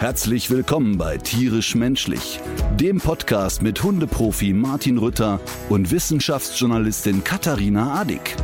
[0.00, 2.40] Herzlich willkommen bei Tierisch Menschlich,
[2.76, 8.36] dem Podcast mit Hundeprofi Martin Rütter und Wissenschaftsjournalistin Katharina Adick.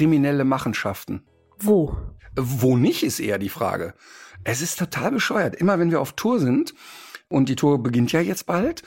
[0.00, 1.26] kriminelle Machenschaften.
[1.58, 1.94] Wo?
[2.34, 3.92] Wo nicht, ist eher die Frage.
[4.44, 5.54] Es ist total bescheuert.
[5.54, 6.72] Immer wenn wir auf Tour sind,
[7.28, 8.82] und die Tour beginnt ja jetzt bald,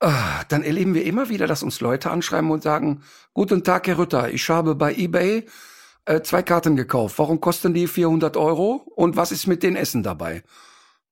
[0.00, 4.30] dann erleben wir immer wieder, dass uns Leute anschreiben und sagen, Guten Tag, Herr Rütter,
[4.30, 5.44] ich habe bei eBay
[6.04, 7.18] äh, zwei Karten gekauft.
[7.18, 8.84] Warum kosten die 400 Euro?
[8.94, 10.44] Und was ist mit den Essen dabei?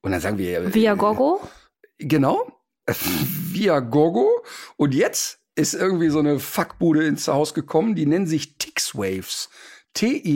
[0.02, 0.60] Und dann sagen wir...
[0.60, 1.40] äh, Via Gogo?
[1.98, 2.46] Genau.
[2.86, 4.44] Via Gogo.
[4.76, 9.48] Und jetzt ist irgendwie so eine Fuckbude ins Haus gekommen, die nennen sich Tixwaves.
[9.94, 10.34] T-I-X-W-A-V-E-S.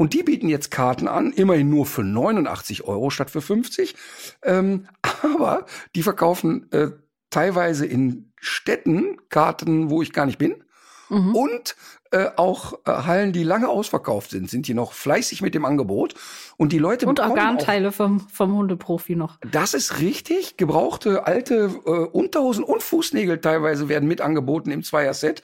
[0.00, 3.96] Und die bieten jetzt Karten an, immerhin nur für 89 Euro statt für 50.
[4.44, 4.86] Ähm,
[5.22, 6.92] aber die verkaufen äh,
[7.30, 10.62] teilweise in Städten Karten, wo ich gar nicht bin.
[11.08, 11.34] Mhm.
[11.34, 11.74] Und
[12.12, 16.14] äh, auch äh, Hallen, die lange ausverkauft sind, sind die noch fleißig mit dem Angebot.
[16.56, 19.38] Und die Leute Und bekommen auch- Organteile vom, vom Hundeprofi noch.
[19.50, 20.56] das ist richtig.
[20.56, 25.42] Gebrauchte alte äh, Unterhosen und Fußnägel teilweise werden mit angeboten im Zweierset.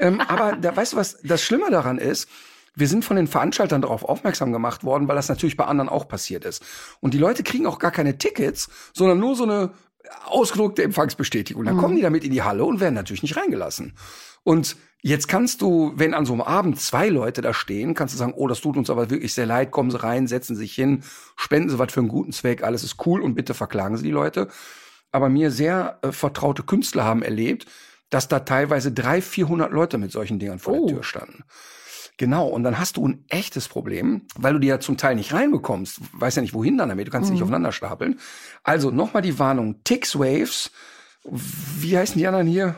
[0.00, 2.28] Ähm, aber da, weißt du, was das Schlimme daran ist?
[2.76, 6.06] Wir sind von den Veranstaltern darauf aufmerksam gemacht worden, weil das natürlich bei anderen auch
[6.06, 6.62] passiert ist.
[7.00, 9.70] Und die Leute kriegen auch gar keine Tickets, sondern nur so eine
[10.26, 11.64] ausgedruckte Empfangsbestätigung.
[11.64, 13.94] Dann kommen die damit in die Halle und werden natürlich nicht reingelassen.
[14.44, 18.18] Und jetzt kannst du, wenn an so einem Abend zwei Leute da stehen, kannst du
[18.18, 20.74] sagen, oh, das tut uns aber wirklich sehr leid, kommen Sie rein, setzen Sie sich
[20.74, 21.02] hin,
[21.34, 24.10] spenden Sie was für einen guten Zweck, alles ist cool und bitte verklagen Sie die
[24.12, 24.46] Leute.
[25.10, 27.66] Aber mir sehr äh, vertraute Künstler haben erlebt,
[28.10, 30.86] dass da teilweise 300, 400 Leute mit solchen Dingern vor Oh.
[30.86, 31.42] der Tür standen.
[32.18, 35.34] Genau, und dann hast du ein echtes Problem, weil du die ja zum Teil nicht
[35.34, 36.00] reinbekommst.
[36.12, 38.18] Weißt ja nicht, wohin dann damit, du kannst sie nicht aufeinander stapeln.
[38.62, 40.70] Also nochmal die Warnung, Tix Waves,
[41.24, 42.76] wie heißen die anderen hier?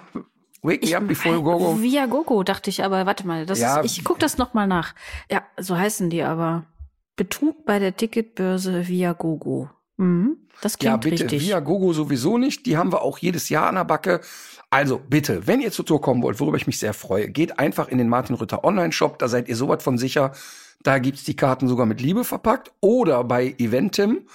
[0.62, 1.80] Wake me up before you go go.
[1.80, 3.80] Via Gogo, dachte ich, aber warte mal, das Ja.
[3.80, 4.94] ist, ich guck das noch mal nach.
[5.30, 6.64] Ja, so heißen die aber.
[7.14, 9.70] Betrug bei der Ticketbörse via Gogo.
[9.98, 11.42] Mhm, das Ja, klingt bitte, richtig.
[11.42, 12.66] via Gogo sowieso nicht.
[12.66, 14.20] Die haben wir auch jedes Jahr an der Backe.
[14.70, 17.88] Also bitte, wenn ihr zur Tour kommen wollt, worüber ich mich sehr freue, geht einfach
[17.88, 19.18] in den Martin Rütter Online-Shop.
[19.18, 20.32] Da seid ihr so was von sicher.
[20.82, 22.70] Da gibt's die Karten sogar mit Liebe verpackt.
[22.80, 24.26] Oder bei Eventim.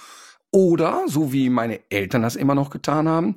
[0.50, 3.36] Oder, so wie meine Eltern das immer noch getan haben,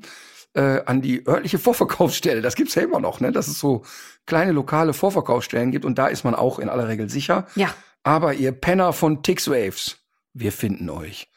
[0.53, 2.41] äh, an die örtliche Vorverkaufsstelle.
[2.41, 3.31] Das gibt's ja immer noch, ne?
[3.31, 3.83] Dass es so
[4.25, 5.85] kleine lokale Vorverkaufsstellen gibt.
[5.85, 7.47] Und da ist man auch in aller Regel sicher.
[7.55, 7.73] Ja,
[8.03, 9.97] Aber ihr Penner von Tixwaves,
[10.33, 11.27] wir finden euch.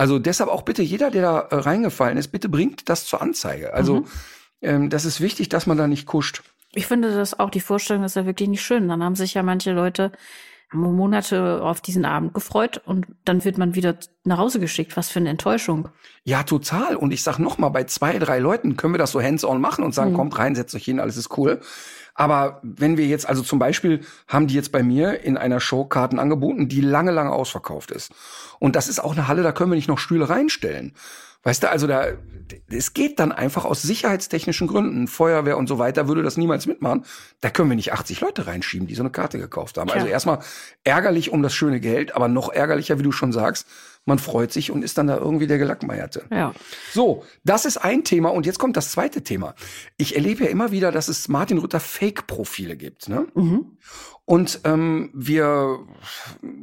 [0.00, 3.74] Also deshalb auch bitte jeder, der da äh, reingefallen ist, bitte bringt das zur Anzeige.
[3.74, 4.06] Also
[4.62, 6.42] ähm, das ist wichtig, dass man da nicht kuscht.
[6.72, 8.88] ich finde das auch, die Vorstellung ist ja wirklich nicht schön.
[8.88, 10.10] Dann haben sich ja manche Leute
[10.72, 14.96] Monate auf diesen Abend gefreut und dann wird man wieder nach Hause geschickt.
[14.96, 15.88] Was für eine Enttäuschung.
[16.24, 16.96] Ja, total.
[16.96, 19.84] Und ich sag noch mal, bei zwei, drei Leuten können wir das so hands-on machen
[19.84, 21.60] und sagen, kommt rein, setzt euch hin, alles ist cool.
[22.14, 25.84] Aber wenn wir jetzt, also zum Beispiel haben die jetzt bei mir in einer Show
[25.84, 28.12] Karten angeboten, die lange, lange ausverkauft ist.
[28.58, 30.92] Und das ist auch eine Halle, da können wir nicht noch Stühle reinstellen.
[31.42, 32.06] Weißt du, also da,
[32.70, 37.04] es geht dann einfach aus sicherheitstechnischen Gründen, Feuerwehr und so weiter würde das niemals mitmachen.
[37.40, 39.90] Da können wir nicht 80 Leute reinschieben, die so eine Karte gekauft haben.
[39.90, 40.12] Also Tja.
[40.12, 40.40] erstmal
[40.84, 43.66] ärgerlich um das schöne Geld, aber noch ärgerlicher, wie du schon sagst,
[44.06, 46.24] man freut sich und ist dann da irgendwie der Gelackmeierte.
[46.30, 46.54] Ja.
[46.92, 49.54] So, das ist ein Thema und jetzt kommt das zweite Thema.
[49.98, 53.08] Ich erlebe ja immer wieder, dass es Martin Rütter Fake-Profile gibt.
[53.08, 53.26] Ne?
[54.24, 55.80] Und ähm, wir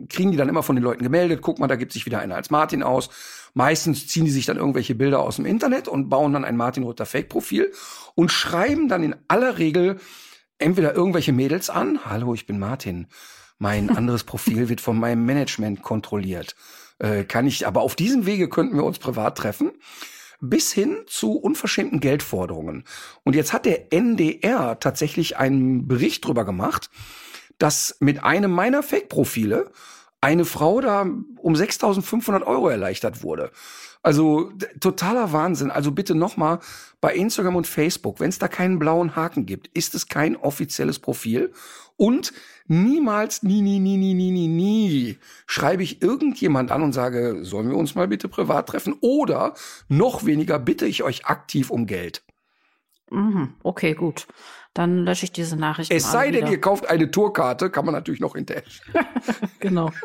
[0.10, 1.42] kriegen die dann immer von den Leuten gemeldet.
[1.42, 3.10] Guck mal, da gibt sich wieder einer als Martin aus.
[3.58, 6.84] Meistens ziehen die sich dann irgendwelche Bilder aus dem Internet und bauen dann ein Martin
[6.84, 7.72] Rütter Fake-Profil
[8.14, 9.98] und schreiben dann in aller Regel
[10.60, 12.06] entweder irgendwelche Mädels an.
[12.06, 13.08] Hallo, ich bin Martin.
[13.58, 16.56] Mein anderes Profil wird von meinem Management kontrolliert.
[17.00, 19.72] Äh, kann ich, aber auf diesem Wege könnten wir uns privat treffen
[20.40, 22.84] bis hin zu unverschämten Geldforderungen.
[23.24, 26.92] Und jetzt hat der NDR tatsächlich einen Bericht drüber gemacht,
[27.58, 29.72] dass mit einem meiner Fake-Profile
[30.22, 33.52] eine Frau da um 6.500 Euro erleichtert wurde.
[34.02, 35.72] Also totaler Wahnsinn.
[35.72, 36.60] Also bitte nochmal
[37.02, 41.00] bei Instagram und Facebook, wenn es da keinen blauen Haken gibt, ist es kein offizielles
[41.00, 41.52] Profil.
[41.98, 42.32] Und
[42.68, 47.70] niemals, nie, nie, nie, nie, nie, nie, nie schreibe ich irgendjemand an und sage, sollen
[47.70, 48.96] wir uns mal bitte privat treffen?
[49.02, 49.56] Oder
[49.88, 52.24] noch weniger bitte ich euch aktiv um Geld.
[53.10, 53.56] Mhm.
[53.64, 54.28] Okay, gut.
[54.78, 55.92] Dann lösche ich diese Nachricht.
[55.92, 58.62] Es sei denn, ihr kauft eine Tourkarte, kann man natürlich noch hinterher.
[59.60, 59.90] Genau.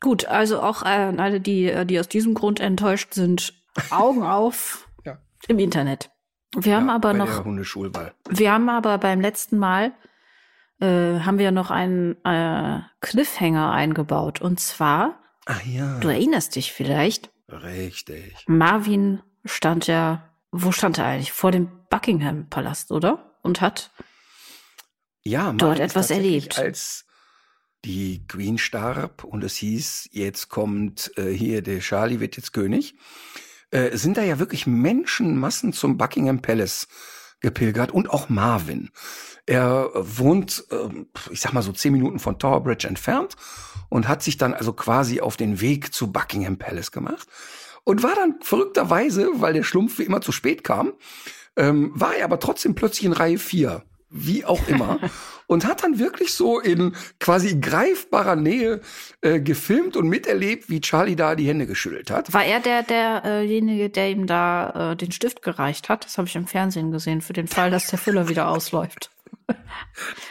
[0.00, 3.54] Gut, also auch an alle, die, äh, die aus diesem Grund enttäuscht sind,
[3.90, 5.18] Augen auf Ja.
[5.48, 6.10] im Internet.
[6.54, 7.44] Wir haben Ja, aber bei noch,
[8.28, 9.92] wir haben aber beim letzten Mal
[10.80, 14.40] äh, haben wir noch einen äh, Cliffhanger eingebaut.
[14.42, 15.98] Und zwar, Ach ja.
[16.00, 18.44] du erinnerst dich vielleicht, Richtig.
[18.46, 21.32] Marvin stand ja, wo stand er eigentlich?
[21.32, 23.36] Vor dem Buckingham-Palast, oder?
[23.42, 23.90] Und hat
[25.22, 26.58] Ja, Dort etwas erlebt.
[26.58, 27.04] Als
[27.84, 32.96] die Queen starb und es hieß, jetzt kommt äh, hier, der Charlie wird jetzt König,
[33.70, 36.88] äh, sind da ja wirklich Menschenmassen zum Buckingham Palace
[37.40, 38.90] gepilgert und auch Marvin.
[39.44, 43.36] Er wohnt, ähm, ich sag mal so zehn Minuten von Tower Bridge entfernt
[43.88, 47.28] und hat sich dann also quasi auf den Weg zu Buckingham Palace gemacht
[47.86, 50.92] und war dann verrückterweise, weil der Schlumpf wie immer zu spät kam,
[51.56, 54.98] ähm, war er aber trotzdem plötzlich in Reihe 4, wie auch immer,
[55.46, 58.80] und hat dann wirklich so in quasi greifbarer Nähe
[59.20, 62.34] äh, gefilmt und miterlebt, wie Charlie da die Hände geschüttelt hat.
[62.34, 66.04] War er der, derjenige, der ihm da äh, den Stift gereicht hat?
[66.04, 69.12] Das habe ich im Fernsehen gesehen, für den Fall, dass der Füller wieder ausläuft.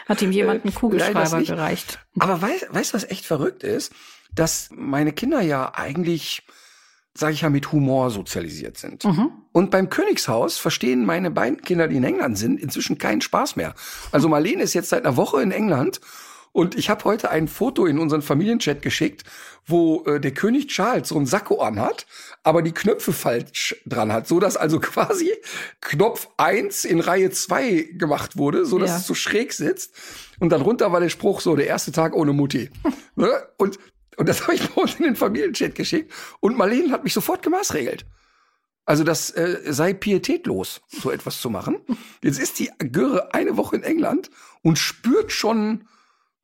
[0.09, 1.99] hat ihm jemand einen Äh, Kugelschreiber gereicht.
[2.19, 3.93] Aber weißt weißt du, was echt verrückt ist?
[4.33, 6.43] Dass meine Kinder ja eigentlich,
[7.17, 9.05] sage ich ja, mit Humor sozialisiert sind.
[9.05, 9.31] Mhm.
[9.53, 13.73] Und beim Königshaus verstehen meine beiden Kinder, die in England sind, inzwischen keinen Spaß mehr.
[14.11, 16.01] Also Marlene ist jetzt seit einer Woche in England
[16.51, 19.23] und ich habe heute ein Foto in unseren Familienchat geschickt,
[19.65, 22.05] wo äh, der König Charles so ein Sakko anhat,
[22.43, 25.31] aber die Knöpfe falsch dran hat, so dass also quasi
[25.81, 28.97] Knopf 1 in Reihe 2 gemacht wurde, so dass Ja.
[28.97, 29.93] es so schräg sitzt.
[30.39, 32.69] Und dann runter war der Spruch so, der erste Tag ohne Mutti.
[33.15, 33.29] ne?
[33.57, 33.79] Und
[34.17, 36.11] und das habe ich bei uns in den Familienchat geschickt.
[36.39, 38.05] Und Marlene hat mich sofort gemaßregelt.
[38.85, 41.79] Also das äh, sei pietätlos, so etwas zu machen.
[42.21, 44.29] Jetzt ist die Göre eine Woche in England
[44.61, 45.87] und spürt schon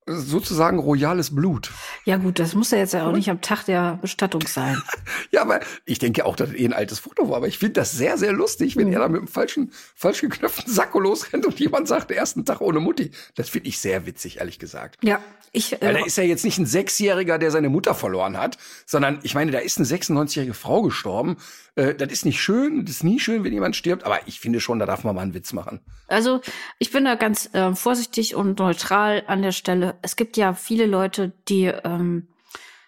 [0.08, 1.72] sozusagen royales Blut.
[2.06, 4.82] Ja gut, das muss ja jetzt ja auch nicht am Tag der Bestattung sein.
[5.34, 7.38] Ja, aber ich denke auch, dass es eh ein altes Foto war.
[7.38, 10.72] Aber ich finde das sehr, sehr lustig, wenn er da mit einem falschen, falsch geknöpften
[10.72, 13.12] Sakko losrennt und jemand sagt, ersten Tag ohne Mutti.
[13.36, 14.98] Das finde ich sehr witzig, ehrlich gesagt.
[15.04, 15.22] Ja,
[15.54, 18.58] ich Weil äh, da ist ja jetzt nicht ein Sechsjähriger, der seine Mutter verloren hat,
[18.86, 21.38] sondern ich meine, da ist eine 96-jährige Frau gestorben.
[21.76, 24.60] Äh, das ist nicht schön, das ist nie schön, wenn jemand stirbt, aber ich finde
[24.60, 25.82] schon, da darf man mal einen Witz machen.
[26.08, 26.42] Also
[26.80, 29.98] ich bin da ganz äh, vorsichtig und neutral an der Stelle.
[30.02, 32.28] Es gibt ja viele Leute, die ähm,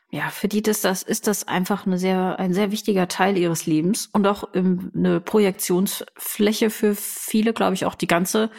[0.10, 3.66] ja für die das, das ist das einfach eine sehr ein sehr wichtiger Teil ihres
[3.66, 8.52] Lebens und auch ähm, eine Projektionsfläche für viele, glaube ich, auch die ganze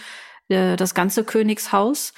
[0.49, 2.15] äh, das ganze Königshaus.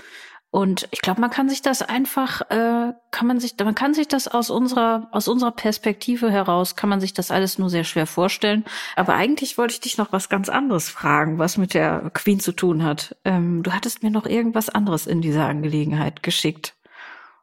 [0.57, 4.09] Und ich glaube, man kann sich das einfach, äh, kann man sich, man kann sich
[4.09, 8.07] das aus unserer, aus unserer Perspektive heraus, kann man sich das alles nur sehr schwer
[8.07, 8.65] vorstellen.
[8.97, 12.53] Aber eigentlich wollte ich dich noch was ganz anderes fragen, was mit der Queen zu
[12.53, 13.17] tun hat.
[13.27, 16.75] Ähm, du hattest mir noch irgendwas anderes in dieser Angelegenheit geschickt.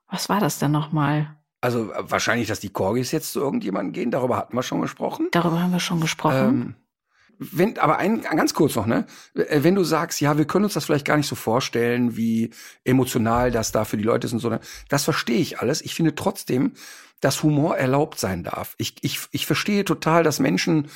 [0.09, 1.35] Was war das denn nochmal?
[1.61, 5.27] Also äh, wahrscheinlich, dass die Corgis jetzt zu irgendjemandem gehen, darüber hatten wir schon gesprochen.
[5.29, 6.35] Darüber haben wir schon gesprochen.
[6.35, 6.75] Ähm,
[7.51, 9.05] wenn, aber ein, ganz kurz noch, ne?
[9.35, 12.51] Äh, Wenn du sagst, ja, wir können uns das vielleicht gar nicht so vorstellen, wie
[12.83, 14.59] emotional das da für die Leute ist und so, ne?
[14.89, 15.81] das verstehe ich alles.
[15.81, 16.73] Ich finde trotzdem,
[17.21, 18.75] dass Humor erlaubt sein darf.
[18.77, 20.89] Ich, ich, ich verstehe total, dass Menschen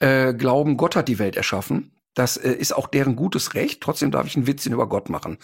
[0.00, 1.92] äh, glauben, Gott hat die Welt erschaffen.
[2.14, 3.80] Das äh, ist auch deren gutes Recht.
[3.80, 5.38] Trotzdem darf ich einen Witzchen über Gott machen.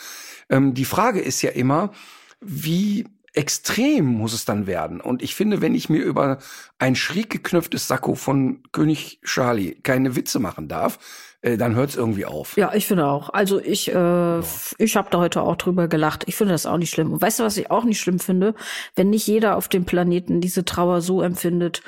[0.50, 1.92] Ähm, die Frage ist ja immer,
[2.40, 3.06] wie
[3.38, 5.00] extrem muss es dann werden?
[5.00, 6.38] Und ich finde, wenn ich mir über
[6.78, 10.98] ein schräg geknöpftes Sakko von König Charlie keine Witze machen darf,
[11.40, 12.56] äh, dann hört es irgendwie auf.
[12.56, 13.30] Ja, ich finde auch.
[13.30, 14.40] Also ich, äh,
[14.78, 16.24] ich habe da heute auch drüber gelacht.
[16.26, 17.12] Ich finde das auch nicht schlimm.
[17.12, 18.54] Und weißt du, was ich auch nicht schlimm finde?
[18.96, 21.82] Wenn nicht jeder auf dem Planeten diese Trauer so empfindet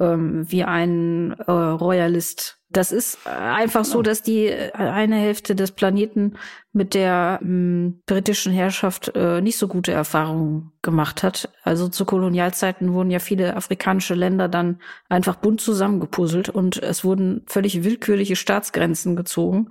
[0.00, 2.57] ähm, wie ein äh, Royalist.
[2.70, 6.34] Das ist äh, einfach so, dass die äh, eine Hälfte des Planeten
[6.72, 11.48] mit der mh, britischen Herrschaft äh, nicht so gute Erfahrungen gemacht hat.
[11.62, 17.42] Also zu Kolonialzeiten wurden ja viele afrikanische Länder dann einfach bunt zusammengepuzzelt und es wurden
[17.46, 19.70] völlig willkürliche Staatsgrenzen gezogen.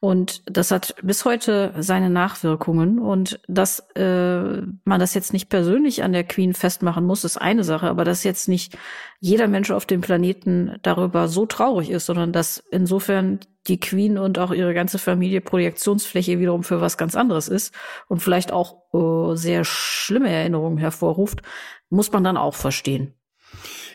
[0.00, 3.00] Und das hat bis heute seine Nachwirkungen.
[3.00, 7.64] Und dass äh, man das jetzt nicht persönlich an der Queen festmachen muss, ist eine
[7.64, 8.78] Sache, aber dass jetzt nicht
[9.18, 14.38] jeder Mensch auf dem Planeten darüber so traurig ist, sondern dass insofern die Queen und
[14.38, 17.74] auch ihre ganze Familie Projektionsfläche wiederum für was ganz anderes ist
[18.06, 21.42] und vielleicht auch äh, sehr schlimme Erinnerungen hervorruft,
[21.90, 23.14] muss man dann auch verstehen.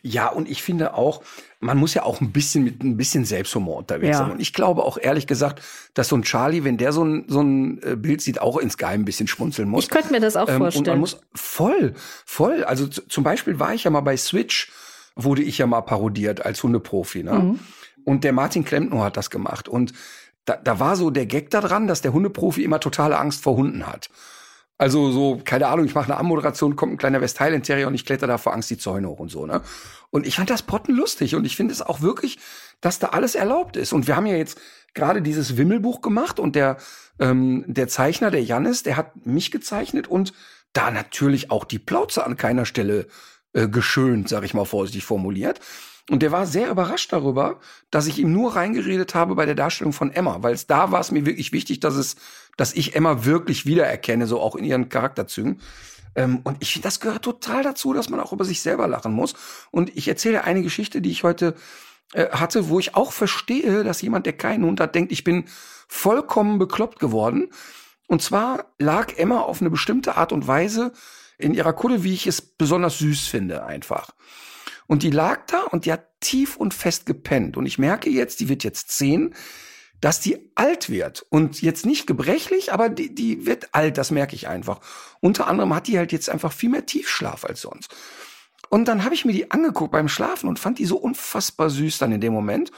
[0.05, 1.23] Ja, und ich finde auch,
[1.61, 4.23] man muss ja auch ein bisschen mit ein bisschen Selbsthumor unterwegs Ja.
[4.25, 4.31] sein.
[4.31, 7.39] Und ich glaube auch ehrlich gesagt, dass so ein Charlie, wenn der so ein, so
[7.41, 9.85] ein äh, Bild sieht, auch insgeheim ein bisschen schmunzeln muss.
[9.85, 10.99] Ich könnte mir das auch Ähm, Und man vorstellen.
[10.99, 11.93] muss voll,
[12.25, 12.65] voll.
[12.65, 14.73] Also zum Beispiel war ich ja mal bei Switch,
[15.15, 17.23] wurde ich ja mal parodiert als Hundeprofi.
[17.23, 17.33] Ne?
[17.33, 17.59] Mhm.
[18.03, 19.69] Und der Martin Klempner hat das gemacht.
[19.69, 19.93] Und
[20.43, 23.55] da, da war so der Gag da dran, dass der Hundeprofi immer totale Angst vor
[23.55, 24.09] Hunden hat.
[24.83, 28.03] Also so, keine Ahnung, ich mache eine Anmoderation, kommt ein kleiner West Terrier und ich
[28.03, 29.61] kletter da vor Angst die Zäune hoch und so, ne?
[30.09, 32.37] Und ich fand das Potten lustig und ich finde es auch wirklich,
[32.81, 33.93] dass da alles erlaubt ist.
[33.93, 34.59] Und wir haben ja jetzt
[34.93, 36.75] gerade dieses Wimmelbuch gemacht und der,
[37.17, 40.33] ähm, der Zeichner, der Jannis, der hat mich gezeichnet und
[40.73, 43.07] da natürlich auch die Plauze an keiner Stelle
[43.53, 45.61] äh, geschönt, sag ich mal vorsichtig formuliert.
[46.09, 49.93] Und der war sehr überrascht darüber, dass ich ihm nur reingeredet habe bei der Darstellung
[49.93, 52.17] von Emma, weil es da war es mir wirklich wichtig, dass es,
[52.57, 55.61] dass ich Emma wirklich wiedererkenne, so auch in ihren Charakterzügen.
[56.15, 59.13] Ähm, und ich finde, das gehört total dazu, dass man auch über sich selber lachen
[59.13, 59.33] muss.
[59.71, 61.55] Und ich erzähle eine Geschichte, die ich heute
[62.13, 65.45] äh, hatte, wo ich auch verstehe, dass jemand, der keinen Hund hat, denkt, ich bin
[65.87, 67.49] vollkommen bekloppt geworden.
[68.07, 70.91] Und zwar lag Emma auf eine bestimmte Art und Weise
[71.37, 74.11] in ihrer Kutte, wie ich es besonders süß finde, einfach.
[74.87, 77.57] Und die lag da und die hat tief und fest gepennt.
[77.57, 79.33] Und ich merke jetzt, die wird jetzt zehn,
[80.01, 81.25] dass die alt wird.
[81.29, 84.81] Und jetzt nicht gebrechlich, aber die, die wird alt, das merke ich einfach.
[85.21, 87.95] Unter anderem hat die halt jetzt einfach viel mehr Tiefschlaf als sonst.
[88.69, 91.99] Und dann habe ich mir die angeguckt beim Schlafen und fand die so unfassbar süß
[91.99, 92.71] dann in dem Moment.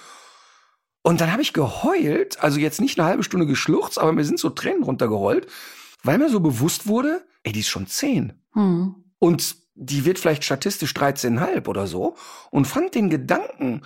[1.02, 4.40] Und dann habe ich geheult, also jetzt nicht eine halbe Stunde geschluchzt, aber mir sind
[4.40, 5.48] so Tränen runtergerollt,
[6.04, 8.34] weil mir so bewusst wurde, ey, die ist schon zehn.
[8.54, 8.96] Hm.
[9.20, 12.16] Und die wird vielleicht statistisch 13,5 oder so
[12.50, 13.82] und fand den Gedanken,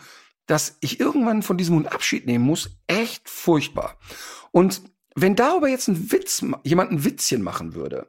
[0.46, 3.98] dass ich irgendwann von diesem Hund Abschied nehmen muss, echt furchtbar.
[4.51, 4.81] Und
[5.15, 8.08] wenn darüber jetzt ein Witz, jemand ein Witzchen machen würde,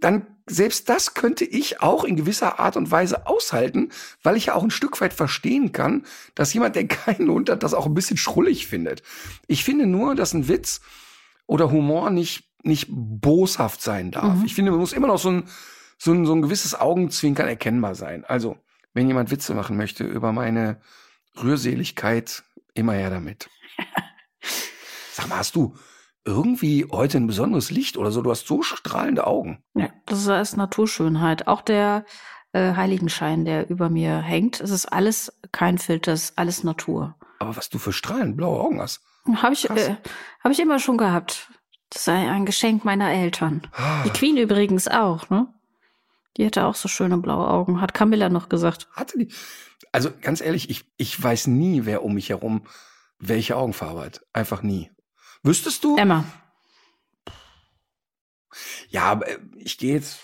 [0.00, 3.90] dann selbst das könnte ich auch in gewisser Art und Weise aushalten,
[4.22, 6.04] weil ich ja auch ein Stück weit verstehen kann,
[6.34, 9.02] dass jemand, der keinen Hund hat, das auch ein bisschen schrullig findet.
[9.46, 10.80] Ich finde nur, dass ein Witz
[11.46, 14.38] oder Humor nicht, nicht boshaft sein darf.
[14.38, 14.44] Mhm.
[14.44, 15.44] Ich finde, man muss immer noch so ein,
[16.00, 18.24] so ein, so ein gewisses Augenzwinkern erkennbar sein.
[18.24, 18.56] Also,
[18.94, 20.80] wenn jemand Witze machen möchte über meine
[21.40, 22.42] Rührseligkeit,
[22.72, 23.50] immer her damit.
[25.12, 25.74] Sag mal, hast du
[26.24, 28.22] irgendwie heute ein besonderes Licht oder so?
[28.22, 29.62] Du hast so strahlende Augen.
[29.74, 31.46] Ja, das ist Naturschönheit.
[31.46, 32.06] Auch der
[32.52, 37.14] äh, Heiligenschein, der über mir hängt, es ist alles kein Filter, es ist alles Natur.
[37.40, 39.02] Aber was du für strahlend blaue Augen hast.
[39.36, 39.96] Habe ich, äh,
[40.42, 41.50] hab ich immer schon gehabt.
[41.90, 43.62] Das sei ein Geschenk meiner Eltern.
[43.74, 44.02] Ah.
[44.04, 45.46] Die Queen übrigens auch, ne?
[46.36, 48.88] Die hatte auch so schöne blaue Augen, hat Camilla noch gesagt.
[48.92, 49.32] Hatte die?
[49.92, 52.62] Also ganz ehrlich, ich, ich weiß nie, wer um mich herum
[53.20, 54.26] welche Augenfarbe hat.
[54.32, 54.90] Einfach nie.
[55.42, 55.96] Wüsstest du?
[55.96, 56.24] Emma.
[58.88, 60.20] Ja, aber äh, ich gehe jetzt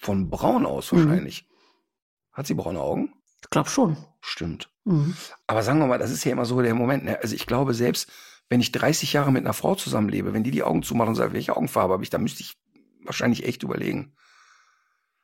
[0.00, 0.96] von braun aus mhm.
[0.96, 1.44] wahrscheinlich.
[1.44, 2.32] Mhm.
[2.32, 3.12] Hat sie braune Augen?
[3.42, 3.96] Ich glaube schon.
[4.20, 4.70] Stimmt.
[4.84, 5.14] Mhm.
[5.46, 7.04] Aber sagen wir mal, das ist ja immer so der Moment.
[7.04, 7.20] Ne?
[7.20, 8.10] Also ich glaube, selbst
[8.48, 11.32] wenn ich 30 Jahre mit einer Frau zusammenlebe, wenn die die Augen zumacht und sagt,
[11.32, 12.58] welche Augenfarbe habe ich, dann müsste ich
[13.04, 14.14] wahrscheinlich echt überlegen.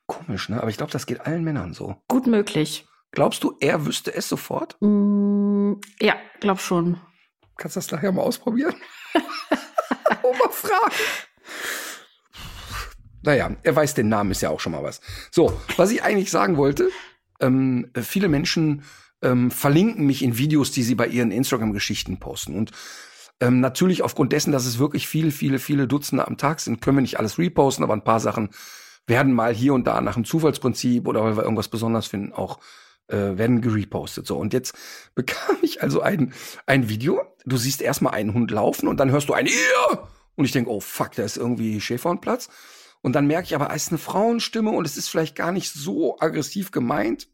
[0.09, 0.59] Komisch, ne?
[0.59, 1.95] Aber ich glaube, das geht allen Männern so.
[2.07, 2.87] Gut möglich.
[3.11, 4.75] Glaubst du, er wüsste es sofort?
[4.81, 6.99] Mm, ja, glaub schon.
[7.57, 8.73] Kannst du das nachher mal ausprobieren?
[10.23, 10.95] oh, mal fragen.
[13.21, 14.99] Naja, er weiß den Namen, ist ja auch schon mal was.
[15.29, 16.89] So, was ich eigentlich sagen wollte,
[17.39, 18.83] ähm, viele Menschen
[19.21, 22.55] ähm, verlinken mich in Videos, die sie bei ihren Instagram-Geschichten posten.
[22.55, 22.71] Und
[23.41, 26.97] ähm, natürlich aufgrund dessen, dass es wirklich viele, viele, viele Dutzende am Tag sind, können
[26.97, 28.49] wir nicht alles reposten, aber ein paar Sachen
[29.09, 32.59] werden mal hier und da nach einem Zufallsprinzip oder weil wir irgendwas besonders finden, auch
[33.07, 34.25] äh, werden gerepostet.
[34.25, 34.77] So, und jetzt
[35.15, 36.33] bekam ich also ein,
[36.65, 37.21] ein Video.
[37.45, 40.07] Du siehst erstmal einen Hund laufen und dann hörst du ein Ihr!
[40.35, 42.47] Und ich denke, oh fuck, da ist irgendwie Schäfer und Platz.
[43.01, 45.73] Und dann merke ich aber, es ist eine Frauenstimme und es ist vielleicht gar nicht
[45.73, 47.27] so aggressiv gemeint.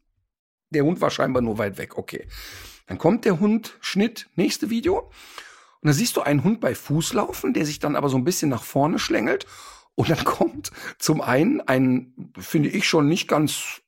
[0.70, 1.98] Der Hund war scheinbar nur weit weg.
[1.98, 2.26] Okay.
[2.86, 5.10] Dann kommt der Hund, Schnitt, nächste Video.
[5.80, 8.24] Und dann siehst du einen Hund bei Fuß laufen, der sich dann aber so ein
[8.24, 9.46] bisschen nach vorne schlängelt
[9.96, 13.82] und dann kommt zum einen ein, finde ich schon nicht ganz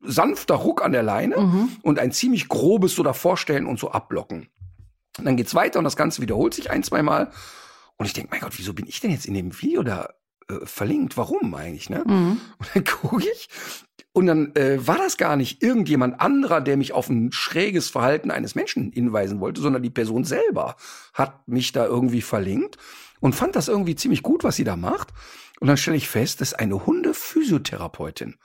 [0.00, 1.68] sanfter Ruck an der Leine mhm.
[1.82, 4.48] und ein ziemlich grobes so davorstellen und so abblocken.
[5.18, 7.30] Und dann geht's weiter und das Ganze wiederholt sich ein, zwei Mal.
[7.96, 10.10] Und ich denke, mein Gott, wieso bin ich denn jetzt in dem Video da
[10.48, 11.16] äh, verlinkt?
[11.16, 12.04] Warum eigentlich, ne?
[12.06, 12.40] Mhm.
[12.58, 13.48] Und dann gucke ich
[14.12, 18.30] und dann äh, war das gar nicht irgendjemand anderer, der mich auf ein schräges Verhalten
[18.30, 20.76] eines Menschen hinweisen wollte, sondern die Person selber
[21.12, 22.76] hat mich da irgendwie verlinkt
[23.20, 25.12] und fand das irgendwie ziemlich gut, was sie da macht.
[25.60, 28.36] Und dann stelle ich fest, das ist eine Hundephysiotherapeutin.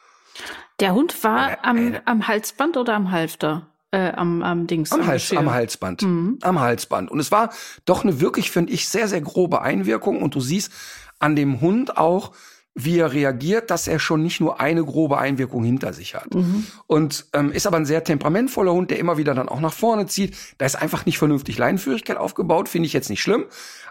[0.80, 3.68] Der Hund war äh, am, äh, am Halsband oder am Halfter?
[3.92, 4.92] Äh, am, am Dings.
[4.92, 6.04] Am, Hals, am Halsband.
[6.04, 6.38] Mhm.
[6.42, 7.10] Am Halsband.
[7.10, 7.51] Und es war
[7.86, 10.22] doch eine wirklich, finde ich, sehr, sehr grobe Einwirkung.
[10.22, 10.72] Und du siehst
[11.18, 12.32] an dem Hund auch,
[12.75, 16.34] wie er reagiert, dass er schon nicht nur eine grobe Einwirkung hinter sich hat.
[16.34, 16.68] Mhm.
[16.86, 20.06] Und ähm, ist aber ein sehr temperamentvoller Hund, der immer wieder dann auch nach vorne
[20.06, 20.38] zieht.
[20.60, 23.46] Da ist einfach nicht vernünftig Leinenführigkeit aufgebaut, finde ich jetzt nicht schlimm.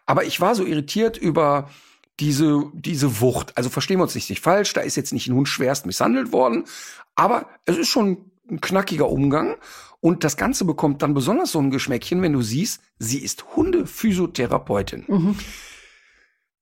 [0.07, 1.69] Aber ich war so irritiert über
[2.21, 3.57] diese, diese Wucht.
[3.57, 6.33] Also verstehen wir uns nicht, nicht falsch, da ist jetzt nicht ein Hund schwerst misshandelt
[6.33, 6.65] worden,
[7.15, 9.57] aber es ist schon ein knackiger Umgang.
[10.01, 15.05] Und das Ganze bekommt dann besonders so ein Geschmäckchen, wenn du siehst, sie ist Hundephysiotherapeutin.
[15.09, 15.37] Mhm.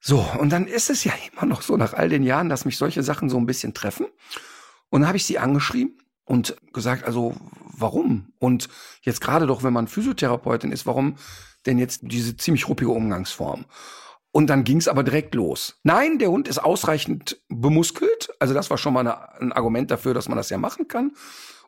[0.01, 2.79] So, und dann ist es ja immer noch so nach all den Jahren, dass mich
[2.79, 4.07] solche Sachen so ein bisschen treffen.
[4.89, 8.33] Und dann habe ich sie angeschrieben und gesagt, also warum?
[8.39, 8.69] Und
[9.03, 11.17] jetzt gerade doch, wenn man Physiotherapeutin ist, warum
[11.67, 13.67] denn jetzt diese ziemlich ruppige Umgangsform?
[14.37, 15.79] Und dann ging es aber direkt los.
[15.83, 18.29] Nein, der Hund ist ausreichend bemuskelt.
[18.39, 21.13] Also das war schon mal eine, ein Argument dafür, dass man das ja machen kann.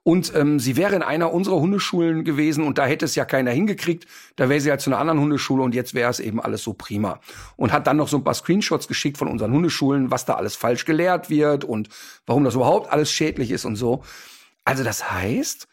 [0.03, 3.53] Und ähm, sie wäre in einer unserer Hundeschulen gewesen und da hätte es ja keiner
[3.53, 4.07] hingekriegt.
[4.37, 6.75] Da wäre sie halt zu einer anderen Hundeschule und jetzt wäre es eben alles so
[6.75, 7.21] prima.
[7.57, 10.55] Und hat dann noch so ein paar Screenshots geschickt von unseren Hundeschulen, was da alles
[10.55, 11.89] falsch gelehrt wird und
[12.27, 14.03] warum das überhaupt alles schädlich ist und so.
[14.67, 15.69] Also das heißt,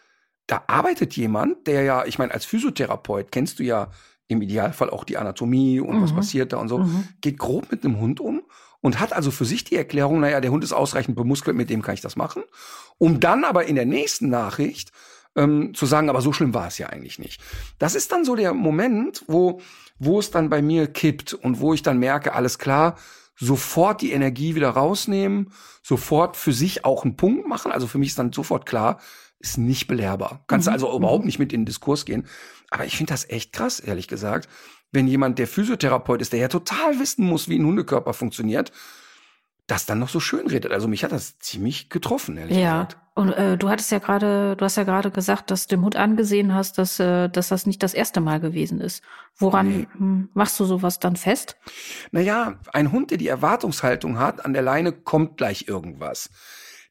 [0.48, 3.90] da arbeitet jemand, der ja, ich meine, als Physiotherapeut kennst du ja
[4.28, 6.02] im Idealfall auch die Anatomie und mhm.
[6.04, 7.08] was passiert da und so, mhm.
[7.22, 8.42] geht grob mit einem Hund um
[8.82, 11.82] und hat also für sich die Erklärung, naja, der Hund ist ausreichend bemuskelt, mit dem
[11.82, 12.44] kann ich das machen,
[12.98, 14.92] um dann aber in der nächsten Nachricht
[15.36, 17.42] ähm, zu sagen, aber so schlimm war es ja eigentlich nicht.
[17.78, 19.60] Das ist dann so der Moment, wo,
[20.00, 22.96] wo es dann bei mir kippt und wo ich dann merke, alles klar,
[23.36, 25.52] sofort die Energie wieder rausnehmen,
[25.84, 27.72] sofort für sich auch einen Punkt machen.
[27.72, 29.00] Also für mich ist dann sofort klar,
[29.40, 30.44] ist nicht belehrbar.
[30.48, 30.74] Kannst mhm.
[30.74, 31.28] also überhaupt mhm.
[31.28, 32.28] nicht mit in den Diskurs gehen.
[32.70, 34.50] Aber ich finde das echt krass, ehrlich gesagt,
[34.92, 38.72] wenn jemand, der Physiotherapeut ist, der ja total wissen muss, wie ein Hundekörper funktioniert,
[39.68, 40.72] das dann noch so schön redet.
[40.72, 42.84] Also mich hat das ziemlich getroffen, ehrlich ja.
[42.84, 42.98] gesagt.
[43.16, 45.96] Und äh, du hattest ja gerade, du hast ja gerade gesagt, dass du dem Hund
[45.96, 49.04] angesehen hast, dass, äh, dass das nicht das erste Mal gewesen ist.
[49.38, 50.28] Woran nee.
[50.34, 51.56] Machst du sowas dann fest?
[52.12, 56.30] Naja, ein Hund, der die Erwartungshaltung hat, an der Leine kommt gleich irgendwas.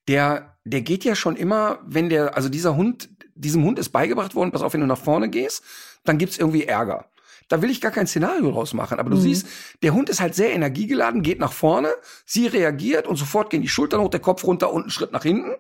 [0.08, 4.34] Der, der geht ja schon immer, wenn der, also dieser Hund, diesem Hund ist beigebracht
[4.34, 5.62] worden, pass auf, wenn du nach vorne gehst,
[6.04, 7.06] dann gibt's irgendwie Ärger.
[7.48, 8.98] Da will ich gar kein Szenario draus machen.
[8.98, 9.20] Aber du mhm.
[9.20, 9.46] siehst,
[9.82, 11.90] der Hund ist halt sehr energiegeladen, geht nach vorne,
[12.24, 15.22] sie reagiert und sofort gehen die Schultern hoch, der Kopf runter und einen Schritt nach
[15.22, 15.52] hinten.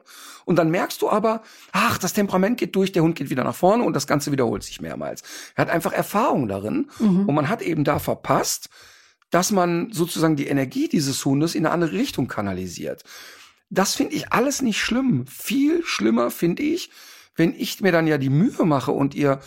[0.44, 3.54] Und dann merkst du aber, ach, das Temperament geht durch, der Hund geht wieder nach
[3.54, 5.22] vorne und das Ganze wiederholt sich mehrmals.
[5.54, 7.28] Er hat einfach Erfahrung darin mhm.
[7.28, 8.68] und man hat eben da verpasst,
[9.30, 13.04] dass man sozusagen die Energie dieses Hundes in eine andere Richtung kanalisiert.
[13.70, 15.26] Das finde ich alles nicht schlimm.
[15.26, 16.90] Viel schlimmer finde ich,
[17.36, 19.40] wenn ich mir dann ja die Mühe mache und ihr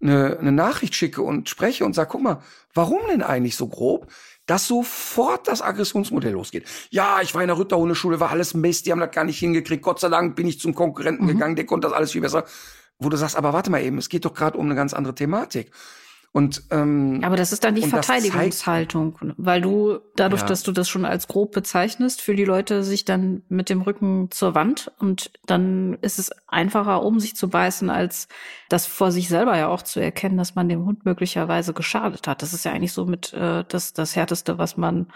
[0.00, 2.42] eine, eine Nachricht schicke und spreche und sage, guck mal,
[2.74, 4.10] warum denn eigentlich so grob?
[4.46, 6.66] dass sofort das Aggressionsmodell losgeht.
[6.90, 9.82] Ja, ich war in der Ritterhundeschule, war alles Mist, die haben das gar nicht hingekriegt.
[9.82, 11.28] Gott sei Dank bin ich zum Konkurrenten mhm.
[11.28, 12.44] gegangen, der konnte das alles viel besser.
[12.98, 15.14] Wo du sagst, aber warte mal eben, es geht doch gerade um eine ganz andere
[15.14, 15.70] Thematik.
[16.34, 20.48] Und, ähm, Aber das ist dann die Verteidigungshaltung, weil du dadurch, ja.
[20.48, 24.32] dass du das schon als grob bezeichnest, für die Leute sich dann mit dem Rücken
[24.32, 28.26] zur Wand und dann ist es einfacher, um sich zu beißen, als
[28.68, 32.42] das vor sich selber ja auch zu erkennen, dass man dem Hund möglicherweise geschadet hat.
[32.42, 35.06] Das ist ja eigentlich so mit äh, das, das Härteste, was man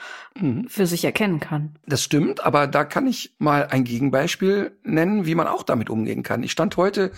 [0.40, 0.68] mhm.
[0.68, 1.74] für sich erkennen kann.
[1.84, 6.22] Das stimmt, aber da kann ich mal ein Gegenbeispiel nennen, wie man auch damit umgehen
[6.22, 6.44] kann.
[6.44, 7.10] Ich stand heute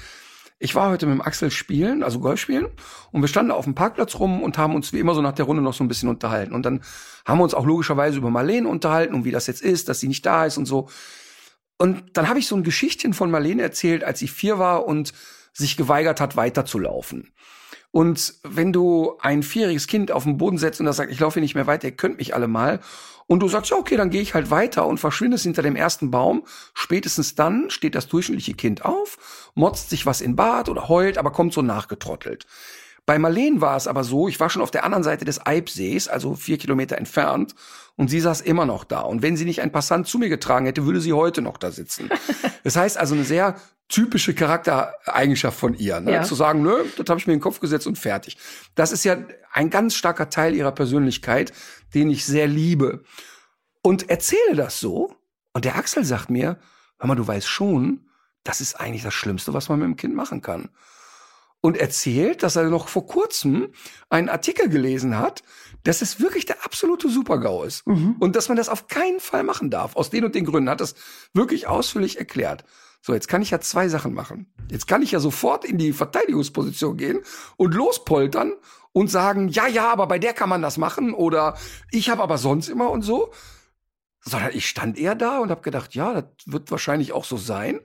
[0.63, 2.67] ich war heute mit dem Axel spielen, also Golf spielen,
[3.13, 5.47] und wir standen auf dem Parkplatz rum und haben uns wie immer so nach der
[5.47, 6.53] Runde noch so ein bisschen unterhalten.
[6.53, 6.83] Und dann
[7.25, 10.09] haben wir uns auch logischerweise über Marlene unterhalten und wie das jetzt ist, dass sie
[10.09, 10.89] nicht da ist und so.
[11.79, 15.15] Und dann habe ich so ein Geschichtchen von Marlene erzählt, als sie vier war und
[15.55, 17.33] sich geweigert hat, weiterzulaufen.
[17.91, 21.35] Und wenn du ein vierjähriges Kind auf den Boden setzt und das sagt, ich laufe
[21.35, 22.81] hier nicht mehr weiter, ihr könnt mich alle mal,
[23.27, 26.11] und du sagst, ja, okay, dann gehe ich halt weiter und verschwindest hinter dem ersten
[26.11, 26.45] Baum.
[26.75, 31.31] Spätestens dann steht das durchschnittliche Kind auf, motzt sich was in Bad oder heult, aber
[31.31, 32.47] kommt so nachgetrottelt.
[33.07, 36.09] Bei Marleen war es aber so, ich war schon auf der anderen Seite des Eibsees,
[36.09, 37.55] also vier Kilometer entfernt,
[37.97, 39.01] und sie saß immer noch da.
[39.01, 41.71] Und wenn sie nicht ein Passant zu mir getragen hätte, würde sie heute noch da
[41.71, 42.09] sitzen.
[42.63, 43.57] Das heißt also eine sehr
[43.89, 46.13] typische Charaktereigenschaft von ihr, ne?
[46.13, 46.23] Ja.
[46.25, 48.37] zu sagen, nö, das habe ich mir in den Kopf gesetzt und fertig.
[48.75, 49.17] Das ist ja
[49.51, 51.55] ein ganz starker Teil ihrer Persönlichkeit,
[51.95, 53.03] den ich sehr liebe.
[53.83, 55.17] Und erzähle das so,
[55.55, 56.59] und der Axel sagt mir,
[56.99, 58.07] hör mal, du weißt schon,
[58.45, 60.69] das ist eigentlich das Schlimmste, was man mit dem Kind machen kann.
[61.63, 63.69] Und erzählt, dass er noch vor kurzem
[64.09, 65.43] einen Artikel gelesen hat,
[65.83, 67.87] dass es wirklich der absolute Supergau ist.
[67.87, 68.17] Mhm.
[68.19, 69.97] Und dass man das auf keinen Fall machen darf.
[69.97, 70.95] Aus den und den Gründen hat das
[71.35, 72.65] wirklich ausführlich erklärt.
[73.03, 74.53] So, jetzt kann ich ja zwei Sachen machen.
[74.71, 77.21] Jetzt kann ich ja sofort in die Verteidigungsposition gehen
[77.57, 78.55] und lospoltern
[78.93, 81.57] und sagen, ja, ja, aber bei der kann man das machen oder
[81.91, 83.33] ich habe aber sonst immer und so.
[84.23, 87.81] Sondern ich stand eher da und habe gedacht, ja, das wird wahrscheinlich auch so sein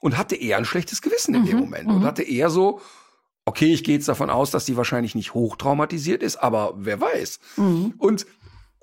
[0.00, 2.04] und hatte eher ein schlechtes Gewissen in mhm, dem Moment und mhm.
[2.04, 2.80] hatte eher so,
[3.44, 7.40] okay, ich gehe jetzt davon aus, dass die wahrscheinlich nicht hochtraumatisiert ist, aber wer weiß.
[7.56, 7.94] Mhm.
[7.98, 8.26] Und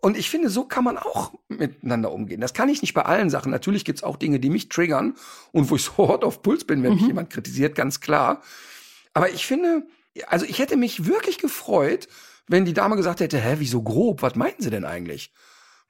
[0.02, 2.40] und ich finde, so kann man auch miteinander umgehen.
[2.40, 3.52] Das kann ich nicht bei allen Sachen.
[3.52, 5.16] Natürlich gibt's auch Dinge, die mich triggern
[5.52, 6.98] und wo ich so hot auf Puls bin, wenn mhm.
[7.00, 8.42] mich jemand kritisiert, ganz klar.
[9.14, 9.88] Aber ich finde,
[10.28, 12.08] also ich hätte mich wirklich gefreut,
[12.48, 14.22] wenn die Dame gesagt hätte, hä, wieso grob?
[14.22, 15.34] Was meinen Sie denn eigentlich?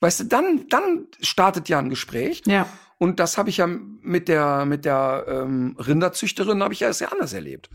[0.02, 2.42] Weißt du, dann, dann startet ja ein Gespräch.
[2.46, 2.68] Ja.
[2.98, 7.12] Und das habe ich ja mit der, mit der ähm, Rinderzüchterin, habe ich ja sehr
[7.14, 7.70] anders erlebt.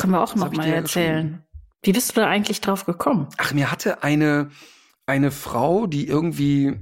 [0.00, 1.42] Können wir auch das noch mal erzählen.
[1.82, 3.28] Wie bist du da eigentlich drauf gekommen?
[3.38, 4.50] Ach, mir hatte eine,
[5.06, 6.78] eine Frau, die irgendwie,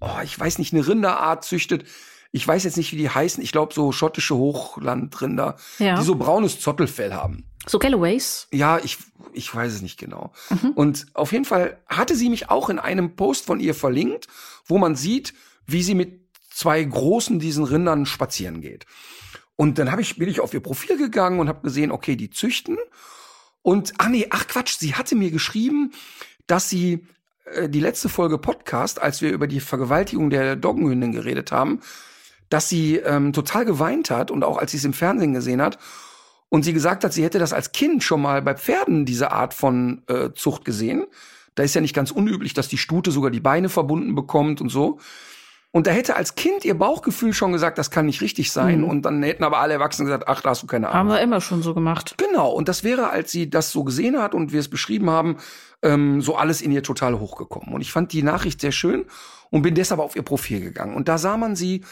[0.00, 1.84] oh, ich weiß nicht, eine Rinderart züchtet.
[2.32, 3.42] Ich weiß jetzt nicht, wie die heißen.
[3.42, 5.96] Ich glaube, so schottische Hochlandrinder, Ja.
[5.98, 7.44] die so braunes Zottelfell haben.
[7.66, 8.48] So Galloways.
[8.52, 8.96] Ja, ich,
[9.34, 10.32] ich weiß es nicht genau.
[10.74, 14.28] Und auf jeden Fall hatte sie mich auch in einem Post von ihr verlinkt,
[14.64, 15.34] wo man sieht,
[15.66, 16.20] wie sie mit
[16.50, 18.86] zwei großen diesen Rindern spazieren geht.
[19.60, 22.30] Und dann hab ich, bin ich auf ihr Profil gegangen und habe gesehen, okay, die
[22.30, 22.78] züchten.
[23.60, 25.92] Und, ah nee, ach Quatsch, sie hatte mir geschrieben,
[26.46, 27.06] dass sie
[27.44, 31.80] äh, die letzte Folge Podcast, als wir über die Vergewaltigung der Doggenhündin geredet haben,
[32.48, 35.78] dass sie ähm, total geweint hat und auch als sie es im Fernsehen gesehen hat
[36.48, 39.52] und sie gesagt hat, sie hätte das als Kind schon mal bei Pferden diese Art
[39.52, 41.04] von äh, Zucht gesehen.
[41.54, 44.70] Da ist ja nicht ganz unüblich, dass die Stute sogar die Beine verbunden bekommt und
[44.70, 45.00] so.
[45.72, 48.82] Und da hätte als Kind ihr Bauchgefühl schon gesagt, das kann nicht richtig sein.
[48.82, 50.98] Und dann hätten aber alle Erwachsenen gesagt, ach, da hast du keine Ahnung.
[50.98, 52.16] Haben wir immer schon so gemacht.
[52.18, 55.36] Genau, und das wäre, als sie das so gesehen hat und wir es beschrieben haben,
[55.82, 57.72] ähm, so alles in ihr total hochgekommen.
[57.72, 59.04] Und ich fand die Nachricht sehr schön
[59.50, 60.96] und bin deshalb auf ihr Profil gegangen.
[60.96, 61.84] Und da sah man sie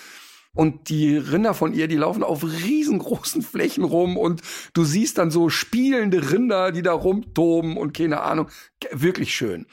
[0.55, 5.31] und die Rinder von ihr, die laufen auf riesengroßen Flächen rum und du siehst dann
[5.31, 8.49] so spielende Rinder, die da rumtoben und keine Ahnung.
[8.91, 9.67] Wirklich schön.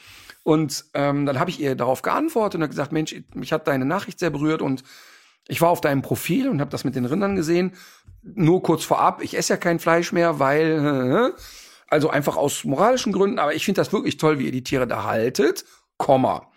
[0.45, 3.84] Und ähm, dann habe ich ihr darauf geantwortet und habe gesagt, Mensch, mich hat deine
[3.84, 4.84] Nachricht sehr berührt und
[5.47, 7.73] ich war auf deinem Profil und habe das mit den Rindern gesehen.
[8.21, 11.34] Nur kurz vorab, ich esse ja kein Fleisch mehr, weil,
[11.88, 14.86] also einfach aus moralischen Gründen, aber ich finde das wirklich toll, wie ihr die Tiere
[14.86, 15.65] da haltet,
[15.97, 16.51] Komma.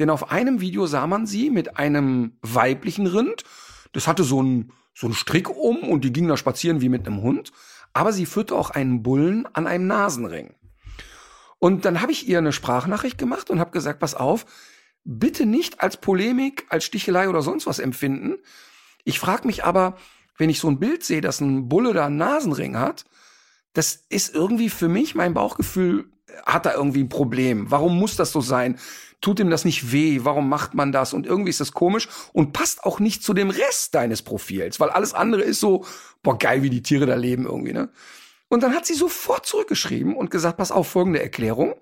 [0.00, 3.44] Denn auf einem Video sah man sie mit einem weiblichen Rind.
[3.92, 7.06] Das hatte so einen, so einen Strick um und die ging da spazieren wie mit
[7.06, 7.52] einem Hund.
[7.92, 10.54] Aber sie führte auch einen Bullen an einem Nasenring.
[11.58, 14.46] Und dann habe ich ihr eine Sprachnachricht gemacht und habe gesagt, pass auf,
[15.04, 18.36] bitte nicht als Polemik, als Stichelei oder sonst was empfinden.
[19.04, 19.96] Ich frage mich aber,
[20.36, 23.04] wenn ich so ein Bild sehe, dass ein Bulle da einen Nasenring hat,
[23.72, 26.10] das ist irgendwie für mich, mein Bauchgefühl
[26.44, 27.70] hat da irgendwie ein Problem.
[27.70, 28.78] Warum muss das so sein?
[29.20, 30.20] Tut ihm das nicht weh?
[30.22, 31.12] Warum macht man das?
[31.12, 34.90] Und irgendwie ist das komisch und passt auch nicht zu dem Rest deines Profils, weil
[34.90, 35.84] alles andere ist so,
[36.22, 37.90] boah, geil, wie die Tiere da leben irgendwie, ne?
[38.48, 41.74] Und dann hat sie sofort zurückgeschrieben und gesagt, pass auf, folgende Erklärung.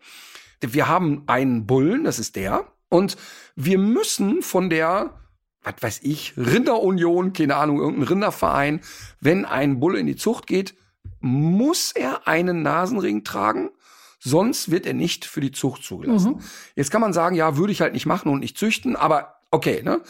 [0.60, 3.16] Wir haben einen Bullen, das ist der, und
[3.54, 5.20] wir müssen von der,
[5.62, 8.80] was weiß ich, Rinderunion, keine Ahnung, irgendein Rinderverein,
[9.20, 10.74] wenn ein Bulle in die Zucht geht,
[11.20, 13.70] muss er einen Nasenring tragen,
[14.18, 16.40] sonst wird er nicht für die Zucht zugelassen.
[16.74, 19.82] Jetzt kann man sagen, ja, würde ich halt nicht machen und nicht züchten, aber okay,
[19.82, 20.00] ne?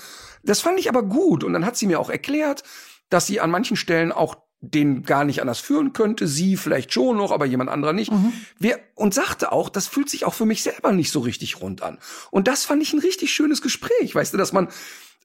[0.43, 2.63] Das fand ich aber gut und dann hat sie mir auch erklärt,
[3.11, 4.37] dass sie an manchen Stellen auch
[4.71, 8.13] den gar nicht anders führen könnte, sie vielleicht schon noch, aber jemand anderer nicht.
[8.59, 11.83] Wir, und sagte auch, das fühlt sich auch für mich selber nicht so richtig rund
[11.83, 11.99] an.
[12.31, 14.69] Und das fand ich ein richtig schönes Gespräch, weißt du, dass man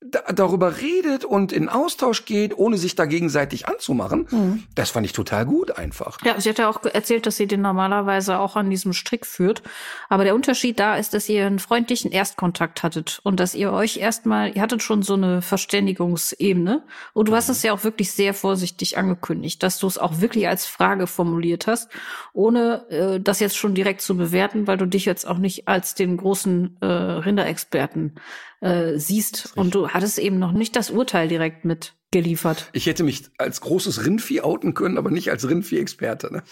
[0.02, 4.66] darüber redet und in Austausch geht, ohne sich da gegenseitig anzumachen.
[4.74, 6.18] Das fand ich total gut einfach.
[6.26, 9.62] Ja, sie hat ja auch erzählt, dass sie den normalerweise auch an diesem Strick führt.
[10.10, 13.98] Aber der Unterschied da ist, dass ihr einen freundlichen Erstkontakt hattet und dass ihr euch
[13.98, 16.84] erstmal, ihr hattet schon so eine Verständigungsebene.
[17.14, 20.48] Und du hast es ja auch wirklich sehr vorsichtig angekündigt, dass du es auch wirklich
[20.48, 21.92] als Frage formuliert hast,
[22.34, 25.94] ohne äh, das jetzt schon direkt zu bewerten, weil du dich jetzt auch nicht als
[25.94, 28.16] den großen äh, Rinderexperten
[28.62, 29.52] äh, siehst.
[29.56, 32.70] Und du hattest eben noch nicht das Urteil direkt mitgeliefert.
[32.74, 36.32] Ich hätte mich als großes Rindvieh outen können, aber nicht als Rindvieh-Experte.
[36.32, 36.44] Ne?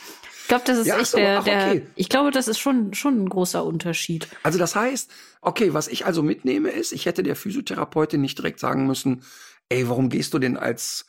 [0.41, 1.87] Ich glaube, das ist Ja, echt so, der, ach, der okay.
[1.95, 4.27] ich glaube, das ist schon, schon ein großer Unterschied.
[4.43, 8.59] Also das heißt, okay, was ich also mitnehme ist, ich hätte der Physiotherapeutin nicht direkt
[8.59, 9.21] sagen müssen,
[9.69, 11.05] ey, warum gehst du denn als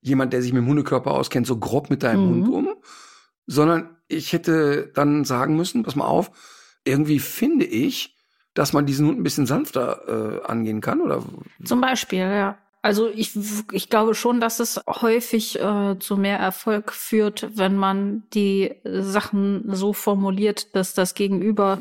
[0.00, 2.46] jemand, der sich mit dem Hundekörper auskennt, so grob mit deinem Mhm.
[2.46, 2.68] Hund um?
[3.46, 6.30] Sondern ich hätte dann sagen müssen, pass mal auf,
[6.84, 8.16] irgendwie finde ich,
[8.54, 11.22] dass man diesen Hund ein bisschen sanfter äh, angehen kann, oder?
[11.64, 12.58] Zum Beispiel, ja.
[12.80, 13.36] Also ich,
[13.72, 19.64] ich glaube schon, dass es häufig äh, zu mehr Erfolg führt, wenn man die Sachen
[19.74, 21.78] so formuliert, dass das Gegenüber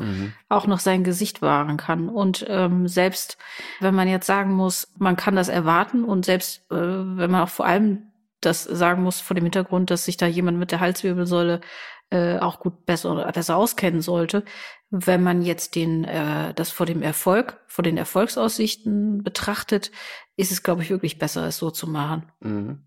[0.49, 2.09] auch noch sein Gesicht wahren kann.
[2.09, 3.37] Und ähm, selbst
[3.79, 7.49] wenn man jetzt sagen muss, man kann das erwarten und selbst äh, wenn man auch
[7.49, 8.07] vor allem
[8.41, 11.61] das sagen muss vor dem Hintergrund, dass sich da jemand mit der Halswirbelsäule
[12.09, 14.43] äh, auch gut besser, besser auskennen sollte.
[14.89, 19.91] Wenn man jetzt den, äh, das vor dem Erfolg, vor den Erfolgsaussichten betrachtet,
[20.37, 22.31] ist es, glaube ich, wirklich besser, es so zu machen.
[22.39, 22.83] Mhm.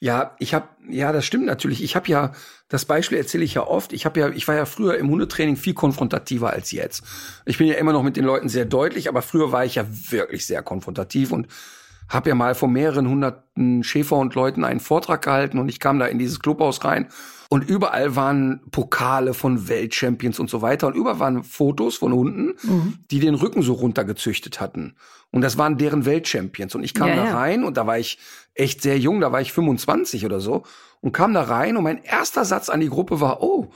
[0.00, 1.82] Ja, ich habe, ja, das stimmt natürlich.
[1.82, 2.32] Ich habe ja,
[2.68, 3.92] das Beispiel erzähle ich ja oft.
[3.92, 7.02] Ich habe ja, ich war ja früher im Hundetraining viel konfrontativer als jetzt.
[7.44, 9.84] Ich bin ja immer noch mit den Leuten sehr deutlich, aber früher war ich ja
[9.88, 11.48] wirklich sehr konfrontativ und
[12.08, 15.98] habe ja mal vor mehreren hunderten Schäfer und Leuten einen Vortrag gehalten und ich kam
[15.98, 17.08] da in dieses Clubhaus rein
[17.50, 22.54] und überall waren Pokale von Weltchampions und so weiter und überall waren Fotos von Hunden,
[23.10, 24.96] die den Rücken so runtergezüchtet hatten.
[25.30, 26.74] Und das waren deren Weltchampions.
[26.74, 27.38] Und ich kam Ja, da ja.
[27.38, 28.18] rein und da war ich
[28.54, 30.64] echt sehr jung, da war ich 25 oder so
[31.00, 33.70] und kam da rein und mein erster Satz an die Gruppe war, oh,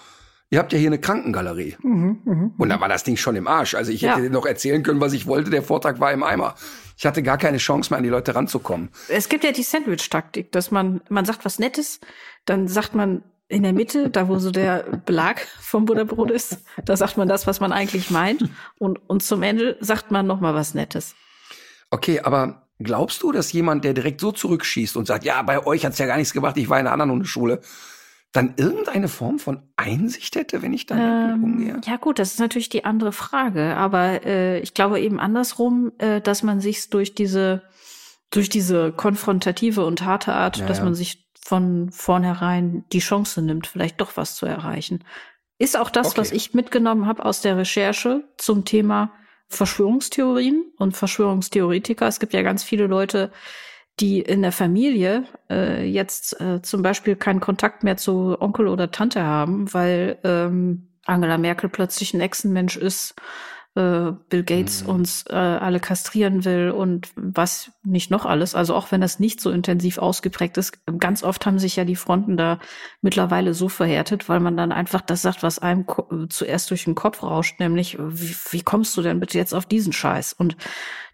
[0.51, 1.77] ihr habt ja hier eine Krankengalerie.
[1.83, 3.75] Mhm, Und da war das Ding schon im Arsch.
[3.75, 4.17] Also ich Ja.
[4.17, 5.51] hätte noch erzählen können, was ich wollte.
[5.51, 6.57] Der Vortrag war im Eimer.
[6.99, 8.91] Ich hatte gar keine Chance mehr, an die Leute ranzukommen.
[9.09, 12.01] Es gibt ja die Sandwich-Taktik, dass man, man sagt was Nettes,
[12.45, 16.97] dann sagt man in der Mitte, da wo so der Belag vom Butterbrot ist, da
[16.97, 18.49] sagt man das, was man eigentlich meint.
[18.79, 21.15] Und, und zum Ende sagt man noch mal was Nettes.
[21.91, 25.85] Okay, aber glaubst du, dass jemand, der direkt so zurückschießt und sagt, ja, bei euch
[25.85, 27.61] hat's ja gar nichts gebracht, ich war in einer anderen Hundeschule,
[28.33, 31.81] dann irgendeine Form von Einsicht hätte, wenn ich damit Ähm, umgehe?
[31.85, 33.77] ja gut, das ist natürlich die andere Frage.
[33.77, 37.62] Aber äh, ich glaube eben andersrum, äh, dass man sich durch diese,
[38.31, 40.85] durch diese konfrontative und harte Art, Ja, dass ja.
[40.85, 45.05] man sich von vornherein die Chance nimmt, vielleicht doch was zu erreichen.
[45.59, 46.20] Ist auch das, Okay.
[46.20, 49.12] was ich mitgenommen habe aus der Recherche zum Thema
[49.48, 52.07] Verschwörungstheorien und Verschwörungstheoretiker.
[52.07, 53.31] Es gibt ja ganz viele Leute,
[54.00, 58.90] die in der Familie äh, jetzt äh, zum Beispiel keinen Kontakt mehr zu Onkel oder
[58.90, 63.14] Tante haben, weil ähm, Angela Merkel plötzlich ein Echsenmensch ist,
[63.75, 64.89] äh, Bill Gates Mhm.
[64.89, 68.55] uns äh, alle kastrieren will und was nicht noch alles.
[68.55, 71.97] Also auch wenn das nicht so intensiv ausgeprägt ist, ganz oft haben sich ja die
[71.97, 72.59] Fronten da
[73.01, 75.87] mittlerweile so verhärtet, weil man dann einfach das sagt, was einem
[76.29, 79.93] zuerst durch den Kopf rauscht, nämlich wie, wie kommst du denn bitte jetzt auf diesen
[79.93, 80.35] Scheiß?
[80.35, 80.57] Und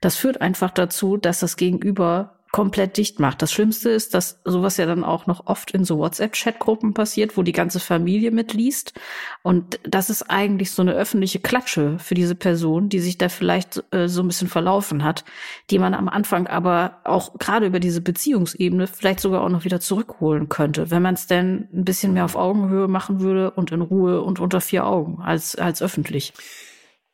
[0.00, 3.42] das führt einfach dazu, dass das Gegenüber komplett dicht macht.
[3.42, 7.42] Das Schlimmste ist, dass sowas ja dann auch noch oft in so WhatsApp-Chatgruppen passiert, wo
[7.42, 8.94] die ganze Familie mitliest.
[9.42, 13.84] Und das ist eigentlich so eine öffentliche Klatsche für diese Person, die sich da vielleicht
[13.92, 15.24] äh, so ein bisschen verlaufen hat,
[15.70, 19.80] die man am Anfang aber auch gerade über diese Beziehungsebene vielleicht sogar auch noch wieder
[19.80, 23.82] zurückholen könnte, wenn man es denn ein bisschen mehr auf Augenhöhe machen würde und in
[23.82, 26.32] Ruhe und unter vier Augen als, als öffentlich.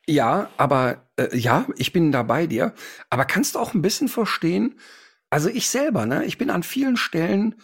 [0.06, 2.74] Ja, aber äh, ja, ich bin da bei dir.
[3.10, 4.78] Aber kannst du auch ein bisschen verstehen?
[5.34, 7.56] Also ich selber, ne, ich bin an vielen Stellen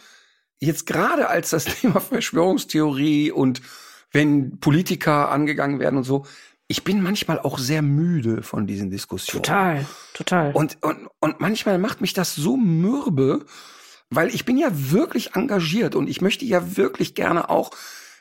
[0.58, 3.62] jetzt gerade als das Thema Verschwörungstheorie und
[4.10, 6.26] wenn Politiker angegangen werden und so,
[6.66, 9.44] ich bin manchmal auch sehr müde von diesen Diskussionen.
[9.44, 10.52] Total, total.
[10.52, 13.46] Und, und, und manchmal macht mich das so mürbe,
[14.08, 17.70] weil ich bin ja wirklich engagiert und ich möchte ja wirklich gerne auch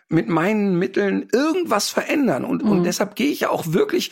[0.10, 2.46] mit meinen Mitteln irgendwas verändern.
[2.46, 4.12] Und, und deshalb gehe ich ja auch wirklich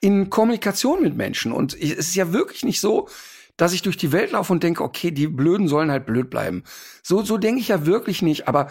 [0.00, 1.52] in Kommunikation mit Menschen.
[1.52, 3.10] Und es ist ja wirklich nicht so,
[3.58, 6.64] dass ich durch die Welt laufe und denke, okay, die Blöden sollen halt blöd bleiben.
[7.02, 8.48] So, so denke ich ja wirklich nicht.
[8.48, 8.68] Aber,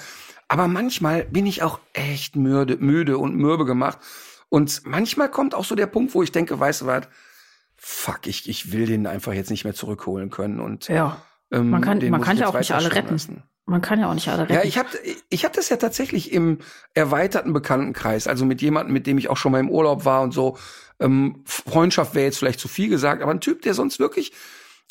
[0.48, 4.00] aber manchmal bin ich auch echt müde, müde und mürbe gemacht.
[4.50, 7.08] Und manchmal kommt auch so der Punkt, wo ich denke, weißt du was,
[7.76, 10.62] fuck, ich, ich will den einfach jetzt nicht mehr zurückholen können.
[10.62, 11.22] Und ja.
[11.52, 13.12] ähm, Man kann, man kann ja auch nicht alle retten.
[13.12, 13.44] lassen.
[13.66, 14.54] Man kann ja auch nicht alle retten.
[14.54, 14.88] Ja, ich habe
[15.30, 16.60] ich hab das ja tatsächlich im
[16.94, 20.34] erweiterten Bekanntenkreis, also mit jemandem, mit dem ich auch schon mal im Urlaub war und
[20.34, 20.58] so.
[21.02, 24.32] Ähm, Freundschaft wäre jetzt vielleicht zu viel gesagt, aber ein Typ, der sonst wirklich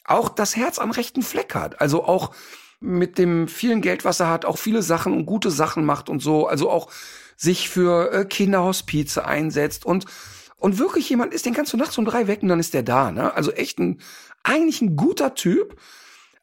[0.07, 1.81] auch das Herz am rechten Fleck hat.
[1.81, 2.33] Also auch
[2.81, 6.21] mit dem vielen Geld, was er hat, auch viele Sachen und gute Sachen macht und
[6.21, 6.47] so.
[6.47, 6.91] Also auch
[7.37, 10.07] sich für äh, Kinderhospize einsetzt und
[10.59, 13.13] und wirklich jemand ist, den kannst du nachts um drei wecken, dann ist der da.
[13.13, 13.35] Ne?
[13.35, 14.01] Also echt ein
[14.43, 15.79] eigentlich ein guter Typ,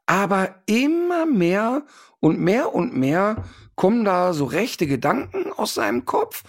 [0.05, 1.83] aber immer mehr
[2.19, 3.43] und mehr und mehr
[3.75, 6.43] kommen da so rechte Gedanken aus seinem Kopf.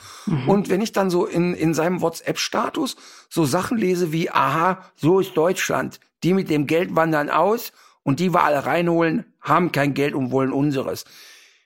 [0.46, 2.96] Und wenn ich dann so in, in seinem WhatsApp-Status
[3.28, 6.00] so Sachen lese wie, aha, so ist Deutschland.
[6.22, 10.30] Die mit dem Geld wandern aus und die wir alle reinholen, haben kein Geld und
[10.30, 11.04] wollen unseres.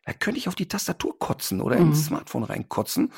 [0.05, 3.13] Da könnte ich auf die Tastatur kotzen oder ins Smartphone reinkotzen.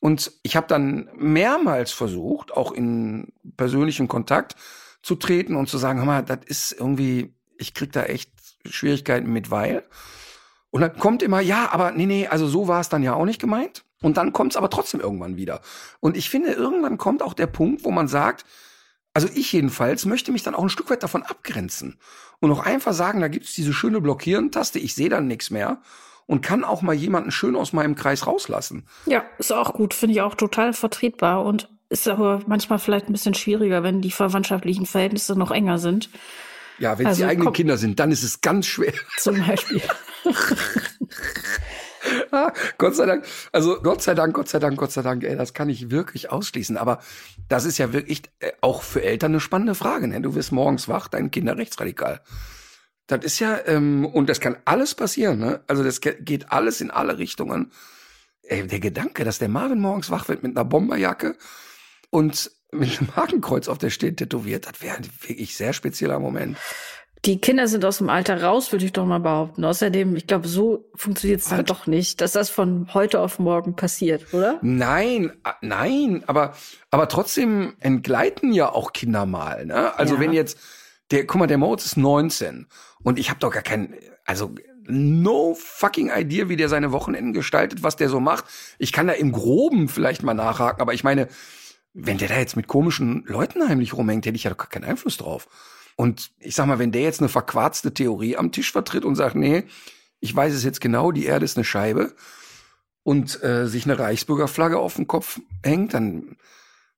[0.00, 4.54] Und ich habe dann mehrmals versucht, auch in persönlichen Kontakt
[5.02, 8.30] zu treten und zu sagen, hör mal, das ist irgendwie, ich krieg da echt
[8.64, 9.84] Schwierigkeiten mit, weil.
[10.70, 13.24] Und dann kommt immer, ja, aber nee, nee, also so war es dann ja auch
[13.24, 13.84] nicht gemeint.
[14.02, 15.60] Und dann kommt es aber trotzdem irgendwann wieder.
[16.00, 18.44] Und ich finde, irgendwann kommt auch der Punkt, wo man sagt,
[19.14, 21.98] also ich jedenfalls möchte mich dann auch ein Stück weit davon abgrenzen
[22.40, 25.80] und auch einfach sagen, da gibt's diese schöne Blockieren-Taste, ich sehe dann nichts mehr
[26.26, 28.86] und kann auch mal jemanden schön aus meinem Kreis rauslassen.
[29.06, 33.12] Ja, ist auch gut, finde ich auch total vertretbar und ist aber manchmal vielleicht ein
[33.12, 36.10] bisschen schwieriger, wenn die verwandtschaftlichen Verhältnisse noch enger sind,
[36.78, 38.92] Ja, wenn es Also die eigenen komm- Kinder sind, dann ist es ganz schwer.
[39.18, 39.82] zum Beispiel.
[42.78, 45.52] Gott sei Dank, also Gott sei Dank, Gott sei Dank, Gott sei Dank, ey, das
[45.54, 46.76] kann ich wirklich ausschließen.
[46.76, 47.00] Aber
[47.48, 50.08] das ist ja wirklich äh, auch für Eltern eine spannende Frage.
[50.08, 50.20] Ne?
[50.20, 52.20] Du wirst morgens wach, dein Kinder rechtsradikal.
[53.08, 55.62] Das ist ja, ähm, und das kann alles passieren, ne?
[55.66, 57.72] Also das ge- geht alles in alle Richtungen.
[58.42, 61.36] Ey, der Gedanke, dass der Marvin morgens wach wird mit einer Bomberjacke
[62.10, 66.56] und mit einem Hakenkreuz auf der Stirn tätowiert, das wäre ein wirklich sehr spezieller Moment.
[67.24, 69.64] Die Kinder sind aus dem Alter raus, würde ich doch mal behaupten.
[69.64, 73.74] Außerdem, ich glaube, so funktioniert es dann doch nicht, dass das von heute auf morgen
[73.74, 74.60] passiert, oder?
[74.62, 76.54] Nein, nein, aber,
[76.92, 79.66] aber trotzdem entgleiten ja auch Kinder mal.
[79.66, 79.98] Ne?
[79.98, 80.20] Also Ja.
[80.20, 80.58] wenn jetzt,
[81.10, 82.68] der, guck mal, der Moritz ist 19
[83.02, 84.54] und ich habe doch gar keinen, also
[84.86, 88.44] no fucking idea, wie der seine Wochenenden gestaltet, was der so macht.
[88.78, 91.28] Ich kann da im Groben vielleicht mal nachhaken, aber ich meine,
[92.00, 95.16] wenn der da jetzt mit komischen Leuten heimlich rumhängt, hätte ich ja gar keinen Einfluss
[95.16, 95.48] drauf.
[95.96, 99.34] Und ich sag mal, wenn der jetzt eine verquarzte Theorie am Tisch vertritt und sagt,
[99.34, 99.64] nee,
[100.20, 102.14] ich weiß es jetzt genau, die Erde ist eine Scheibe
[103.02, 106.36] und äh, sich eine Reichsbürgerflagge auf den Kopf hängt, dann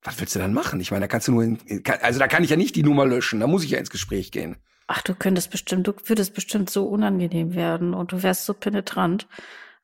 [0.03, 0.81] was willst du dann machen?
[0.81, 1.59] Ich meine, da kannst du nur, in,
[2.01, 4.33] also da kann ich ja nicht die Nummer löschen, da muss ich ja ins Gespräch
[4.33, 4.57] gehen.
[4.87, 9.29] Ach, du könntest bestimmt, du würdest bestimmt so unangenehm werden und du wärst so penetrant.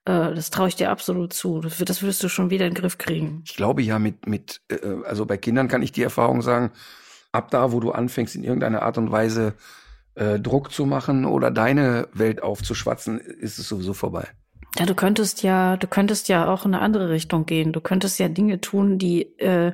[0.07, 1.61] Äh, das traue ich dir absolut zu.
[1.61, 3.43] Das, das würdest du schon wieder in den Griff kriegen.
[3.45, 6.71] Ich glaube ja, mit, mit, äh, also bei Kindern kann ich die Erfahrung sagen,
[7.33, 9.55] ab da, wo du anfängst, in irgendeiner Art und Weise
[10.15, 14.29] äh, Druck zu machen oder deine Welt aufzuschwatzen, ist es sowieso vorbei.
[14.79, 17.73] Ja, du könntest ja, du könntest ja auch in eine andere Richtung gehen.
[17.73, 19.73] Du könntest ja Dinge tun, die, äh,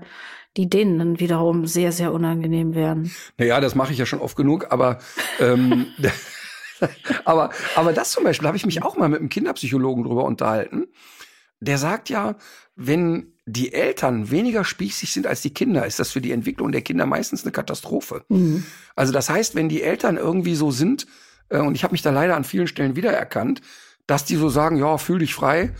[0.56, 3.10] die denen dann wiederum sehr, sehr unangenehm wären.
[3.36, 4.98] Naja, das mache ich ja schon oft genug, aber
[5.40, 5.86] ähm,
[7.24, 10.86] aber, aber das zum Beispiel habe ich mich auch mal mit einem Kinderpsychologen drüber unterhalten.
[11.60, 12.36] Der sagt ja,
[12.74, 16.82] wenn die Eltern weniger spießig sind als die Kinder, ist das für die Entwicklung der
[16.82, 18.24] Kinder meistens eine Katastrophe.
[18.28, 18.64] Mhm.
[18.94, 21.06] Also das heißt, wenn die Eltern irgendwie so sind,
[21.48, 23.60] äh, und ich habe mich da leider an vielen Stellen wiedererkannt,
[24.06, 25.74] dass die so sagen, ja, fühl dich frei,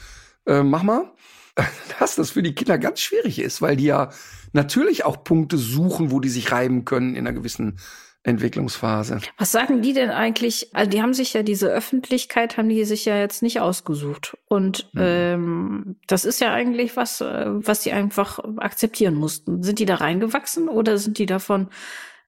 [0.47, 1.12] äh, mach mal,
[1.99, 4.11] dass das für die Kinder ganz schwierig ist, weil die ja
[4.53, 7.79] natürlich auch Punkte suchen, wo die sich reiben können in einer gewissen
[8.25, 9.21] Entwicklungsphase.
[9.37, 10.75] Was sagen die denn eigentlich?
[10.75, 14.89] Also die haben sich ja diese Öffentlichkeit haben die sich ja jetzt nicht ausgesucht und
[14.93, 15.01] mhm.
[15.03, 19.63] ähm, das ist ja eigentlich was, äh, was die einfach akzeptieren mussten.
[19.65, 21.69] Sind die da reingewachsen oder sind die davon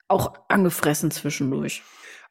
[0.09, 1.83] auch angefressen zwischendurch?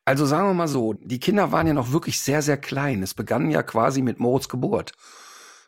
[0.05, 3.01] Also sagen wir mal so, die Kinder waren ja noch wirklich sehr, sehr klein.
[3.01, 4.91] Es begann ja quasi mit Moritz Geburt.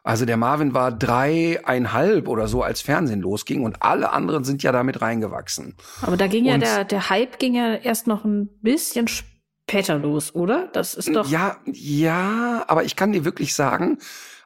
[0.05, 4.71] Also der Marvin war dreieinhalb oder so, als Fernsehen losging und alle anderen sind ja
[4.71, 5.73] damit reingewachsen.
[6.03, 9.97] Aber da ging und ja der, der Hype ging ja erst noch ein bisschen später
[9.97, 10.69] los, oder?
[10.73, 11.27] Das ist doch.
[11.27, 13.97] Ja, ja, aber ich kann dir wirklich sagen,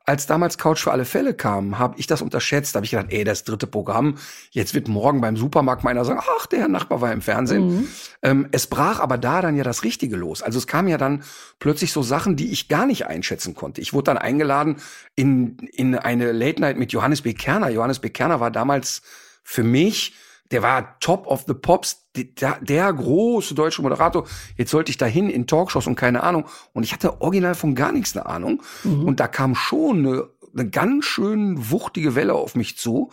[0.09, 2.73] als damals Couch für alle Fälle kam, habe ich das unterschätzt.
[2.73, 4.15] Da habe ich gedacht, ey, das dritte Programm,
[4.49, 7.67] jetzt wird morgen beim Supermarkt meiner sagen, ach, der Herr Nachbar war im Fernsehen.
[7.67, 7.87] Mhm.
[8.23, 10.41] Ähm, es brach aber da dann ja das Richtige los.
[10.41, 11.21] Also es kam ja dann
[11.59, 13.81] plötzlich so Sachen, die ich gar nicht einschätzen konnte.
[13.81, 14.77] Ich wurde dann eingeladen
[15.13, 17.35] in, in eine Late Night mit Johannes B.
[17.35, 17.69] Kerner.
[17.69, 18.09] Johannes B.
[18.09, 19.03] Kerner war damals
[19.43, 20.15] für mich
[20.51, 24.27] der war Top of the Pops, der, der, große deutsche Moderator.
[24.57, 26.45] Jetzt sollte ich dahin in Talkshows und keine Ahnung.
[26.73, 28.63] Und ich hatte original von gar nichts eine Ahnung.
[28.83, 29.05] Mhm.
[29.05, 33.11] Und da kam schon eine, eine ganz schön wuchtige Welle auf mich zu.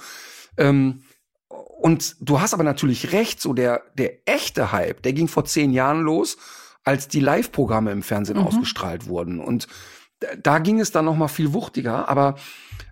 [0.57, 1.03] Ähm,
[1.49, 5.73] und du hast aber natürlich recht, so der, der echte Hype, der ging vor zehn
[5.73, 6.39] Jahren los,
[6.85, 8.47] als die Live-Programme im Fernsehen mhm.
[8.47, 9.41] ausgestrahlt wurden.
[9.41, 9.69] Und
[10.43, 12.09] da ging es dann noch mal viel wuchtiger.
[12.09, 12.37] Aber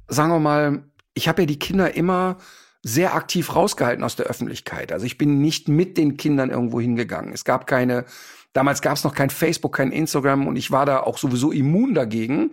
[0.06, 2.36] sagen wir mal, ich habe ja die Kinder immer
[2.84, 4.92] sehr aktiv rausgehalten aus der Öffentlichkeit.
[4.92, 7.32] Also ich bin nicht mit den Kindern irgendwo hingegangen.
[7.32, 8.04] Es gab keine,
[8.52, 11.94] damals gab es noch kein Facebook, kein Instagram und ich war da auch sowieso immun
[11.94, 12.50] dagegen,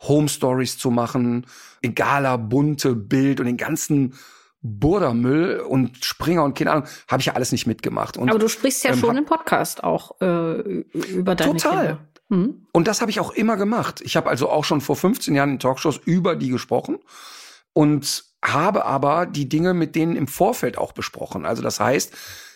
[0.00, 1.46] Home Stories zu machen,
[1.82, 4.14] egaler bunte Bild und den ganzen
[4.62, 8.16] Burdermüll und Springer und keine Ahnung, habe ich ja alles nicht mitgemacht.
[8.16, 10.60] Und, Aber du sprichst ja ähm, schon im Podcast auch äh,
[10.92, 11.86] über deine total.
[11.86, 11.98] Kinder.
[12.30, 12.66] Mhm.
[12.72, 14.00] Und das habe ich auch immer gemacht.
[14.00, 16.98] Ich habe also auch schon vor 15 Jahren in Talkshows über die gesprochen
[17.74, 21.46] und habe aber die Dinge mit denen im Vorfeld auch besprochen.
[21.46, 22.12] Also das heißt,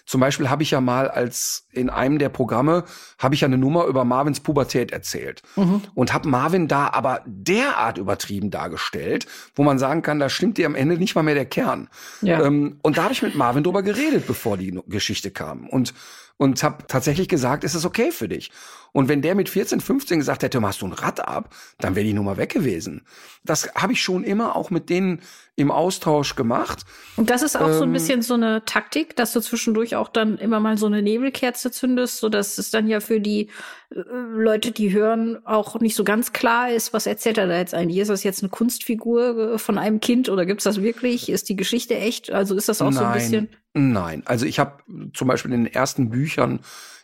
[0.07, 2.85] zum Beispiel habe ich ja mal als in einem der Programme
[3.19, 5.83] habe ich ja eine Nummer über Marvins Pubertät erzählt mhm.
[5.95, 10.67] und habe Marvin da aber derart übertrieben dargestellt, wo man sagen kann, da stimmt dir
[10.67, 11.89] am Ende nicht mal mehr der Kern.
[12.21, 12.45] Ja.
[12.45, 15.95] Ähm, und da habe ich mit Marvin drüber geredet, bevor die Geschichte kam und
[16.39, 18.51] und habe tatsächlich gesagt, ist es okay für dich.
[18.93, 22.07] Und wenn der mit 14, 15 gesagt hätte, machst du ein Rad ab, dann wäre
[22.07, 23.03] die Nummer weg gewesen.
[23.45, 25.21] Das habe ich schon immer auch mit denen
[25.57, 26.85] im Austausch gemacht.
[27.17, 29.97] Und das ist auch ähm, so ein ähm, bisschen so eine Taktik, dass du zwischendurch
[29.97, 33.49] auch dann immer mal so eine Nebelkerze zündest, so dass es dann ja für die
[33.91, 34.01] äh,
[34.35, 37.99] Leute, die hören, auch nicht so ganz klar ist, was erzählt er da jetzt eigentlich?
[37.99, 41.29] Ist das jetzt eine Kunstfigur äh, von einem Kind oder gibt's das wirklich?
[41.29, 42.31] Ist die Geschichte echt?
[42.31, 43.49] Also ist das auch nein, so ein bisschen?
[43.75, 44.83] Nein, also ich habe
[45.15, 46.61] zum Beispiel in den ersten Büchern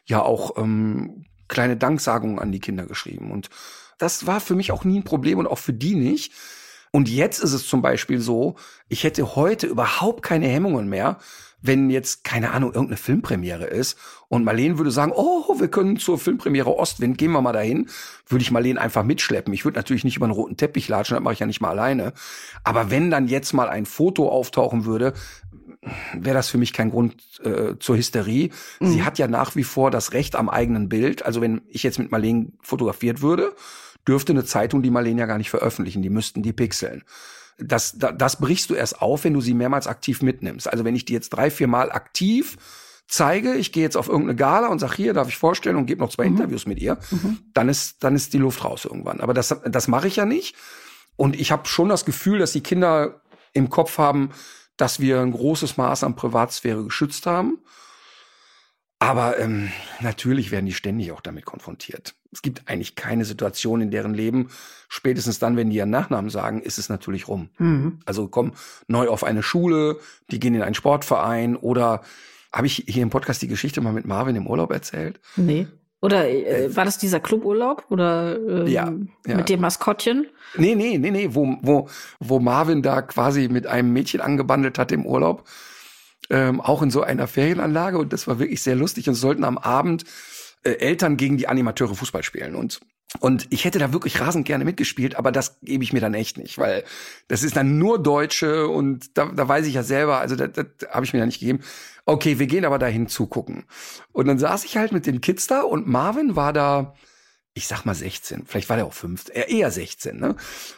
[0.07, 3.51] ja auch ähm, kleine Danksagungen an die Kinder geschrieben und
[3.99, 6.33] das war für mich auch nie ein Problem und auch für die nicht.
[6.91, 8.55] Und jetzt ist es zum Beispiel so,
[8.89, 11.19] ich hätte heute überhaupt keine Hemmungen mehr,
[11.65, 16.19] wenn jetzt, keine Ahnung, irgendeine Filmpremiere ist und Marlene würde sagen, oh, wir können zur
[16.19, 17.89] Filmpremiere Ostwind, gehen wir mal dahin,
[18.29, 19.55] würde ich Marlene einfach mitschleppen.
[19.55, 21.71] Ich würde natürlich nicht über einen roten Teppich latschen, das mache ich ja nicht mal
[21.71, 22.13] alleine.
[22.65, 25.15] Aber wenn dann jetzt mal ein Foto auftauchen würde,
[26.13, 28.51] wäre das für mich kein Grund äh, zur Hysterie.
[28.81, 28.87] Mhm.
[28.87, 31.25] Sie hat ja nach wie vor das Recht am eigenen Bild.
[31.25, 33.55] Also wenn ich jetzt mit Marlene fotografiert würde,
[34.07, 36.03] dürfte eine Zeitung die Marlene ja gar nicht veröffentlichen.
[36.03, 37.05] Die müssten die pixeln.
[37.59, 40.69] Das, das, brichst du erst auf, wenn du sie mehrmals aktiv mitnimmst.
[40.69, 42.57] Also wenn ich die jetzt drei, vier Mal aktiv
[43.07, 46.01] zeige, ich gehe jetzt auf irgendeine Gala und sage, hier darf ich vorstellen und gebe
[46.01, 46.37] noch zwei mhm.
[46.37, 47.39] Interviews mit ihr, mhm.
[47.53, 49.21] dann ist dann ist die Luft raus irgendwann.
[49.21, 50.57] Aber das das mache ich ja nicht.
[51.17, 53.21] Und ich habe schon das Gefühl, dass die Kinder
[53.53, 54.31] im Kopf haben,
[54.77, 57.59] dass wir ein großes Maß an Privatsphäre geschützt haben.
[58.99, 62.15] Aber ähm, natürlich werden die ständig auch damit konfrontiert.
[62.35, 64.49] Es gibt eigentlich keine Situation in deren Leben,
[64.89, 67.49] spätestens dann, wenn die ihren Nachnamen sagen, ist es natürlich rum.
[67.59, 68.01] Mhm.
[68.05, 68.53] Also kommen
[68.89, 69.99] neu auf eine Schule,
[70.31, 72.03] die gehen in einen Sportverein oder
[72.53, 75.21] habe ich hier im Podcast die Geschichte mal mit Marvin im Urlaub erzählt?
[75.37, 75.67] Nee.
[76.01, 78.93] Oder äh, äh war das dieser Cluburlaub oder ähm, ja,
[79.27, 79.37] ja.
[79.37, 80.27] mit dem Maskottchen?
[80.57, 81.89] Nee, nee, nee, nee, wo, wo,
[82.21, 85.49] wo Marvin da quasi mit einem Mädchen angebandelt hat im Urlaub
[86.31, 89.59] ähm, auch in so einer Ferienanlage und das war wirklich sehr lustig und sollten am
[89.59, 90.05] Abend
[90.65, 92.81] äh, Eltern gegen die Animateure Fußball spielen und
[93.21, 96.37] und ich hätte da wirklich rasend gerne mitgespielt, aber das gebe ich mir dann echt
[96.37, 96.83] nicht, weil
[97.29, 100.67] das ist dann nur Deutsche und da, da weiß ich ja selber, also das, das
[100.91, 101.61] habe ich mir da nicht gegeben.
[102.07, 103.67] Okay, wir gehen aber dahin zugucken.
[104.11, 106.95] Und dann saß ich halt mit den Kids da und Marvin war da
[107.57, 110.35] ich sag mal 16, vielleicht war der auch 15, eher 16, ne?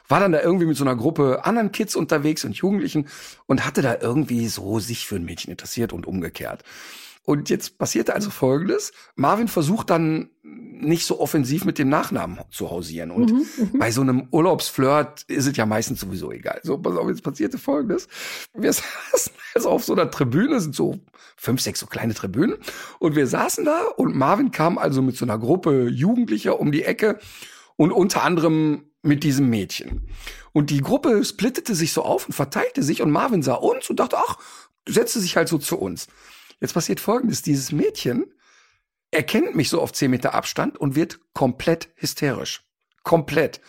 [0.09, 3.09] War dann da irgendwie mit so einer Gruppe anderen Kids unterwegs und Jugendlichen
[3.47, 6.64] und hatte da irgendwie so sich für ein Mädchen interessiert und umgekehrt.
[7.27, 8.93] Und jetzt passierte also Folgendes.
[9.16, 13.11] Marvin versucht dann nicht so offensiv mit dem Nachnamen zu hausieren.
[13.11, 16.61] Und mhm, mhm, bei so einem Urlaubsflirt ist es ja meistens sowieso egal.
[16.62, 18.07] So, pass auf, jetzt passierte Folgendes.
[18.55, 18.72] Wir
[19.12, 21.01] saßen also auf so einer Tribüne, sind so
[21.37, 22.59] fünf, sechs so kleine Tribünen.
[23.01, 26.85] Und wir saßen da und Marvin kam also mit so einer Gruppe Jugendlicher um die
[26.85, 27.18] Ecke
[27.74, 30.07] und unter anderem mit diesem Mädchen.
[30.53, 33.99] Und die Gruppe splittete sich so auf und verteilte sich und Marvin sah uns und
[33.99, 34.39] dachte, ach,
[34.89, 36.07] setzte sich halt so zu uns.
[36.61, 37.43] Jetzt passiert Folgendes.
[37.43, 38.25] Dieses Mädchen
[39.11, 42.65] erkennt mich so auf zehn Meter Abstand und wird komplett hysterisch.
[43.03, 43.61] Komplett.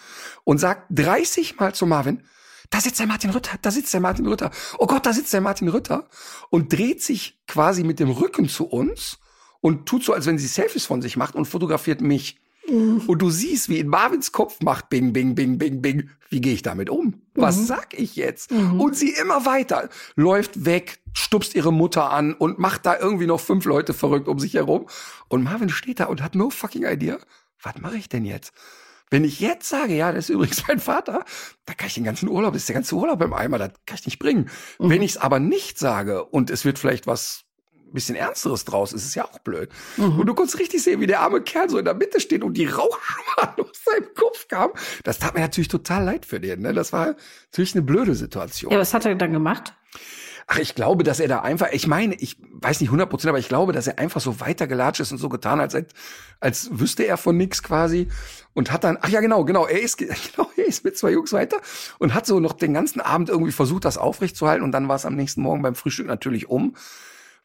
[0.43, 2.23] Und sagt 30 Mal zu Marvin,
[2.69, 4.51] da sitzt der Martin Rütter, da sitzt der Martin Rütter.
[4.77, 6.09] Oh Gott, da sitzt der Martin Rütter.
[6.49, 9.19] Und dreht sich quasi mit dem Rücken zu uns
[9.61, 12.39] und tut so, als wenn sie Selfies von sich macht und fotografiert mich.
[12.69, 13.03] Mhm.
[13.07, 16.09] Und du siehst, wie in Marvins Kopf macht Bing, Bing, Bing, Bing, Bing.
[16.29, 17.21] Wie gehe ich damit um?
[17.35, 17.65] Was mhm.
[17.65, 18.51] sag ich jetzt?
[18.51, 18.81] Mhm.
[18.81, 23.39] Und sie immer weiter läuft weg, stupst ihre Mutter an und macht da irgendwie noch
[23.39, 24.87] fünf Leute verrückt um sich herum.
[25.29, 27.17] Und Marvin steht da und hat no fucking idea.
[27.61, 28.53] Was mache ich denn jetzt?
[29.09, 31.23] Wenn ich jetzt sage, ja, das ist übrigens mein Vater,
[31.65, 33.97] da kann ich den ganzen Urlaub, das ist der ganze Urlaub im Eimer, das kann
[33.99, 34.49] ich nicht bringen.
[34.79, 34.89] Mhm.
[34.89, 37.43] Wenn ich es aber nicht sage und es wird vielleicht was
[37.93, 39.69] bisschen Ernsteres draus, ist es ja auch blöd.
[39.97, 40.19] Mhm.
[40.19, 42.55] Und du konntest richtig sehen, wie der arme Kerl so in der Mitte steht und
[42.55, 44.71] die Rauchschwaden aus seinem Kopf kam.
[45.03, 46.61] Das tat mir natürlich total leid für den.
[46.61, 46.73] Ne?
[46.73, 47.15] Das war
[47.51, 48.71] natürlich eine blöde Situation.
[48.71, 49.73] Ja, was hat er dann gemacht?
[50.49, 53.39] Ach, ich glaube, dass er da einfach, ich meine, ich weiß nicht 100 Prozent, aber
[53.39, 55.75] ich glaube, dass er einfach so weitergelatscht ist und so getan, als,
[56.39, 58.07] als wüsste er von nix quasi
[58.53, 61.33] und hat dann, ach ja, genau, genau, er ist, genau, er ist mit zwei Jungs
[61.33, 61.57] weiter
[61.99, 65.05] und hat so noch den ganzen Abend irgendwie versucht, das aufrechtzuerhalten und dann war es
[65.05, 66.77] am nächsten Morgen beim Frühstück natürlich um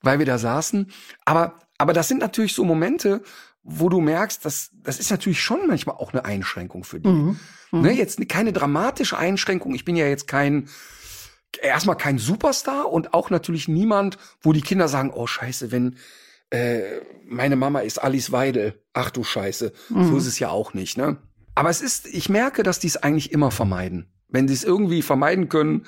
[0.02, 0.90] weil wir da saßen.
[1.24, 3.22] Aber, aber das sind natürlich so Momente,
[3.62, 7.08] wo du merkst, dass das ist natürlich schon manchmal auch eine Einschränkung für die.
[7.08, 7.38] Mhm.
[7.70, 7.80] Mhm.
[7.80, 9.74] Ne, jetzt keine dramatische Einschränkung.
[9.74, 10.68] Ich bin ja jetzt kein
[11.60, 15.96] erstmal kein Superstar und auch natürlich niemand, wo die Kinder sagen, oh Scheiße, wenn
[16.50, 18.82] äh, meine Mama ist Alice Weidel.
[18.92, 20.08] Ach du Scheiße, mhm.
[20.08, 20.96] so ist es ja auch nicht.
[20.96, 21.18] Ne?
[21.54, 24.12] Aber es ist, ich merke, dass die es eigentlich immer vermeiden.
[24.28, 25.86] Wenn sie es irgendwie vermeiden können,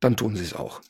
[0.00, 0.80] dann tun sie es auch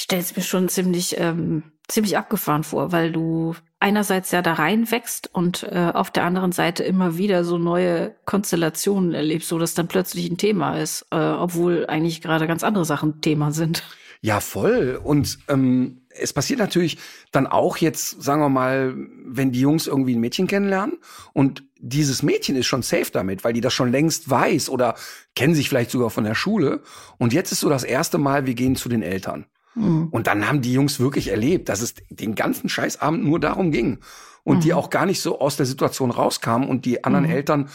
[0.00, 4.54] ich stelle es mir schon ziemlich, ähm, ziemlich abgefahren vor, weil du einerseits ja da
[4.54, 9.74] reinwächst und äh, auf der anderen Seite immer wieder so neue Konstellationen erlebst, so dass
[9.74, 13.82] dann plötzlich ein Thema ist, äh, obwohl eigentlich gerade ganz andere Sachen Thema sind.
[14.22, 14.98] Ja, voll.
[15.04, 16.96] Und ähm, es passiert natürlich
[17.30, 18.94] dann auch jetzt, sagen wir mal,
[19.26, 20.96] wenn die Jungs irgendwie ein Mädchen kennenlernen
[21.34, 24.94] und dieses Mädchen ist schon safe damit, weil die das schon längst weiß oder
[25.36, 26.80] kennen sich vielleicht sogar von der Schule.
[27.18, 29.44] Und jetzt ist so das erste Mal, wir gehen zu den Eltern.
[29.74, 30.08] Mhm.
[30.10, 33.98] Und dann haben die Jungs wirklich erlebt, dass es den ganzen Scheißabend nur darum ging.
[34.42, 34.60] Und mhm.
[34.62, 37.32] die auch gar nicht so aus der Situation rauskamen und die anderen mhm.
[37.32, 37.70] Eltern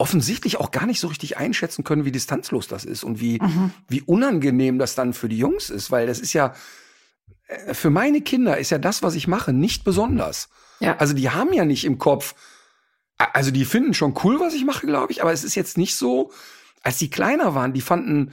[0.00, 3.70] offensichtlich auch gar nicht so richtig einschätzen können, wie distanzlos das ist und wie, mhm.
[3.86, 6.54] wie unangenehm das dann für die Jungs ist, weil das ist ja,
[7.46, 10.48] äh, für meine Kinder ist ja das, was ich mache, nicht besonders.
[10.80, 10.96] Ja.
[10.96, 12.34] Also die haben ja nicht im Kopf,
[13.18, 15.94] also die finden schon cool, was ich mache, glaube ich, aber es ist jetzt nicht
[15.94, 16.32] so,
[16.82, 18.32] als die kleiner waren, die fanden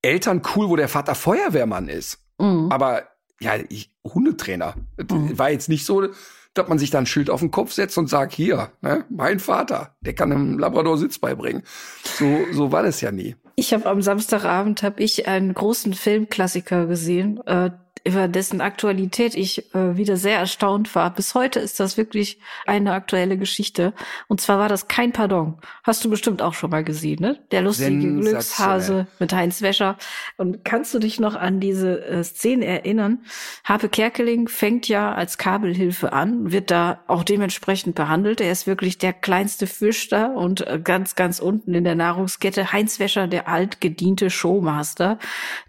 [0.00, 2.21] Eltern cool, wo der Vater Feuerwehrmann ist.
[2.42, 2.70] Mhm.
[2.70, 3.04] Aber
[3.40, 4.74] ja, ich, Hundetrainer.
[4.98, 5.38] Mhm.
[5.38, 6.08] War jetzt nicht so,
[6.54, 9.40] dass man sich da ein Schild auf den Kopf setzt und sagt, hier, ne, mein
[9.40, 11.62] Vater, der kann einem Labrador Sitz beibringen.
[12.04, 13.36] So, so war das ja nie.
[13.56, 17.40] Ich habe am Samstagabend hab ich einen großen Filmklassiker gesehen.
[17.46, 17.70] Äh,
[18.04, 21.14] über dessen Aktualität ich äh, wieder sehr erstaunt war.
[21.14, 23.92] Bis heute ist das wirklich eine aktuelle Geschichte.
[24.28, 25.58] Und zwar war das kein Pardon.
[25.84, 27.38] Hast du bestimmt auch schon mal gesehen, ne?
[27.50, 29.96] Der lustige Glückshase mit Heinz Wäscher.
[30.36, 33.24] Und kannst du dich noch an diese äh, Szene erinnern?
[33.64, 38.40] Habe Kerkeling fängt ja als Kabelhilfe an, wird da auch dementsprechend behandelt.
[38.40, 42.72] Er ist wirklich der kleinste Fisch da und äh, ganz, ganz unten in der Nahrungskette
[42.72, 45.18] Heinz Wäscher, der altgediente Showmaster,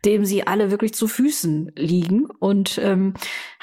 [0.05, 2.22] dem sie alle wirklich zu Füßen liegen.
[2.39, 3.13] Und ähm,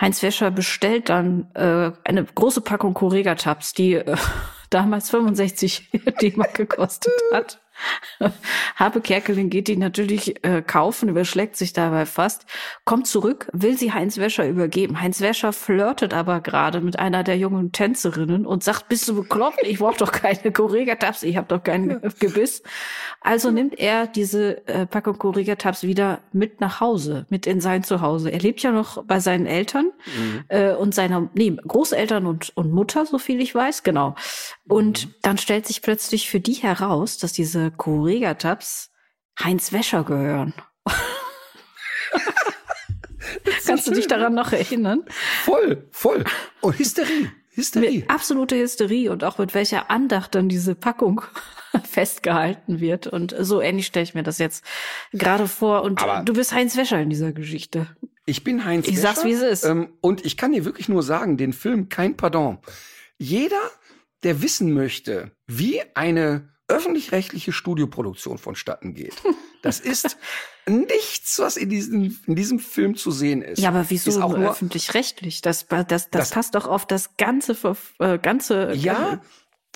[0.00, 4.16] Heinz Wäscher bestellt dann äh, eine große Packung Correga-Tabs, die äh,
[4.70, 5.90] damals 65
[6.22, 7.60] D-Mark gekostet hat.
[8.76, 12.46] Habe Kerkeling geht die natürlich äh, kaufen, überschlägt sich dabei fast,
[12.84, 15.00] kommt zurück, will sie Heinz Wäscher übergeben.
[15.00, 19.60] Heinz Wäscher flirtet aber gerade mit einer der jungen Tänzerinnen und sagt, bist du bekloppt?
[19.62, 22.62] Ich brauche doch keine Correga-Tabs, ich habe doch kein Gebiss.
[23.20, 28.30] Also nimmt er diese äh, Packung Correga-Tabs wieder mit nach Hause, mit in sein Zuhause.
[28.30, 30.44] Er lebt ja noch bei seinen Eltern mhm.
[30.48, 34.14] äh, und seiner, nee, Großeltern und, und Mutter, so viel ich weiß, genau.
[34.66, 35.14] Und mhm.
[35.22, 38.90] dann stellt sich plötzlich für die heraus, dass diese Correga-Tabs
[39.42, 40.54] Heinz Wäscher gehören.
[43.66, 45.04] Kannst du dich daran noch erinnern?
[45.44, 46.24] Voll, voll.
[46.60, 47.30] Und Hysterie.
[47.50, 48.00] Hysterie.
[48.00, 51.22] Mit absolute Hysterie und auch mit welcher Andacht dann diese Packung
[51.84, 53.06] festgehalten wird.
[53.06, 54.64] Und so ähnlich stelle ich mir das jetzt
[55.12, 55.82] gerade vor.
[55.82, 57.86] Und Aber du bist Heinz Wäscher in dieser Geschichte.
[58.26, 59.10] Ich bin Heinz ich Wäscher.
[59.10, 59.64] Ich sag's, wie es ist.
[59.64, 62.58] Ähm, und ich kann dir wirklich nur sagen, den Film Kein Pardon.
[63.18, 63.60] Jeder,
[64.22, 69.14] der wissen möchte, wie eine öffentlich-rechtliche Studioproduktion vonstatten geht.
[69.62, 70.16] Das ist
[70.66, 73.58] nichts, was in diesem, in diesem Film zu sehen ist.
[73.58, 75.42] Ja, aber wieso ist auch nur öffentlich-rechtlich?
[75.42, 77.54] Das, das, das, das, passt doch auf das ganze,
[77.98, 79.18] äh, ganze ja, äh,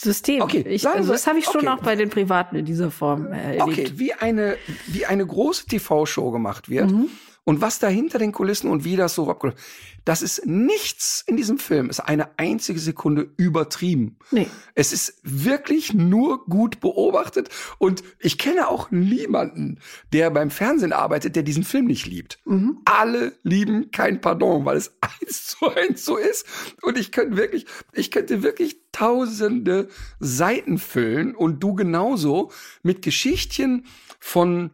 [0.01, 0.40] System.
[0.40, 1.68] Okay, ich, also das habe ich schon okay.
[1.68, 3.62] auch bei den Privaten in dieser Form äh, erlebt.
[3.62, 6.90] Okay, wie eine, wie eine große TV-Show gemacht wird.
[6.90, 7.11] Mhm.
[7.45, 9.61] Und was da hinter den Kulissen und wie das so abgelaufen
[10.05, 14.18] das ist nichts in diesem Film, ist eine einzige Sekunde übertrieben.
[14.30, 14.49] Nee.
[14.74, 19.78] Es ist wirklich nur gut beobachtet und ich kenne auch niemanden,
[20.12, 22.38] der beim Fernsehen arbeitet, der diesen Film nicht liebt.
[22.45, 22.78] Mhm.
[22.84, 26.47] Alle lieben kein Pardon, weil es eins zu eins so ist
[26.82, 29.88] und ich könnte wirklich, ich könnte wirklich tausende
[30.20, 33.86] Seiten füllen und du genauso mit Geschichtchen
[34.20, 34.70] von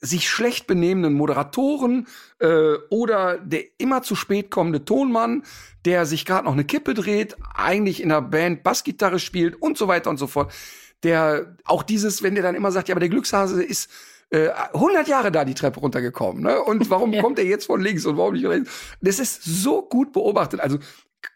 [0.00, 2.06] sich schlecht benehmenden Moderatoren
[2.38, 5.44] äh, oder der immer zu spät kommende Tonmann,
[5.84, 9.88] der sich gerade noch eine Kippe dreht, eigentlich in der Band Bassgitarre spielt und so
[9.88, 10.52] weiter und so fort.
[11.02, 13.90] Der auch dieses, wenn der dann immer sagt, ja, aber der Glückshase ist
[14.30, 16.60] äh, 100 Jahre da die Treppe runtergekommen, ne?
[16.62, 17.22] Und warum ja.
[17.22, 18.70] kommt er jetzt von links und warum nicht rechts?
[19.00, 20.60] Das ist so gut beobachtet.
[20.60, 20.78] Also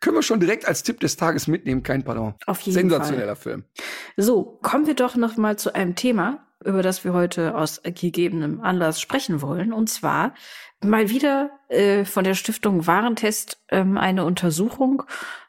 [0.00, 2.34] können wir schon direkt als Tipp des Tages mitnehmen, kein Pardon.
[2.46, 3.52] Auf jeden Sensationeller Fall.
[3.52, 3.64] Film.
[4.16, 8.60] So, kommen wir doch noch mal zu einem Thema, über das wir heute aus gegebenem
[8.60, 9.72] Anlass sprechen wollen.
[9.72, 10.34] Und zwar
[10.82, 15.02] mal wieder äh, von der Stiftung Warentest ähm, eine Untersuchung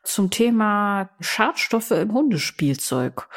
[0.04, 3.28] zum Thema Schadstoffe im Hundespielzeug.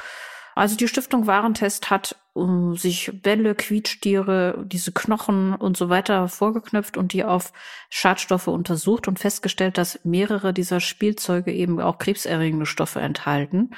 [0.54, 6.96] Also die Stiftung Warentest hat um, sich Bälle, Quietschtiere, diese Knochen und so weiter vorgeknöpft
[6.96, 7.52] und die auf
[7.90, 13.70] Schadstoffe untersucht und festgestellt, dass mehrere dieser Spielzeuge eben auch krebserregende Stoffe enthalten.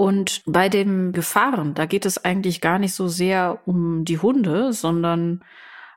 [0.00, 4.72] Und bei den Gefahren, da geht es eigentlich gar nicht so sehr um die Hunde,
[4.72, 5.44] sondern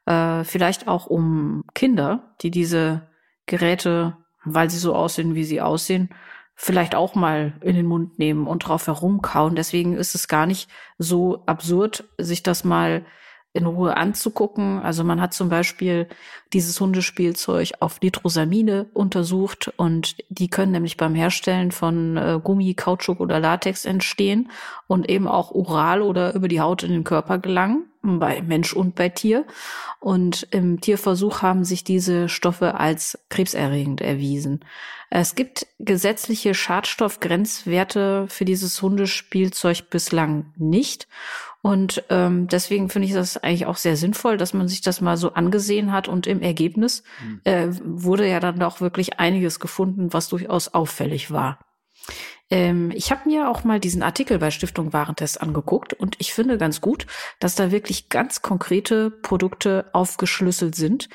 [0.06, 3.08] äh, vielleicht auch um Kinder, die diese
[3.46, 6.10] Geräte, weil sie so aussehen, wie sie aussehen,
[6.54, 9.56] vielleicht auch mal in den Mund nehmen und drauf herumkauen.
[9.56, 13.06] Deswegen ist es gar nicht so absurd, sich das mal
[13.54, 14.82] in Ruhe anzugucken.
[14.82, 16.08] Also man hat zum Beispiel
[16.54, 23.20] dieses Hundespielzeug auf Nitrosamine untersucht und die können nämlich beim Herstellen von äh, Gummi, Kautschuk
[23.20, 24.50] oder Latex entstehen
[24.88, 28.96] und eben auch oral oder über die Haut in den Körper gelangen, bei Mensch und
[28.96, 29.46] bei Tier.
[30.00, 34.66] Und im Tierversuch haben sich diese Stoffe als krebserregend erwiesen.
[35.10, 41.08] Es gibt gesetzliche Schadstoffgrenzwerte für dieses Hundespielzeug bislang nicht.
[41.64, 45.16] Und ähm, deswegen finde ich das eigentlich auch sehr sinnvoll, dass man sich das mal
[45.16, 46.10] so angesehen hat.
[46.10, 47.40] Und im Ergebnis mhm.
[47.46, 51.60] äh, wurde ja dann auch wirklich einiges gefunden, was durchaus auffällig war.
[52.50, 56.58] Ähm, ich habe mir auch mal diesen Artikel bei Stiftung Warentest angeguckt und ich finde
[56.58, 57.08] ganz gut,
[57.40, 61.08] dass da wirklich ganz konkrete Produkte aufgeschlüsselt sind,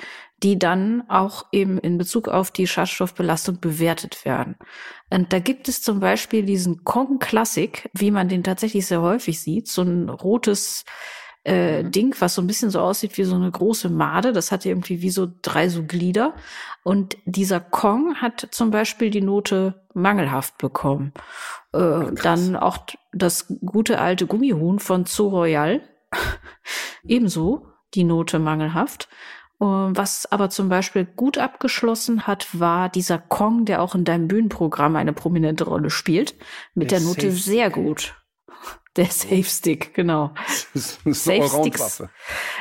[0.43, 4.57] die dann auch eben in Bezug auf die Schadstoffbelastung bewertet werden.
[5.11, 9.41] Und da gibt es zum Beispiel diesen Kong Classic, wie man den tatsächlich sehr häufig
[9.41, 10.85] sieht, so ein rotes
[11.45, 11.91] äh, mhm.
[11.91, 14.33] Ding, was so ein bisschen so aussieht wie so eine große Made.
[14.33, 16.35] Das hat irgendwie wie so drei so Glieder.
[16.83, 21.13] Und dieser Kong hat zum Beispiel die Note mangelhaft bekommen.
[21.73, 22.79] Äh, dann auch
[23.13, 25.81] das gute alte Gummihuhn von Zoo Royal.
[27.05, 29.09] Ebenso die Note mangelhaft.
[29.61, 34.95] Was aber zum Beispiel gut abgeschlossen hat, war dieser Kong, der auch in deinem Bühnenprogramm
[34.95, 36.37] eine prominente Rolle spielt,
[36.75, 38.15] mit der, der Note sehr gut.
[38.97, 40.35] Der Safe Stick, genau.
[40.75, 42.03] Safe Sticks.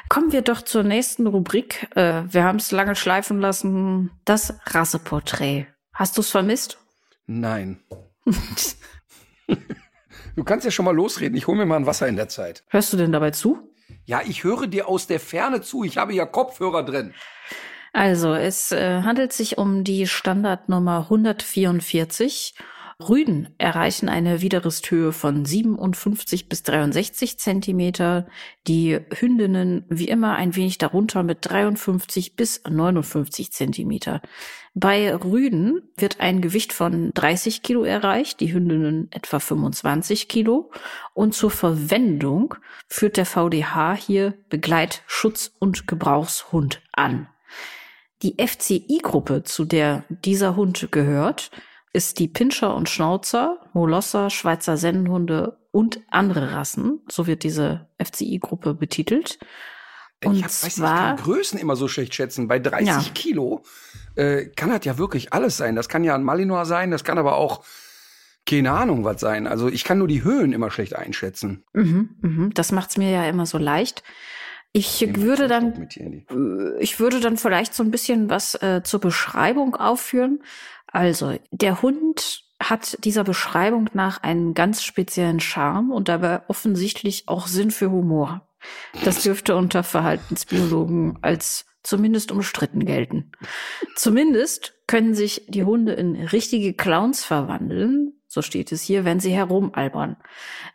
[0.09, 1.87] Kommen wir doch zur nächsten Rubrik.
[1.95, 4.11] Äh, wir haben es lange schleifen lassen.
[4.25, 5.65] Das Rasseporträt.
[5.93, 6.77] Hast du es vermisst?
[7.25, 7.79] Nein.
[10.35, 11.35] du kannst ja schon mal losreden.
[11.37, 12.63] Ich hole mir mal ein Wasser in der Zeit.
[12.67, 13.73] Hörst du denn dabei zu?
[14.07, 15.83] Ja, ich höre dir aus der Ferne zu.
[15.83, 17.13] Ich habe ja Kopfhörer drin.
[17.91, 22.55] Also, es äh, handelt sich um die Standardnummer 144.
[22.99, 28.27] Rüden erreichen eine Widerristhöhe von 57 bis 63 Zentimeter.
[28.65, 34.23] Die Hündinnen wie immer ein wenig darunter mit 53 bis 59 Zentimeter.
[34.73, 40.71] Bei Rüden wird ein Gewicht von 30 Kilo erreicht, die Hündinnen etwa 25 Kilo.
[41.13, 42.55] Und zur Verwendung
[42.87, 47.27] führt der VDH hier Begleit, Schutz und Gebrauchshund an.
[48.23, 51.51] Die FCI-Gruppe, zu der dieser Hund gehört,
[51.93, 57.01] ist die Pinscher und Schnauzer, Molosser, Schweizer Sennenhunde und andere Rassen.
[57.09, 59.39] So wird diese FCI-Gruppe betitelt.
[60.23, 62.47] Und ich hab, zwar, weiß nicht, die Größen immer so schlecht schätzen.
[62.47, 63.01] Bei 30 ja.
[63.13, 63.63] Kilo
[64.15, 65.75] äh, kann das ja wirklich alles sein.
[65.75, 67.63] Das kann ja ein Malinois sein, das kann aber auch
[68.47, 69.45] keine Ahnung was sein.
[69.45, 71.65] Also ich kann nur die Höhen immer schlecht einschätzen.
[71.73, 72.53] Mhm, mhm.
[72.53, 74.03] Das macht's mir ja immer so leicht.
[74.73, 78.99] Ich ich würde dann, äh, ich würde dann vielleicht so ein bisschen was äh, zur
[78.99, 80.43] Beschreibung aufführen.
[80.91, 87.47] Also, der Hund hat dieser Beschreibung nach einen ganz speziellen Charme und dabei offensichtlich auch
[87.47, 88.47] Sinn für Humor.
[89.03, 93.31] Das dürfte unter Verhaltensbiologen als zumindest umstritten gelten.
[93.95, 99.31] Zumindest können sich die Hunde in richtige Clowns verwandeln, so steht es hier, wenn sie
[99.31, 100.17] herumalbern.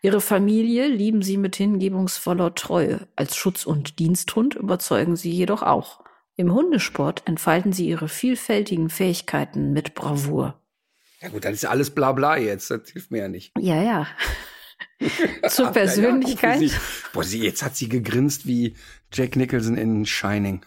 [0.00, 3.06] Ihre Familie lieben sie mit hingebungsvoller Treue.
[3.14, 6.01] Als Schutz- und Diensthund überzeugen sie jedoch auch.
[6.36, 10.60] Im Hundesport entfalten sie ihre vielfältigen Fähigkeiten mit Bravour.
[11.20, 13.52] Ja gut, das ist ja alles Blabla jetzt, das hilft mir ja nicht.
[13.58, 14.06] Ja, ja.
[15.48, 16.60] Zur Persönlichkeit.
[16.60, 16.78] Ja,
[17.12, 18.74] Boah, sie, jetzt hat sie gegrinst wie
[19.12, 20.64] Jack Nicholson in Shining.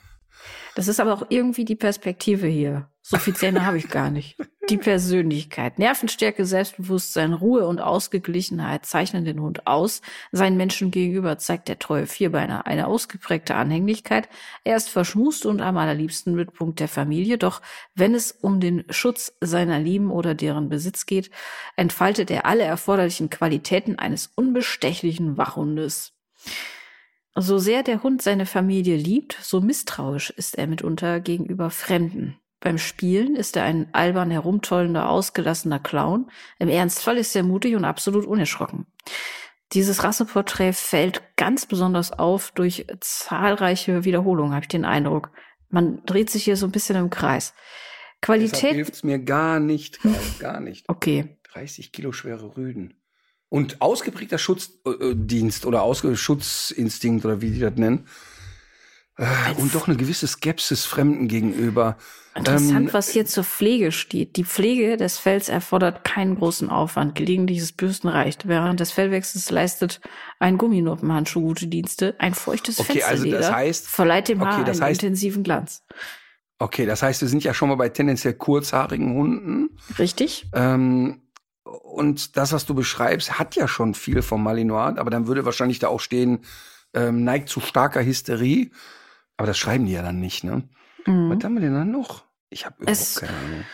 [0.76, 2.90] Das ist aber auch irgendwie die Perspektive hier.
[3.02, 4.36] So viel Zähne habe ich gar nicht.
[4.70, 5.80] Die Persönlichkeit.
[5.80, 10.02] Nervenstärke, Selbstbewusstsein, Ruhe und Ausgeglichenheit zeichnen den Hund aus.
[10.32, 14.28] Seinen Menschen gegenüber zeigt der treue Vierbeiner eine ausgeprägte Anhänglichkeit.
[14.64, 17.38] Er ist verschmust und am allerliebsten Mitpunkt der Familie.
[17.38, 17.62] Doch
[17.94, 21.30] wenn es um den Schutz seiner Lieben oder deren Besitz geht,
[21.78, 26.12] entfaltet er alle erforderlichen Qualitäten eines unbestechlichen Wachhundes.
[27.38, 32.40] So sehr der Hund seine Familie liebt, so misstrauisch ist er mitunter gegenüber Fremden.
[32.62, 36.32] Beim Spielen ist er ein albern herumtollender, ausgelassener Clown.
[36.60, 38.88] Im Ernstfall ist er mutig und absolut unerschrocken.
[39.74, 45.32] Dieses Rasseporträt fällt ganz besonders auf durch zahlreiche Wiederholungen, habe ich den Eindruck.
[45.70, 47.54] Man dreht sich hier so ein bisschen im Kreis.
[48.22, 48.74] Qualität.
[48.74, 50.00] hilft mir gar nicht,
[50.40, 50.88] gar nicht.
[50.88, 51.38] Okay.
[51.54, 52.94] 30 Kilo schwere Rüden.
[53.56, 58.06] Und ausgeprägter Schutzdienst oder Ausge Schutzinstinkt oder wie die das nennen.
[59.16, 59.26] Äh,
[59.56, 61.95] und doch eine gewisse Skepsis Fremden gegenüber.
[62.36, 64.36] Interessant, ähm, was hier zur Pflege steht.
[64.36, 67.16] Die Pflege des Fells erfordert keinen großen Aufwand.
[67.16, 68.45] Gelegentliches Bürsten reicht.
[68.45, 70.01] Während des Fellwechsels leistet
[70.38, 72.14] ein Gumminuppenhandschuh gute Dienste.
[72.18, 75.82] Ein feuchtes okay, Fensterleder also das heißt, verleiht dem Haar okay, einen heißt, intensiven Glanz.
[76.60, 79.78] Okay, das heißt, wir sind ja schon mal bei tendenziell kurzhaarigen Hunden.
[79.97, 80.49] Richtig.
[80.53, 81.22] Ähm,
[81.66, 85.80] und das, was du beschreibst, hat ja schon viel vom Malinois, aber dann würde wahrscheinlich
[85.80, 86.45] da auch stehen,
[86.93, 88.72] ähm, neigt zu starker Hysterie.
[89.38, 90.63] Aber das schreiben die ja dann nicht, ne?
[91.05, 91.30] Mhm.
[91.30, 92.24] Was haben wir denn dann noch?
[92.49, 93.66] Ich habe überhaupt keine Ahnung.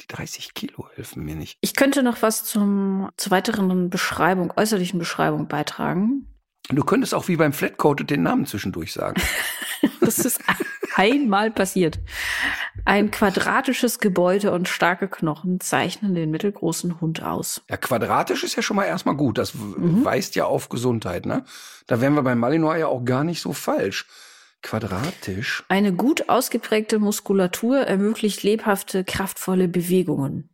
[0.00, 1.58] Die 30 Kilo helfen mir nicht.
[1.60, 6.26] Ich könnte noch was zum, zur weiteren Beschreibung, äußerlichen Beschreibung beitragen.
[6.68, 9.20] Du könntest auch wie beim Flatcoat den Namen zwischendurch sagen.
[10.00, 10.40] das ist
[10.98, 12.00] einmal passiert.
[12.84, 17.62] Ein quadratisches Gebäude und starke Knochen zeichnen den mittelgroßen Hund aus.
[17.70, 19.38] Ja, quadratisch ist ja schon mal erstmal gut.
[19.38, 20.04] Das mhm.
[20.04, 21.44] weist ja auf Gesundheit, ne?
[21.86, 24.06] Da wären wir beim Malinois ja auch gar nicht so falsch.
[24.62, 25.64] Quadratisch.
[25.68, 30.50] Eine gut ausgeprägte Muskulatur ermöglicht lebhafte, kraftvolle Bewegungen.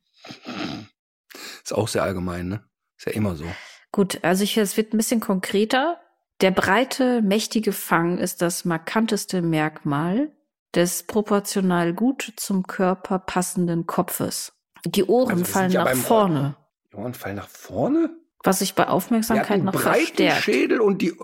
[1.63, 2.65] Ist auch sehr allgemein, ne?
[2.99, 3.47] Ist ja immer so.
[3.93, 6.01] Gut, also ich, es wird ein bisschen konkreter.
[6.41, 10.33] Der breite, mächtige Fang ist das markanteste Merkmal
[10.75, 14.53] des proportional gut zum Körper passenden Kopfes.
[14.85, 16.57] Die Ohren also fallen ja nach vorne.
[16.93, 18.11] Die Ohren fallen nach vorne?
[18.43, 20.43] Was sich bei Aufmerksamkeit noch verstärkt.
[20.43, 21.15] Schädel und die,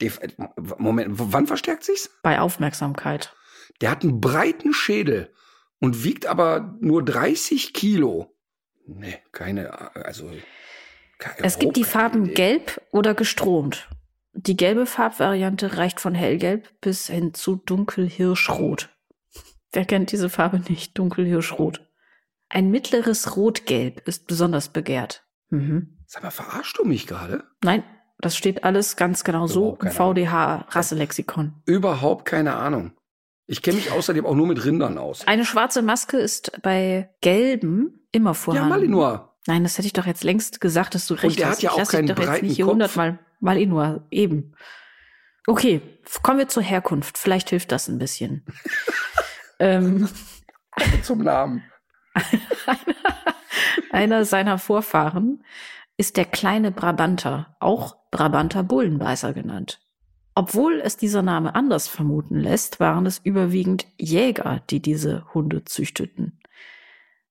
[0.00, 0.10] die,
[0.78, 2.10] Moment, wann verstärkt sich's?
[2.22, 3.34] Bei Aufmerksamkeit.
[3.82, 5.34] Der hat einen breiten Schädel
[5.78, 8.34] und wiegt aber nur 30 Kilo.
[8.86, 10.30] Nee, keine, also.
[11.18, 12.34] Keine, es gibt die Farben Idee.
[12.34, 13.88] gelb oder gestromt.
[14.32, 18.88] Die gelbe Farbvariante reicht von hellgelb bis hin zu dunkelhirschrot.
[19.72, 20.96] Wer kennt diese Farbe nicht?
[20.98, 21.86] Dunkelhirschrot.
[22.48, 25.24] Ein mittleres Rotgelb ist besonders begehrt.
[25.50, 25.98] Mhm.
[26.06, 27.44] Sag mal, verarschst du mich gerade?
[27.62, 27.84] Nein,
[28.18, 29.90] das steht alles ganz genau so im.
[29.90, 31.54] VDH-Rasselexikon.
[31.66, 32.92] Überhaupt keine Ahnung.
[33.46, 35.26] Ich kenne mich außerdem auch nur mit Rindern aus.
[35.26, 38.68] Eine schwarze Maske ist bei Gelben immer Ja, vorhanden.
[38.68, 39.20] Malinois.
[39.46, 41.56] Nein, das hätte ich doch jetzt längst gesagt, dass du recht der hast.
[41.56, 42.72] hat ja ich auch keinen doch jetzt breiten nicht hier Kopf.
[42.74, 44.54] hundertmal Malinois, eben.
[45.46, 45.82] Okay,
[46.22, 47.18] kommen wir zur Herkunft.
[47.18, 48.44] Vielleicht hilft das ein bisschen.
[49.58, 50.08] ähm,
[51.02, 51.64] Zum Namen.
[53.90, 55.44] einer seiner Vorfahren
[55.96, 59.80] ist der kleine Brabanter, auch Brabanter Bullenbeißer genannt.
[60.34, 66.40] Obwohl es dieser Name anders vermuten lässt, waren es überwiegend Jäger, die diese Hunde züchteten.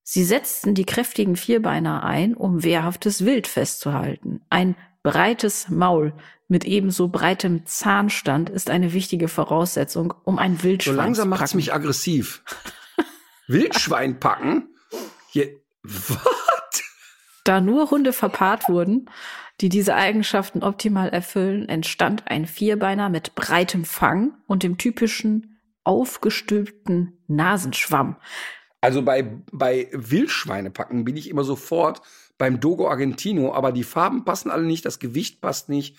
[0.03, 4.41] Sie setzten die kräftigen Vierbeiner ein, um wehrhaftes Wild festzuhalten.
[4.49, 6.13] Ein breites Maul
[6.47, 11.51] mit ebenso breitem Zahnstand ist eine wichtige Voraussetzung, um ein So Wildschwein langsam zu macht's
[11.51, 11.57] packen.
[11.57, 12.43] mich aggressiv.
[13.47, 14.69] Wildschwein packen?
[15.29, 16.19] Hier, was?
[17.43, 19.09] Da nur Hunde verpaart wurden,
[19.61, 27.17] die diese Eigenschaften optimal erfüllen, entstand ein Vierbeiner mit breitem Fang und dem typischen aufgestülpten
[27.27, 28.17] Nasenschwamm.
[28.81, 32.01] Also bei, bei Wildschweinepacken bin ich immer sofort
[32.39, 35.95] beim Dogo Argentino, aber die Farben passen alle nicht, das Gewicht passt nicht.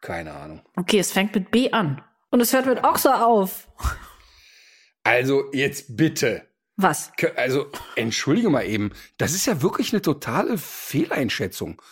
[0.00, 0.62] Keine Ahnung.
[0.76, 2.00] Okay, es fängt mit B an.
[2.30, 3.66] Und es hört mit Ochse auf.
[5.02, 6.46] Also jetzt bitte.
[6.76, 7.10] Was?
[7.34, 11.82] Also, entschuldige mal eben, das ist ja wirklich eine totale Fehleinschätzung.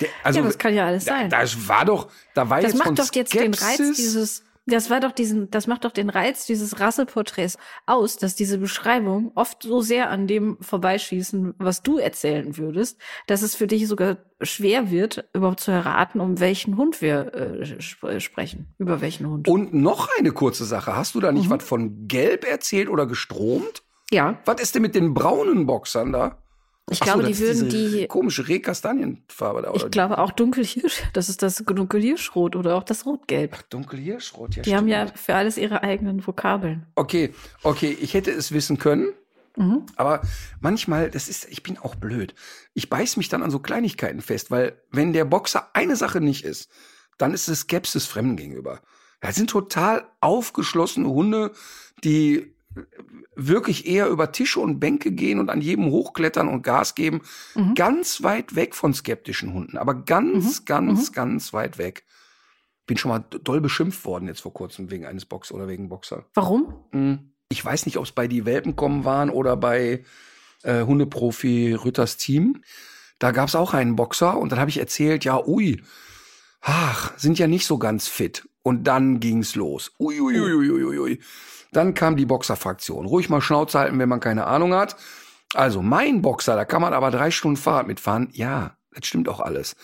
[0.00, 1.30] Der, also, ja, das kann ja alles da, sein.
[1.30, 4.90] das war doch, da war Das jetzt macht doch jetzt den Reiz Skepsis- dieses, das
[4.90, 9.62] war doch diesen, das macht doch den Reiz dieses Rasseporträts aus, dass diese Beschreibung oft
[9.62, 14.90] so sehr an dem vorbeischießen, was du erzählen würdest, dass es für dich sogar schwer
[14.90, 19.48] wird, überhaupt zu erraten, um welchen Hund wir äh, sp sprechen, über welchen Hund.
[19.48, 20.96] Und noch eine kurze Sache.
[20.96, 21.38] Hast du da Mhm.
[21.38, 23.82] nicht was von gelb erzählt oder gestromt?
[24.12, 26.41] ja, Was ist denn mit den braunen Boxern da?
[26.90, 30.32] Ich Ach so, glaube, das die würden die, komische Rehkastanienfarbe da oder ich glaube auch
[30.32, 33.68] dunkelhirsch, das ist das dunkelhirschrot oder auch das rotgelb.
[33.70, 34.56] dunkelhirschrot.
[34.56, 35.18] Ja, Die haben ja stimmt.
[35.20, 36.86] für alles ihre eigenen Vokabeln.
[36.96, 39.12] Okay, okay, ich hätte es wissen können.
[39.56, 39.84] Mhm.
[39.96, 40.22] Aber
[40.60, 42.34] manchmal, das ist, ich bin auch blöd.
[42.74, 46.44] Ich beiß mich dann an so Kleinigkeiten fest, weil wenn der Boxer eine Sache nicht
[46.44, 46.70] ist,
[47.18, 48.80] dann ist es Skepsis Fremden gegenüber.
[49.20, 51.52] Das sind total aufgeschlossene Hunde,
[52.02, 52.54] die
[53.34, 57.22] wirklich eher über Tische und Bänke gehen und an jedem hochklettern und Gas geben.
[57.54, 57.74] Mhm.
[57.74, 62.04] Ganz weit weg von skeptischen Hunden, aber ganz, ganz, ganz weit weg.
[62.86, 66.26] Bin schon mal doll beschimpft worden jetzt vor kurzem wegen eines Boxer oder wegen Boxer.
[66.34, 66.74] Warum?
[66.90, 67.32] Hm.
[67.48, 70.04] Ich weiß nicht, ob es bei die Welpen kommen waren oder bei
[70.62, 72.62] äh, Hundeprofi Rütters Team.
[73.18, 75.80] Da gab es auch einen Boxer und dann habe ich erzählt, ja, ui,
[76.60, 78.48] ach, sind ja nicht so ganz fit.
[78.62, 79.92] Und dann ging's los.
[79.98, 81.20] Ui, ui, ui, ui, ui, ui.
[81.72, 83.06] Dann kam die Boxerfraktion.
[83.06, 84.96] Ruhig mal Schnauze halten, wenn man keine Ahnung hat.
[85.54, 88.28] Also mein Boxer, da kann man aber drei Stunden Fahrrad mitfahren.
[88.32, 89.74] Ja, das stimmt auch alles.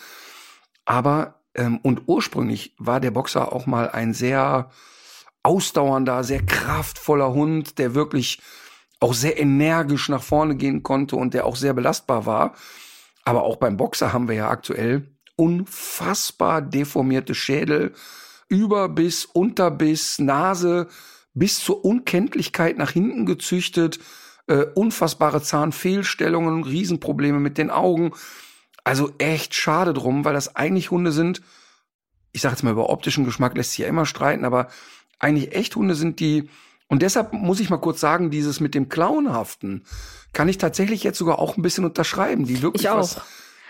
[0.85, 4.69] Aber ähm, und ursprünglich war der Boxer auch mal ein sehr
[5.43, 8.41] ausdauernder, sehr kraftvoller Hund, der wirklich
[8.99, 12.53] auch sehr energisch nach vorne gehen konnte und der auch sehr belastbar war.
[13.23, 17.93] Aber auch beim Boxer haben wir ja aktuell unfassbar deformierte Schädel,
[18.49, 20.87] Überbiss, Unterbiss, Nase,
[21.39, 23.99] bis zur Unkenntlichkeit nach hinten gezüchtet,
[24.47, 28.11] äh, unfassbare Zahnfehlstellungen, Riesenprobleme mit den Augen.
[28.83, 31.41] Also echt schade drum, weil das eigentlich Hunde sind,
[32.31, 34.67] ich sage jetzt mal über optischen Geschmack lässt sich ja immer streiten, aber
[35.19, 36.49] eigentlich echt Hunde sind, die
[36.87, 39.85] und deshalb muss ich mal kurz sagen, dieses mit dem Clownhaften
[40.33, 43.21] kann ich tatsächlich jetzt sogar auch ein bisschen unterschreiben, die wirklich Ich auch.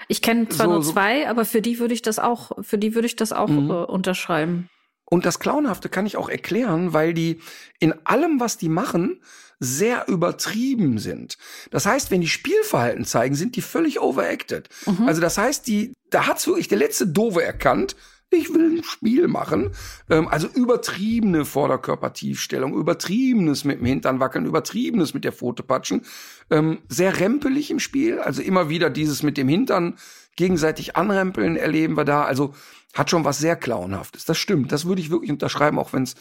[0.08, 2.96] Ich kenne zwar So- nur zwei, aber für die würde ich das auch, für die
[2.96, 3.70] würde ich das auch Mhm.
[3.70, 4.70] äh, unterschreiben.
[5.10, 7.40] Und das Clownhafte kann ich auch erklären, weil die
[7.80, 9.22] in allem, was die machen,
[9.60, 11.38] sehr übertrieben sind.
[11.72, 14.70] Das heißt, wenn die Spielverhalten zeigen, sind die völlig overacted.
[15.06, 17.96] Also das heißt, die, da hat's wirklich der letzte Dove erkannt,
[18.32, 19.72] ich will ein Spiel machen.
[20.10, 26.04] Ähm, also übertriebene Vorderkörpertiefstellung, übertriebenes mit dem Hintern wackeln, übertriebenes mit der Pfote patschen.
[26.52, 29.98] Ähm, sehr rempelig im Spiel, also immer wieder dieses mit dem Hintern
[30.36, 32.24] gegenseitig anrempeln erleben wir da.
[32.24, 32.54] Also
[32.94, 34.26] hat schon was sehr Clownhaftes.
[34.26, 34.72] Das stimmt.
[34.72, 36.16] Das würde ich wirklich unterschreiben, auch wenn es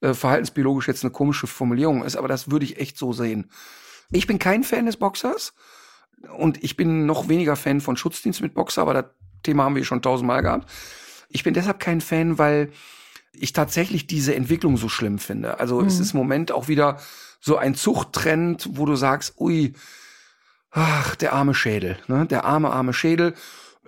[0.00, 3.50] äh, verhaltensbiologisch jetzt eine komische Formulierung ist, aber das würde ich echt so sehen.
[4.10, 5.54] Ich bin kein Fan des Boxers
[6.36, 9.04] und ich bin noch weniger Fan von Schutzdienst mit Boxer, aber das
[9.42, 10.68] Thema haben wir schon tausendmal gehabt.
[11.28, 12.70] Ich bin deshalb kein Fan, weil
[13.32, 15.58] ich tatsächlich diese Entwicklung so schlimm finde.
[15.58, 16.98] Also es ist im Moment auch wieder
[17.40, 19.72] so ein Zuchttrend, wo du sagst, ui,
[20.70, 22.26] ach, der arme Schädel, ne?
[22.26, 23.34] der arme, arme Schädel.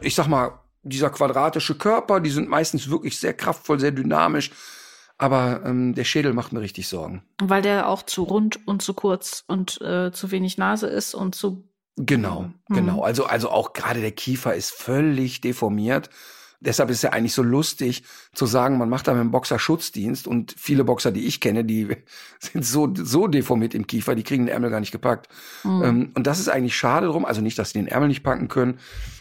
[0.01, 4.51] Ich sag mal, dieser quadratische Körper, die sind meistens wirklich sehr kraftvoll, sehr dynamisch.
[5.17, 7.23] aber ähm, der Schädel macht mir richtig Sorgen.
[7.43, 11.35] Weil der auch zu rund und zu kurz und äh, zu wenig Nase ist und
[11.35, 12.75] zu Genau, mhm.
[12.75, 13.03] genau.
[13.03, 16.11] Also, also auch gerade der Kiefer ist völlig deformiert.
[16.65, 19.59] Deshalb ist es ja eigentlich so lustig zu sagen, man macht da mit dem Boxer
[19.59, 21.89] Schutzdienst und viele Boxer, die ich kenne, die
[22.39, 25.29] sind so, so deformiert im Kiefer, die kriegen den Ärmel gar nicht gepackt.
[25.63, 25.83] Mhm.
[25.85, 27.25] Ähm, und das ist eigentlich schade drum.
[27.25, 28.79] Also nicht, dass sie den Ärmel nicht packen können.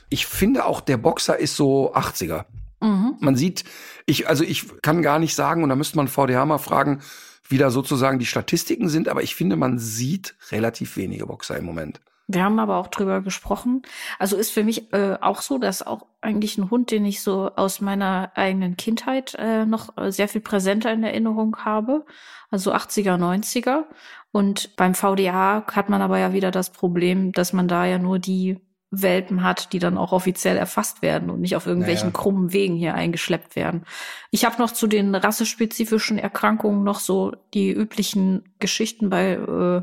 [0.10, 2.46] Ich finde auch, der Boxer ist so 80er.
[2.82, 3.16] Mhm.
[3.20, 3.64] Man sieht,
[4.06, 7.02] ich, also ich kann gar nicht sagen, und da müsste man VDH mal fragen,
[7.48, 11.66] wie da sozusagen die Statistiken sind, aber ich finde, man sieht relativ wenige Boxer im
[11.66, 12.02] Moment.
[12.28, 13.82] Wir haben aber auch drüber gesprochen.
[14.18, 17.52] Also ist für mich äh, auch so, dass auch eigentlich ein Hund, den ich so
[17.56, 22.06] aus meiner eigenen Kindheit äh, noch äh, sehr viel präsenter in Erinnerung habe.
[22.50, 23.84] Also 80er, 90er.
[24.32, 28.20] Und beim VDA hat man aber ja wieder das Problem, dass man da ja nur
[28.20, 32.20] die Welpen hat, die dann auch offiziell erfasst werden und nicht auf irgendwelchen naja.
[32.20, 33.86] krummen Wegen hier eingeschleppt werden.
[34.30, 39.82] Ich habe noch zu den rassespezifischen Erkrankungen noch so die üblichen Geschichten bei äh,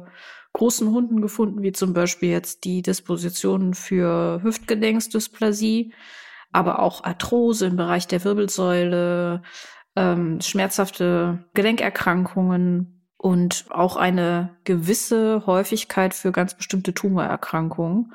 [0.53, 5.93] großen Hunden gefunden, wie zum Beispiel jetzt die Dispositionen für Hüftgelenksdysplasie,
[6.53, 9.43] aber auch Arthrose im Bereich der Wirbelsäule,
[9.97, 18.15] ähm, schmerzhafte Gelenkerkrankungen und auch eine gewisse Häufigkeit für ganz bestimmte Tumorerkrankungen.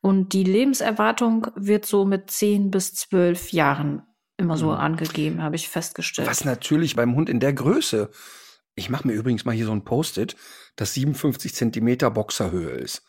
[0.00, 4.02] Und die Lebenserwartung wird so mit zehn bis zwölf Jahren
[4.36, 4.78] immer so mhm.
[4.78, 6.28] angegeben, habe ich festgestellt.
[6.28, 8.10] Was natürlich beim Hund in der Größe
[8.74, 10.36] ich mache mir übrigens mal hier so ein Post-it,
[10.76, 13.02] das 57 Zentimeter Boxerhöhe ist.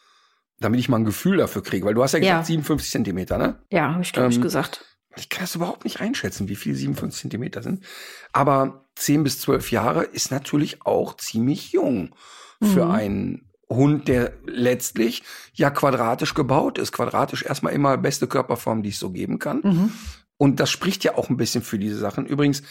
[0.60, 1.86] Damit ich mal ein Gefühl dafür kriege.
[1.86, 2.44] Weil du hast ja gesagt ja.
[2.44, 3.64] 57 Zentimeter, ne?
[3.72, 4.86] Ja, habe ich, glaube ähm, ich, gesagt.
[5.16, 7.84] Ich kann das überhaupt nicht einschätzen, wie viel 57 Zentimeter sind.
[8.32, 12.16] Aber 10 bis 12 Jahre ist natürlich auch ziemlich jung
[12.62, 12.92] für mhm.
[12.92, 16.92] einen Hund, der letztlich ja quadratisch gebaut ist.
[16.92, 19.62] Quadratisch erstmal immer beste Körperform, die es so geben kann.
[19.64, 19.92] Mhm.
[20.38, 22.26] Und das spricht ja auch ein bisschen für diese Sachen.
[22.26, 22.64] Übrigens,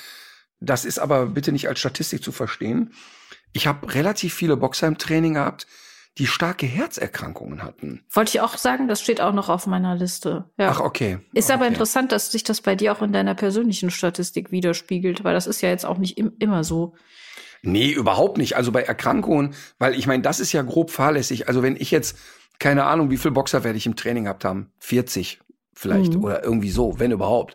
[0.63, 2.93] das ist aber bitte nicht als Statistik zu verstehen.
[3.53, 5.67] Ich habe relativ viele Boxer im Training gehabt,
[6.19, 8.05] die starke Herzerkrankungen hatten.
[8.11, 10.51] Wollte ich auch sagen, das steht auch noch auf meiner Liste.
[10.59, 10.71] Ja.
[10.71, 11.19] Ach, okay.
[11.33, 11.55] Ist okay.
[11.55, 15.47] aber interessant, dass sich das bei dir auch in deiner persönlichen Statistik widerspiegelt, weil das
[15.47, 16.95] ist ja jetzt auch nicht im, immer so.
[17.63, 18.57] Nee, überhaupt nicht.
[18.57, 21.49] Also bei Erkrankungen, weil ich meine, das ist ja grob fahrlässig.
[21.49, 22.19] Also wenn ich jetzt,
[22.59, 24.71] keine Ahnung, wie viel Boxer werde ich im Training gehabt haben?
[24.81, 25.41] 40
[25.73, 26.25] vielleicht mhm.
[26.25, 27.55] oder irgendwie so, wenn überhaupt.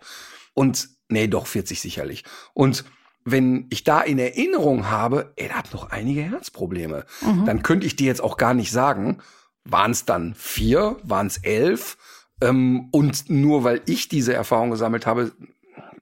[0.54, 2.24] Und nee, doch 40 sicherlich.
[2.54, 2.86] Und
[3.30, 7.46] wenn ich da in Erinnerung habe, er hat noch einige Herzprobleme, mhm.
[7.46, 9.18] dann könnte ich dir jetzt auch gar nicht sagen,
[9.66, 11.98] waren es dann vier, waren es elf?
[12.40, 15.34] Ähm, und nur weil ich diese Erfahrung gesammelt habe,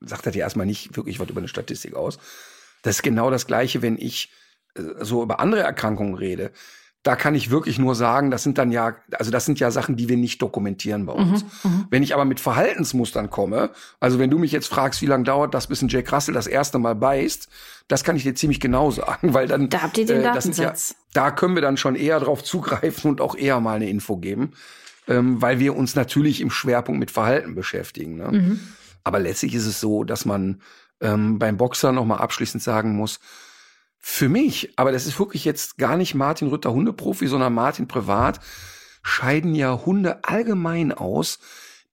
[0.01, 2.19] sagt er dir erstmal nicht wirklich was über eine Statistik aus.
[2.83, 4.31] Das ist genau das Gleiche, wenn ich
[4.75, 6.51] äh, so über andere Erkrankungen rede
[7.05, 9.95] da kann ich wirklich nur sagen, das sind dann ja, also das sind ja Sachen,
[9.95, 11.45] die wir nicht dokumentieren bei uns.
[11.63, 15.05] Mhm, mhm, wenn ich aber mit Verhaltensmustern komme, also wenn du mich jetzt fragst, wie
[15.05, 17.47] lange dauert das, bis ein Jack Russell das erste Mal beißt,
[17.87, 20.89] das kann ich dir ziemlich genau sagen, weil dann da habt ihr den äh, Datensatz.
[20.89, 24.17] Ja, da können wir dann schon eher drauf zugreifen und auch eher mal eine Info
[24.17, 24.53] geben,
[25.07, 28.15] ähm, weil wir uns natürlich im Schwerpunkt mit Verhalten beschäftigen.
[28.15, 28.31] Ne?
[28.31, 28.59] Mhm.
[29.03, 30.59] Aber letztlich ist es so, dass man
[31.01, 33.19] ähm, beim Boxer noch mal abschließend sagen muss,
[34.07, 38.39] für mich, aber das ist wirklich jetzt gar nicht Martin Rütter Hundeprofi, sondern Martin privat,
[39.01, 41.39] scheiden ja Hunde allgemein aus,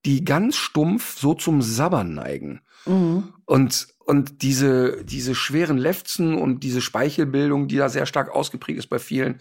[0.05, 2.61] die ganz stumpf so zum Sabbern neigen.
[2.85, 3.33] Mhm.
[3.47, 8.89] Und, und diese, diese schweren Lefzen und diese Speichelbildung, die da sehr stark ausgeprägt ist
[8.89, 9.41] bei vielen,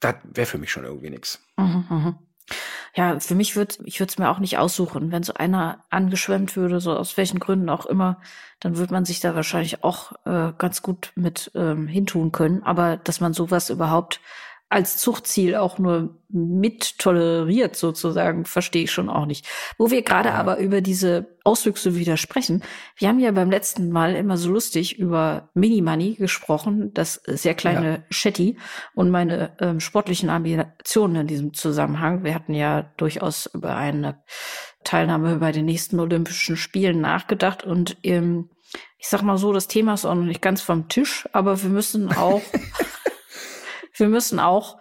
[0.00, 1.40] das wäre für mich schon irgendwie nix.
[1.58, 2.18] Mhm, mh.
[2.94, 6.56] Ja, für mich würde ich würde es mir auch nicht aussuchen, wenn so einer angeschwemmt
[6.56, 8.20] würde, so aus welchen Gründen auch immer,
[8.60, 12.62] dann würde man sich da wahrscheinlich auch äh, ganz gut mit ähm, hintun können.
[12.62, 14.20] Aber dass man sowas überhaupt
[14.70, 19.46] als Zuchtziel auch nur mit toleriert sozusagen, verstehe ich schon auch nicht.
[19.78, 20.34] Wo wir gerade ja.
[20.34, 22.62] aber über diese Auswüchse widersprechen,
[22.96, 27.90] wir haben ja beim letzten Mal immer so lustig über Mini-Money gesprochen, das sehr kleine
[27.90, 28.02] ja.
[28.10, 28.58] Shetty
[28.94, 32.24] und meine ähm, sportlichen Ambitionen in diesem Zusammenhang.
[32.24, 34.22] Wir hatten ja durchaus über eine
[34.84, 38.50] Teilnahme bei den nächsten Olympischen Spielen nachgedacht und ähm,
[38.98, 41.70] ich sag mal so, das Thema ist auch noch nicht ganz vom Tisch, aber wir
[41.70, 42.42] müssen auch
[43.98, 44.78] wir müssen auch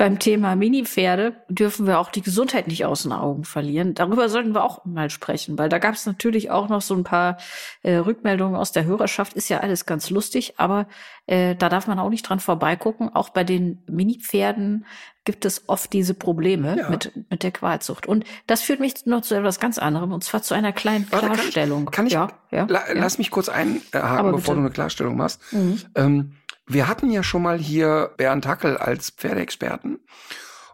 [0.00, 3.92] beim Thema Mini-Pferde dürfen wir auch die Gesundheit nicht aus den Augen verlieren.
[3.92, 7.04] Darüber sollten wir auch mal sprechen, weil da gab es natürlich auch noch so ein
[7.04, 7.36] paar
[7.82, 9.34] äh, Rückmeldungen aus der Hörerschaft.
[9.34, 10.86] Ist ja alles ganz lustig, aber
[11.26, 13.14] äh, da darf man auch nicht dran vorbeigucken.
[13.14, 14.86] Auch bei den Mini-Pferden
[15.26, 16.88] gibt es oft diese Probleme ja.
[16.88, 18.06] mit, mit der Qualzucht.
[18.06, 21.26] Und das führt mich noch zu etwas ganz anderem, und zwar zu einer kleinen Warte,
[21.26, 21.84] Klarstellung.
[21.90, 25.18] Kann ich, kann ich ja, ja, la, lass mich kurz einhaken, bevor du eine Klarstellung
[25.18, 25.42] machst.
[25.52, 25.78] Mhm.
[25.94, 26.32] Ähm,
[26.72, 29.98] wir hatten ja schon mal hier Bernd Hackel als Pferdeexperten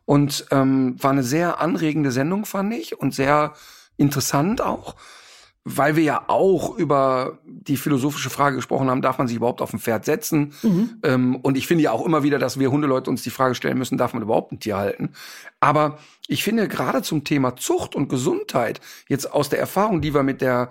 [0.05, 3.55] und ähm, war eine sehr anregende Sendung, fand ich, und sehr
[3.97, 4.94] interessant auch.
[5.68, 9.72] weil wir ja auch über die philosophische Frage gesprochen haben, darf man sich überhaupt auf
[9.72, 10.53] ein Pferd setzen?
[10.62, 11.01] Mhm.
[11.03, 13.76] Ähm, und ich finde ja auch immer wieder, dass wir Hundeleute uns die Frage stellen
[13.76, 15.11] müssen, darf man überhaupt ein Tier halten?
[15.59, 20.22] Aber ich finde gerade zum Thema Zucht und Gesundheit, jetzt aus der Erfahrung, die wir
[20.22, 20.70] mit der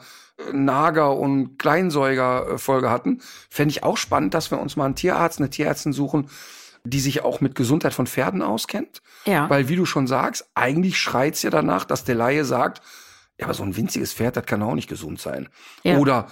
[0.52, 5.50] Nager- und Kleinsäuger-Folge hatten, fände ich auch spannend, dass wir uns mal einen Tierarzt, eine
[5.50, 6.30] Tierärztin suchen,
[6.84, 9.02] die sich auch mit Gesundheit von Pferden auskennt.
[9.26, 9.50] Ja.
[9.50, 12.82] Weil, wie du schon sagst, eigentlich schreit's ja danach, dass der Laie sagt,
[13.38, 15.50] ja, aber so ein winziges Pferd, das kann auch nicht gesund sein.
[15.84, 15.98] Ja.
[15.98, 16.28] Oder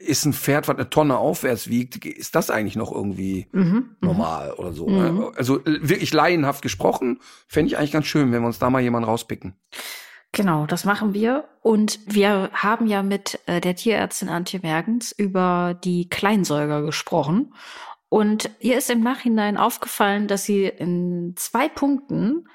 [0.00, 3.96] ist ein Pferd, was eine Tonne aufwärts wiegt, ist das eigentlich noch irgendwie mhm, mhm.
[4.00, 4.88] normal oder so?
[4.88, 5.30] Mhm.
[5.36, 9.08] Also wirklich laienhaft gesprochen, fände ich eigentlich ganz schön, wenn wir uns da mal jemanden
[9.08, 9.54] rauspicken.
[10.32, 11.48] Genau, das machen wir.
[11.62, 17.54] Und wir haben ja mit äh, der Tierärztin Antje Mergens über die Kleinsäuger gesprochen.
[18.08, 22.48] Und ihr ist im Nachhinein aufgefallen, dass sie in zwei Punkten,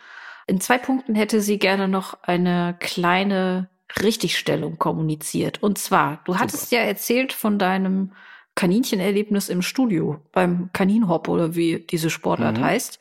[0.48, 3.70] in zwei Punkten hätte sie gerne noch eine kleine
[4.02, 5.62] Richtigstellung kommuniziert.
[5.62, 6.82] Und zwar, du hattest Super.
[6.82, 8.14] ja erzählt von deinem
[8.56, 12.64] Kaninchtenerlebnis im Studio beim Kaninhop oder wie diese Sportart mhm.
[12.64, 13.00] heißt.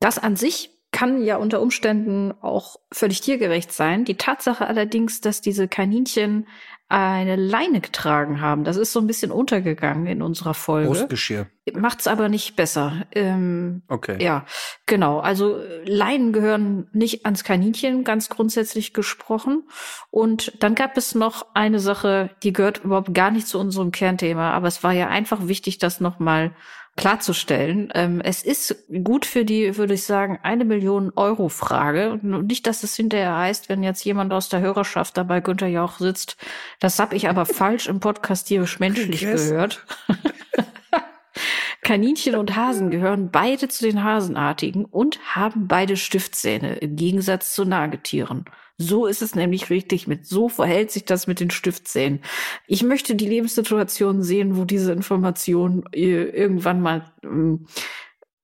[0.00, 4.04] Das an sich kann ja unter Umständen auch völlig tiergerecht sein.
[4.04, 6.46] Die Tatsache allerdings, dass diese Kaninchen
[6.92, 8.64] eine Leine getragen haben.
[8.64, 10.88] Das ist so ein bisschen untergegangen in unserer Folge.
[10.88, 11.46] Brustgeschirr.
[11.72, 13.06] Macht's aber nicht besser.
[13.12, 14.22] Ähm, okay.
[14.22, 14.44] Ja,
[14.84, 15.20] genau.
[15.20, 19.62] Also Leinen gehören nicht ans Kaninchen, ganz grundsätzlich gesprochen.
[20.10, 24.50] Und dann gab es noch eine Sache, die gehört überhaupt gar nicht zu unserem Kernthema,
[24.50, 26.50] aber es war ja einfach wichtig, das nochmal
[26.96, 27.90] klarzustellen.
[27.94, 32.12] Ähm, es ist gut für die, würde ich sagen, eine Million Euro Frage.
[32.12, 35.98] Und nicht, dass es hinterher heißt, wenn jetzt jemand aus der Hörerschaft dabei Günther Jauch
[35.98, 36.36] sitzt.
[36.80, 39.84] Das habe ich aber falsch im Podcast tierisch menschlich gehört.
[41.82, 47.64] Kaninchen und Hasen gehören beide zu den Hasenartigen und haben beide Stiftzähne im Gegensatz zu
[47.64, 48.44] Nagetieren.
[48.82, 52.20] So ist es nämlich richtig mit, so verhält sich das mit den Stiftzähnen.
[52.66, 57.66] Ich möchte die Lebenssituation sehen, wo diese Information äh, irgendwann mal ähm,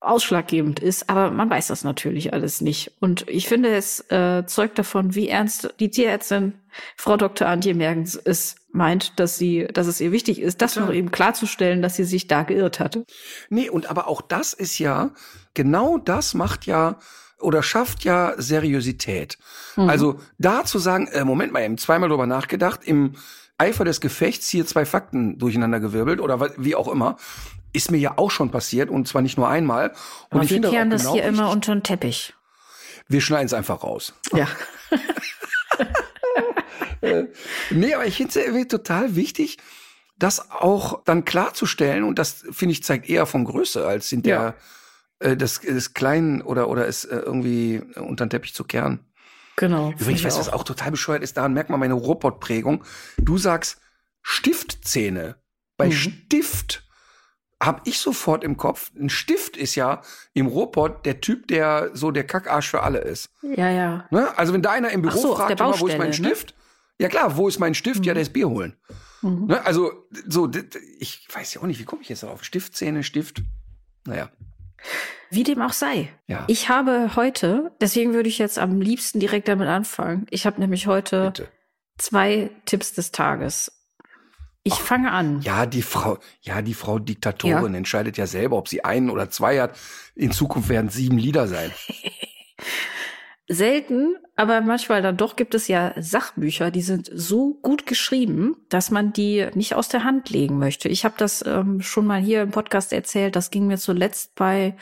[0.01, 2.93] ausschlaggebend ist, aber man weiß das natürlich alles nicht.
[3.01, 6.55] Und ich finde, es äh, zeugt davon, wie ernst die Tierärztin
[6.97, 7.49] Frau Dr.
[7.49, 11.83] Antje Mergens es meint, dass sie, dass es ihr wichtig ist, das noch eben klarzustellen,
[11.83, 13.05] dass sie sich da geirrt hatte.
[13.51, 15.11] Nee, und aber auch das ist ja,
[15.55, 16.99] genau das macht ja
[17.41, 19.39] oder schafft ja Seriosität.
[19.77, 19.89] Mhm.
[19.89, 23.15] Also da zu sagen, äh, Moment mal, eben zweimal drüber nachgedacht, im
[23.59, 27.17] Eifer des Gefechts hier zwei Fakten durcheinander gewirbelt oder wie auch immer,
[27.73, 29.91] ist mir ja auch schon passiert und zwar nicht nur einmal.
[30.31, 32.35] Und Aber ich wir kehren das, genau hier immer unter den Teppich.
[33.09, 34.15] Wir schneiden es einfach raus.
[34.33, 34.49] Ja.
[37.01, 37.27] Äh,
[37.71, 39.59] nee, aber ich finde es total wichtig,
[40.19, 44.55] das auch dann klarzustellen und das finde ich zeigt eher von Größe als hinterher ja
[45.21, 49.01] äh, das, das Kleinen oder, oder es äh, irgendwie unter den Teppich zu kehren.
[49.57, 49.91] Genau.
[49.91, 52.85] Übrigens, ich weiß, was auch total bescheuert ist, daran merkt man meine Robotprägung.
[53.17, 53.81] Du sagst
[54.23, 55.37] Stiftzähne.
[55.77, 55.93] Bei mhm.
[55.93, 56.85] Stift
[57.61, 60.03] habe ich sofort im Kopf, ein Stift ist ja
[60.33, 63.31] im Robot der Typ, der so der Kackarsch für alle ist.
[63.43, 64.07] Ja, ja.
[64.11, 64.37] Ne?
[64.39, 66.15] Also wenn da einer im Büro so, fragt, immer, wo ist mein ne?
[66.15, 66.55] Stift?
[67.01, 68.01] Ja klar, wo ist mein Stift?
[68.01, 68.05] Mhm.
[68.05, 68.77] Ja, der ist Bier holen.
[69.23, 69.47] Mhm.
[69.47, 69.67] Ne?
[69.67, 70.49] Also so,
[71.01, 72.45] ich weiß ja auch nicht, wie komme ich jetzt darauf?
[72.45, 73.43] Stiftzähne, Stift.
[74.07, 74.31] Naja.
[75.31, 76.09] Wie dem auch sei.
[76.27, 76.45] Ja.
[76.49, 80.27] Ich habe heute, deswegen würde ich jetzt am liebsten direkt damit anfangen.
[80.31, 81.49] Ich habe nämlich heute Bitte.
[81.99, 83.73] zwei Tipps des Tages.
[84.63, 85.41] Ich Ach, fange an.
[85.43, 87.79] Ja, die Frau, ja, die Frau Diktatorin ja.
[87.79, 89.79] entscheidet ja selber, ob sie einen oder zwei hat.
[90.15, 91.73] In Zukunft werden sieben Lieder sein.
[93.49, 98.91] selten, aber manchmal dann doch gibt es ja Sachbücher, die sind so gut geschrieben, dass
[98.91, 100.89] man die nicht aus der Hand legen möchte.
[100.89, 103.37] Ich habe das ähm, schon mal hier im Podcast erzählt.
[103.37, 104.77] Das ging mir zuletzt bei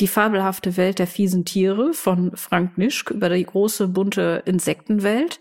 [0.00, 5.40] Die fabelhafte Welt der fiesen Tiere von Frank Nischk über die große bunte Insektenwelt.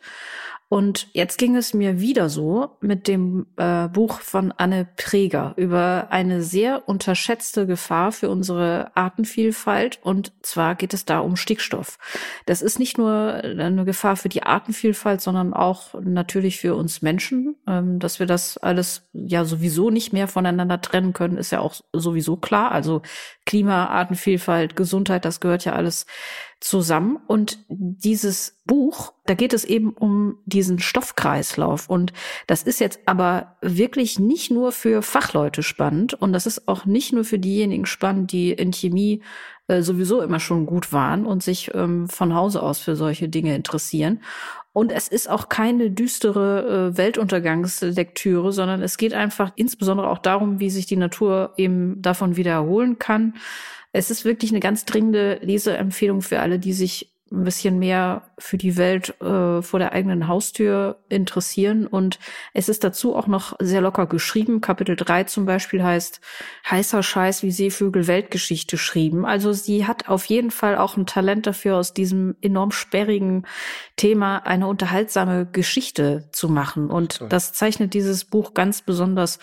[0.70, 6.07] Und jetzt ging es mir wieder so mit dem äh, Buch von Anne Preger über
[6.09, 9.99] eine sehr unterschätzte Gefahr für unsere Artenvielfalt.
[10.03, 11.97] Und zwar geht es da um Stickstoff.
[12.45, 17.55] Das ist nicht nur eine Gefahr für die Artenvielfalt, sondern auch natürlich für uns Menschen.
[17.65, 21.76] Ähm, dass wir das alles ja sowieso nicht mehr voneinander trennen können, ist ja auch
[21.93, 22.74] sowieso klar.
[22.74, 23.03] Also
[23.45, 26.05] Klima, Artenvielfalt, Gesundheit, das gehört ja alles
[26.60, 27.18] zusammen.
[27.28, 31.89] Und dieses Buch, da geht es eben um diesen Stoffkreislauf.
[31.89, 32.14] Und
[32.47, 36.14] das ist jetzt aber wirklich nicht nur für Fachleute spannend.
[36.14, 39.22] Und das ist auch nicht nur für diejenigen spannend, die in Chemie
[39.68, 43.55] äh, sowieso immer schon gut waren und sich ähm, von Hause aus für solche Dinge
[43.55, 44.22] interessieren.
[44.74, 50.60] Und es ist auch keine düstere äh, Weltuntergangslektüre, sondern es geht einfach insbesondere auch darum,
[50.60, 53.34] wie sich die Natur eben davon wieder erholen kann
[53.98, 58.58] es ist wirklich eine ganz dringende Leseempfehlung für alle, die sich ein bisschen mehr für
[58.58, 61.86] die Welt äh, vor der eigenen Haustür interessieren.
[61.86, 62.20] Und
[62.54, 64.62] es ist dazu auch noch sehr locker geschrieben.
[64.62, 66.22] Kapitel 3 zum Beispiel heißt
[66.70, 69.26] Heißer Scheiß, wie Seevögel Weltgeschichte schrieben.
[69.26, 73.45] Also sie hat auf jeden Fall auch ein Talent dafür, aus diesem enorm sperrigen
[73.98, 76.89] Thema eine unterhaltsame Geschichte zu machen.
[76.89, 79.39] Und das zeichnet dieses Buch ganz besonders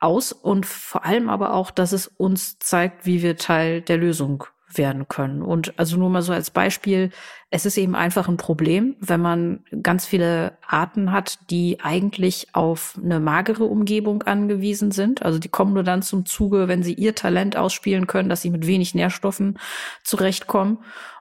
[0.00, 4.44] aus und vor allem aber auch, dass es uns zeigt, wie wir Teil der Lösung
[4.72, 5.42] werden können.
[5.42, 7.10] Und also nur mal so als Beispiel,
[7.50, 12.98] es ist eben einfach ein Problem, wenn man ganz viele Arten hat, die eigentlich auf
[13.02, 15.22] eine magere Umgebung angewiesen sind.
[15.22, 18.50] Also die kommen nur dann zum Zuge, wenn sie ihr Talent ausspielen können, dass sie
[18.50, 19.58] mit wenig Nährstoffen
[20.04, 20.78] zurechtkommen.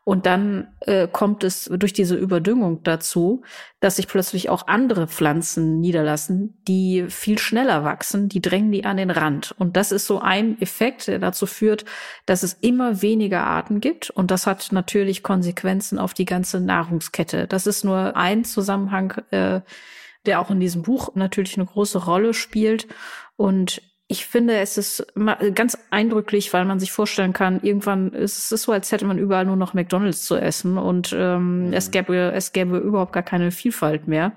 [0.10, 3.44] Und dann äh, kommt es durch diese Überdüngung dazu,
[3.80, 8.98] dass sich plötzlich auch andere Pflanzen niederlassen, die viel schneller wachsen, die drängen die an
[8.98, 9.54] den Rand.
[9.60, 11.86] Und das ist so ein Effekt, der dazu führt,
[12.26, 14.10] dass es immer weniger Arten gibt.
[14.10, 17.46] Und das hat natürlich Konsequenzen auf die ganze Nahrungskette.
[17.46, 19.62] Das ist nur ein Zusammenhang, äh,
[20.26, 22.88] der auch in diesem Buch natürlich eine große Rolle spielt.
[23.36, 25.06] Und ich finde, es ist
[25.54, 29.46] ganz eindrücklich, weil man sich vorstellen kann, irgendwann ist es so, als hätte man überall
[29.46, 31.74] nur noch McDonalds zu essen und ähm, mhm.
[31.74, 34.32] es gäbe es gäbe überhaupt gar keine Vielfalt mehr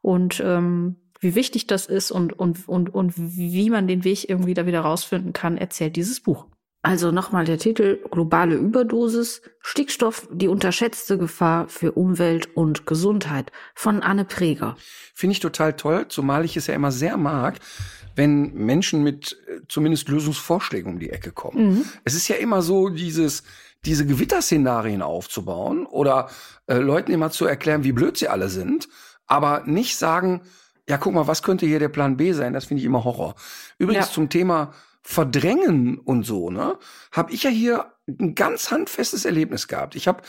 [0.00, 4.54] und ähm, wie wichtig das ist und und und und wie man den Weg irgendwie
[4.54, 6.46] da wieder rausfinden kann, erzählt dieses Buch.
[6.80, 14.02] Also nochmal der Titel Globale Überdosis, Stickstoff, die unterschätzte Gefahr für Umwelt und Gesundheit von
[14.02, 14.76] Anne Preger.
[15.12, 17.58] Finde ich total toll, zumal ich es ja immer sehr mag,
[18.18, 21.68] wenn Menschen mit äh, zumindest Lösungsvorschlägen um die Ecke kommen.
[21.68, 21.84] Mhm.
[22.02, 23.44] Es ist ja immer so, dieses,
[23.84, 26.28] diese Gewitterszenarien aufzubauen oder
[26.66, 28.88] äh, Leuten immer zu erklären, wie blöd sie alle sind,
[29.28, 30.42] aber nicht sagen,
[30.88, 32.54] ja, guck mal, was könnte hier der Plan B sein?
[32.54, 33.36] Das finde ich immer Horror.
[33.78, 34.12] Übrigens ja.
[34.12, 36.76] zum Thema Verdrängen und so, ne,
[37.12, 39.94] habe ich ja hier ein ganz handfestes Erlebnis gehabt.
[39.94, 40.22] Ich habe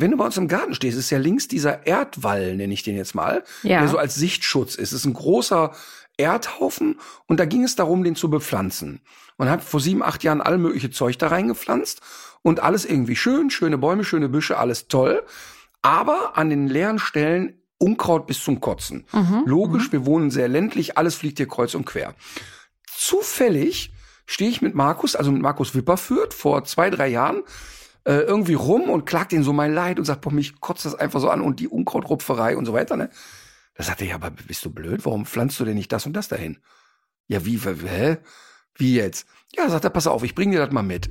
[0.00, 2.96] wenn du bei uns im Garten stehst, ist ja links dieser Erdwall, nenne ich den
[2.96, 3.80] jetzt mal, ja.
[3.80, 4.92] der so als Sichtschutz ist.
[4.92, 5.72] Es ist ein großer
[6.18, 9.00] Erdhaufen und da ging es darum, den zu bepflanzen.
[9.38, 12.02] Man hat vor sieben, acht Jahren all mögliche Zeug da reingepflanzt
[12.42, 15.24] und alles irgendwie schön, schöne Bäume, schöne Büsche, alles toll.
[15.80, 19.06] Aber an den leeren Stellen Unkraut bis zum Kotzen.
[19.12, 19.92] Mhm, Logisch, mhm.
[19.92, 22.14] wir wohnen sehr ländlich, alles fliegt hier kreuz und quer.
[22.86, 23.92] Zufällig
[24.26, 27.44] stehe ich mit Markus, also mit Markus Wipperführt, vor zwei, drei Jahren,
[28.04, 30.94] äh, irgendwie rum und klagt ihn so mein Leid und sagt, boah, mich kotzt das
[30.96, 33.10] einfach so an und die Unkrautrupferei und so weiter, ne?
[33.78, 35.06] Da sagte er, ja, aber bist du blöd?
[35.06, 36.58] Warum pflanzt du denn nicht das und das dahin?
[37.28, 38.18] Ja, wie, hä?
[38.74, 39.28] Wie jetzt?
[39.54, 41.08] Ja, sagt er, pass auf, ich bring dir das mal mit.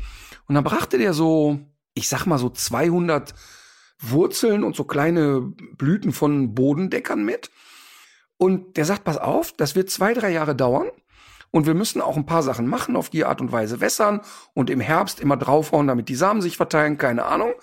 [0.47, 1.61] Und dann brachte der so,
[1.93, 3.33] ich sag mal so 200
[3.99, 5.39] Wurzeln und so kleine
[5.77, 7.51] Blüten von Bodendeckern mit.
[8.35, 10.89] Und der sagt, pass auf, das wird zwei, drei Jahre dauern.
[11.51, 14.19] Und wir müssen auch ein paar Sachen machen, auf die Art und Weise wässern
[14.53, 17.53] und im Herbst immer draufhauen, damit die Samen sich verteilen, keine Ahnung.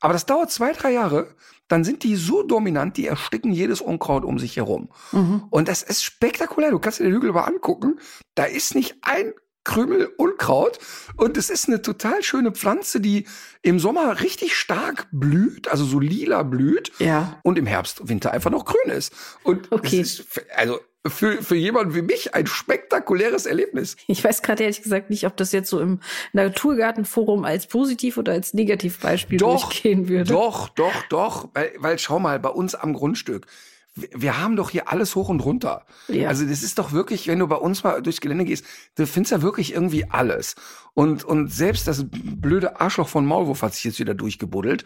[0.00, 1.34] Aber das dauert zwei, drei Jahre
[1.70, 4.90] dann sind die so dominant, die ersticken jedes Unkraut um sich herum.
[5.12, 5.44] Mhm.
[5.50, 6.72] Und das ist spektakulär.
[6.72, 8.00] Du kannst dir den Hügel mal angucken.
[8.34, 9.32] Da ist nicht ein
[9.62, 10.78] Krümel Unkraut
[11.16, 13.26] und es ist eine total schöne Pflanze, die
[13.62, 17.38] im Sommer richtig stark blüht, also so lila blüht ja.
[17.44, 19.12] und im Herbst, Winter einfach noch grün ist.
[19.44, 20.00] Und okay.
[20.00, 20.24] ist,
[20.56, 23.96] also für, für jemanden wie mich ein spektakuläres Erlebnis.
[24.06, 26.00] Ich weiß gerade ehrlich gesagt nicht, ob das jetzt so im
[26.32, 30.32] Naturgartenforum als positiv oder als Negativbeispiel doch, durchgehen würde.
[30.32, 31.48] Doch, doch, doch.
[31.54, 33.46] Weil, weil schau mal, bei uns am Grundstück,
[33.94, 35.84] wir haben doch hier alles hoch und runter.
[36.08, 36.28] Ja.
[36.28, 38.64] Also das ist doch wirklich, wenn du bei uns mal durchs Gelände gehst,
[38.96, 40.54] du findest ja wirklich irgendwie alles.
[40.94, 44.84] Und, und selbst das blöde Arschloch von Maulwurf hat sich jetzt wieder durchgebuddelt.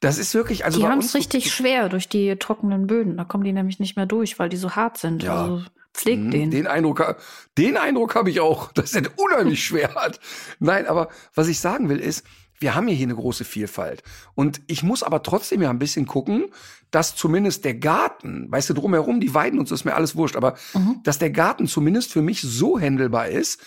[0.00, 0.80] Das ist wirklich, also.
[0.80, 3.16] Die haben es richtig schwer durch die trockenen Böden.
[3.16, 5.22] Da kommen die nämlich nicht mehr durch, weil die so hart sind.
[5.22, 5.42] Ja.
[5.42, 5.62] Also
[5.94, 6.30] pflegt mhm.
[6.30, 6.50] den.
[6.50, 7.16] Den Eindruck,
[7.56, 10.20] den Eindruck habe ich auch, dass er unheimlich schwer hat.
[10.58, 12.24] Nein, aber was ich sagen will ist,
[12.60, 14.02] wir haben ja hier eine große Vielfalt.
[14.34, 16.46] Und ich muss aber trotzdem ja ein bisschen gucken,
[16.90, 20.36] dass zumindest der Garten, weißt du, drumherum, die Weiden und so ist mir alles wurscht,
[20.36, 21.00] aber mhm.
[21.02, 23.60] dass der Garten zumindest für mich so händelbar ist,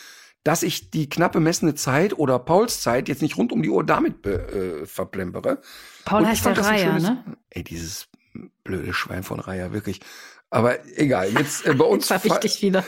[0.43, 3.83] dass ich die knappe messende Zeit oder Pauls Zeit jetzt nicht rund um die Uhr
[3.83, 5.61] damit äh, verplempere.
[6.07, 7.23] Paul heißt der Reiher, ne?
[7.49, 8.07] Ey, dieses
[8.63, 9.99] blöde Schwein von Reiher, wirklich.
[10.49, 12.09] Aber egal, jetzt äh, bei uns.
[12.09, 12.83] Jetzt ich dich wieder.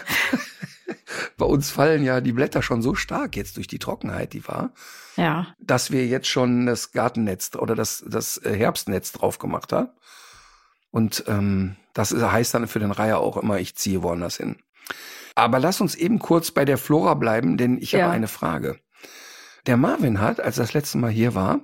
[1.37, 4.71] bei uns fallen ja die Blätter schon so stark jetzt durch die Trockenheit, die war.
[5.17, 5.47] Ja.
[5.59, 9.89] Dass wir jetzt schon das Gartennetz oder das, das äh, Herbstnetz drauf gemacht haben.
[10.91, 14.57] Und ähm, das heißt dann für den Reiher auch immer, ich ziehe woanders hin.
[15.35, 18.03] Aber lass uns eben kurz bei der Flora bleiben, denn ich ja.
[18.03, 18.79] habe eine Frage.
[19.67, 21.61] Der Marvin hat, als er das letzte Mal hier war,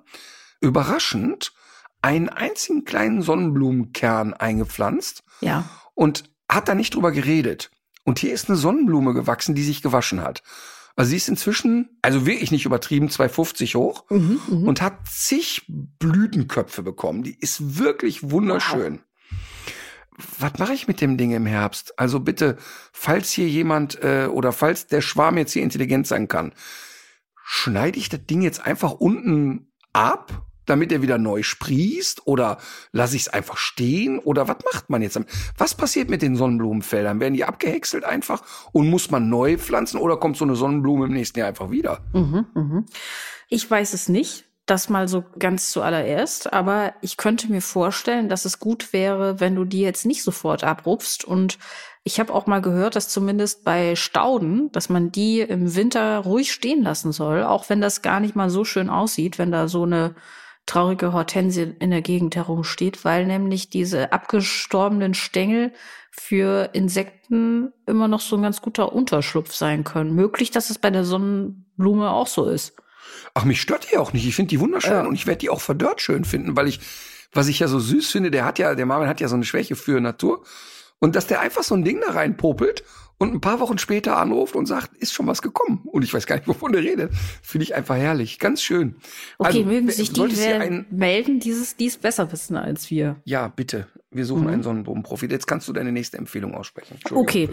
[0.61, 1.53] überraschend
[2.02, 5.23] einen einzigen kleinen Sonnenblumenkern eingepflanzt.
[5.41, 5.68] Ja.
[5.94, 7.72] Und hat da nicht drüber geredet.
[8.03, 10.44] Und hier ist eine Sonnenblume gewachsen, die sich gewaschen hat.
[10.95, 14.68] Also sie ist inzwischen, also wirklich nicht übertrieben, 250 hoch Mhm, mhm.
[14.68, 17.23] und hat zig Blütenköpfe bekommen.
[17.23, 19.02] Die ist wirklich wunderschön.
[20.40, 21.99] Was mache ich mit dem Ding im Herbst?
[21.99, 22.57] Also bitte,
[22.94, 26.53] falls hier jemand äh, oder falls der Schwarm jetzt hier intelligent sein kann,
[27.44, 32.28] schneide ich das Ding jetzt einfach unten ab, damit er wieder neu sprießt?
[32.28, 32.58] Oder
[32.92, 34.20] lasse ich es einfach stehen?
[34.20, 35.20] Oder was macht man jetzt?
[35.58, 37.20] Was passiert mit den Sonnenblumenfeldern?
[37.20, 41.14] Werden die abgehäckselt einfach und muss man neu pflanzen oder kommt so eine Sonnenblume im
[41.14, 42.02] nächsten Jahr einfach wieder?
[42.14, 42.86] Mhm, mhm.
[43.50, 44.46] Ich weiß es nicht.
[44.68, 49.54] Das mal so ganz zuallererst, aber ich könnte mir vorstellen, dass es gut wäre, wenn
[49.54, 51.24] du die jetzt nicht sofort abrupfst.
[51.24, 51.60] Und
[52.04, 56.52] ich habe auch mal gehört, dass zumindest bei Stauden, dass man die im Winter ruhig
[56.52, 59.84] stehen lassen soll, auch wenn das gar nicht mal so schön aussieht, wenn da so
[59.84, 60.16] eine
[60.66, 65.72] traurige Hortensie in der Gegend herumsteht, weil nämlich diese abgestorbenen Stängel
[66.12, 70.16] für Insekten immer noch so ein ganz guter Unterschlupf sein können.
[70.16, 72.76] Möglich, dass es bei der Sonnenblume auch so ist.
[73.34, 74.26] Ach, mich stört die auch nicht.
[74.26, 75.06] Ich finde die wunderschön Ja.
[75.06, 76.80] und ich werde die auch verdörrt schön finden, weil ich,
[77.34, 79.46] was ich ja so süß finde, der hat ja, der Marvin hat ja so eine
[79.46, 80.44] Schwäche für Natur.
[81.00, 82.84] Und dass der einfach so ein Ding da reinpopelt
[83.18, 85.82] und ein paar Wochen später anruft und sagt, ist schon was gekommen.
[85.86, 87.14] Und ich weiß gar nicht, wovon der redet.
[87.42, 88.40] Finde ich einfach herrlich.
[88.40, 88.96] Ganz schön.
[89.38, 90.22] Okay, Also, mögen sich die
[90.54, 93.22] ein, melden, dieses, die es besser wissen als wir.
[93.24, 93.88] Ja, bitte.
[94.12, 94.48] Wir suchen Mhm.
[94.50, 95.28] einen Sonnenblumenprofi.
[95.28, 96.98] Jetzt kannst du deine nächste Empfehlung aussprechen.
[97.12, 97.50] Okay.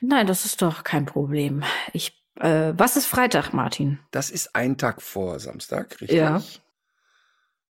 [0.00, 1.62] Nein, das ist doch kein Problem.
[1.92, 3.98] Ich, äh, was ist Freitag, Martin?
[4.10, 6.18] Das ist ein Tag vor Samstag, richtig?
[6.18, 6.42] Ja.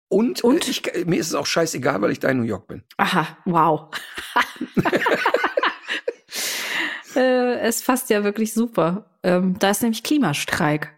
[0.09, 0.67] Und, Und?
[0.67, 2.83] Äh, ich, mir ist es auch scheißegal, weil ich da in New York bin.
[2.97, 3.89] Aha, wow.
[7.15, 9.05] äh, es passt ja wirklich super.
[9.23, 10.91] Ähm, da ist nämlich Klimastreik.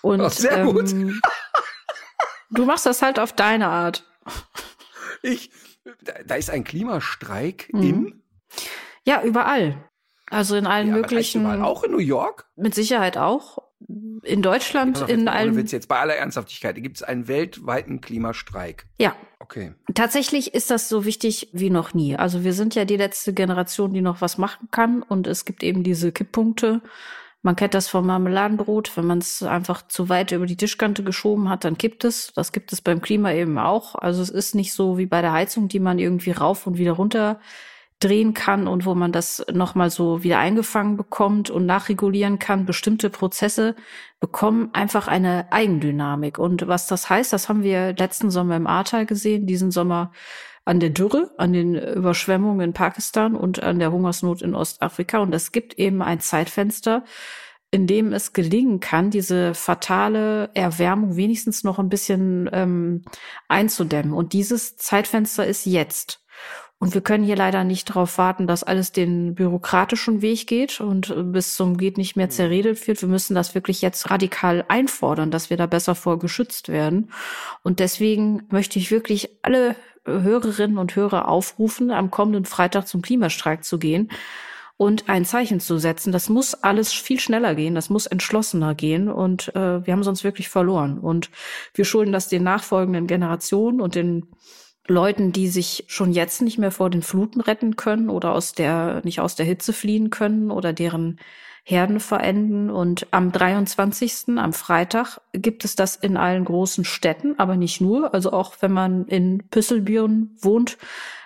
[0.00, 0.90] Und Ach, sehr gut.
[0.92, 1.20] ähm,
[2.50, 4.04] du machst das halt auf deine Art.
[5.22, 5.50] Ich,
[6.02, 7.82] da, da ist ein Klimastreik Mhm.
[7.82, 8.22] im
[9.04, 9.88] Ja, überall.
[10.30, 12.46] Also in allen Ja, möglichen, überall, auch in New York.
[12.56, 13.58] mit Sicherheit auch.
[14.22, 15.56] In Deutschland, in allen.
[15.56, 18.86] Witz jetzt bei aller Ernsthaftigkeit, gibt es einen weltweiten Klimastreik.
[18.98, 19.72] Ja, Okay.
[19.92, 22.14] Tatsächlich ist das so wichtig wie noch nie.
[22.14, 25.64] Also wir sind ja die letzte Generation, die noch was machen kann und es gibt
[25.64, 26.80] eben diese Kipppunkte.
[27.42, 31.48] Man kennt das vom Marmeladenbrot, wenn man es einfach zu weit über die Tischkante geschoben
[31.48, 32.32] hat, dann kippt es.
[32.34, 33.96] Das gibt es beim Klima eben auch.
[33.96, 36.92] Also es ist nicht so wie bei der Heizung, die man irgendwie rauf und wieder
[36.92, 37.40] runter
[38.02, 42.66] drehen kann und wo man das nochmal so wieder eingefangen bekommt und nachregulieren kann.
[42.66, 43.76] Bestimmte Prozesse
[44.20, 46.38] bekommen einfach eine Eigendynamik.
[46.38, 50.12] Und was das heißt, das haben wir letzten Sommer im Ahrtal gesehen, diesen Sommer
[50.64, 55.18] an der Dürre, an den Überschwemmungen in Pakistan und an der Hungersnot in Ostafrika.
[55.18, 57.04] Und es gibt eben ein Zeitfenster,
[57.70, 63.02] in dem es gelingen kann, diese fatale Erwärmung wenigstens noch ein bisschen ähm,
[63.48, 64.12] einzudämmen.
[64.12, 66.21] Und dieses Zeitfenster ist jetzt.
[66.82, 71.10] Und wir können hier leider nicht darauf warten, dass alles den bürokratischen Weg geht und
[71.10, 73.00] äh, bis zum geht nicht mehr zerredet wird.
[73.00, 77.12] Wir müssen das wirklich jetzt radikal einfordern, dass wir da besser vor geschützt werden.
[77.62, 79.76] Und deswegen möchte ich wirklich alle
[80.06, 84.10] äh, Hörerinnen und Hörer aufrufen, am kommenden Freitag zum Klimastreik zu gehen
[84.76, 86.10] und ein Zeichen zu setzen.
[86.12, 90.24] Das muss alles viel schneller gehen, das muss entschlossener gehen und äh, wir haben sonst
[90.24, 90.98] wirklich verloren.
[90.98, 91.30] Und
[91.74, 94.26] wir schulden das den nachfolgenden Generationen und den
[94.88, 99.00] Leuten, die sich schon jetzt nicht mehr vor den Fluten retten können oder aus der,
[99.04, 101.20] nicht aus der Hitze fliehen können oder deren
[101.64, 102.70] Herden verenden.
[102.70, 104.36] Und am 23.
[104.36, 108.12] am Freitag gibt es das in allen großen Städten, aber nicht nur.
[108.12, 110.78] Also auch wenn man in Püsselbüren wohnt,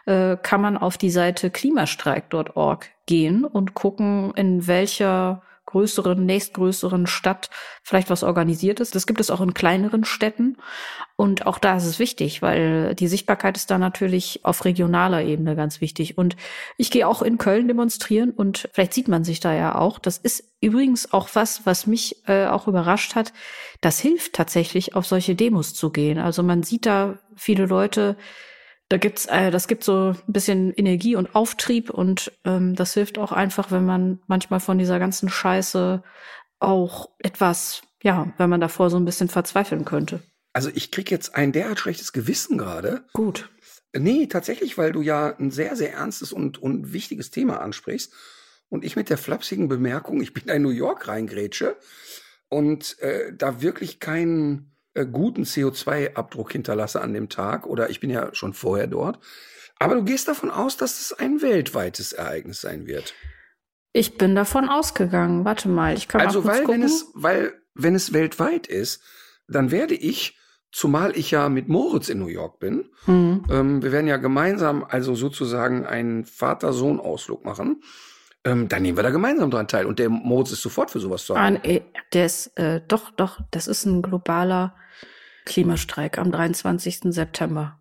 [0.05, 5.43] äh, kann man auf die Seite klimastreik.org gehen und gucken, in welcher
[5.77, 7.51] größeren, nächstgrößeren Stadt
[7.83, 8.95] vielleicht was organisiert ist.
[8.95, 10.57] Das gibt es auch in kleineren Städten.
[11.17, 15.55] Und auch da ist es wichtig, weil die Sichtbarkeit ist da natürlich auf regionaler Ebene
[15.55, 16.17] ganz wichtig.
[16.17, 16.37] Und
[16.79, 19.99] ich gehe auch in Köln demonstrieren und vielleicht sieht man sich da ja auch.
[19.99, 23.35] Das ist übrigens auch was, was mich äh, auch überrascht hat.
[23.83, 26.19] Das hilft tatsächlich, auf solche Demos zu gehen.
[26.19, 28.17] Also man sieht da viele Leute,
[28.89, 33.19] da gibt's, äh, das gibt so ein bisschen Energie und Auftrieb und ähm, das hilft
[33.19, 36.03] auch einfach, wenn man manchmal von dieser ganzen Scheiße
[36.61, 40.23] auch etwas, ja, wenn man davor so ein bisschen verzweifeln könnte.
[40.53, 43.05] Also ich krieg jetzt ein derart schlechtes Gewissen gerade.
[43.13, 43.51] Gut.
[43.95, 48.13] Nee, tatsächlich, weil du ja ein sehr, sehr ernstes und, und wichtiges Thema ansprichst.
[48.69, 51.77] Und ich mit der flapsigen Bemerkung, ich bin in New York reingrätsche
[52.49, 57.67] und äh, da wirklich keinen äh, guten CO2-Abdruck hinterlasse an dem Tag.
[57.67, 59.19] Oder ich bin ja schon vorher dort.
[59.79, 63.15] Aber du gehst davon aus, dass es ein weltweites Ereignis sein wird.
[63.93, 65.45] Ich bin davon ausgegangen.
[65.45, 66.81] Warte mal, ich kann Also, mal kurz weil gucken.
[66.81, 69.03] wenn es, weil, wenn es weltweit ist,
[69.49, 70.39] dann werde ich,
[70.73, 73.45] zumal ich ja mit Moritz in New York bin, Hm.
[73.51, 77.83] ähm, wir werden ja gemeinsam also sozusagen einen Vater-Sohn-Ausflug machen.
[78.47, 79.87] Ähm, dann nehmen wir da gemeinsam dran teil.
[79.87, 81.57] Und der Moritz ist sofort für sowas zu haben.
[81.65, 81.83] Äh,
[82.13, 84.75] der ist, äh, doch, doch, das ist ein globaler
[85.45, 87.13] Klimastreik am 23.
[87.13, 87.79] September.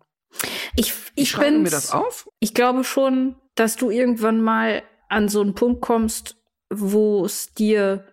[0.74, 2.28] Ich, ich, bin mir das auf.
[2.40, 6.36] Ich glaube schon, dass du irgendwann mal an so einen Punkt kommst,
[6.68, 8.04] wo es dir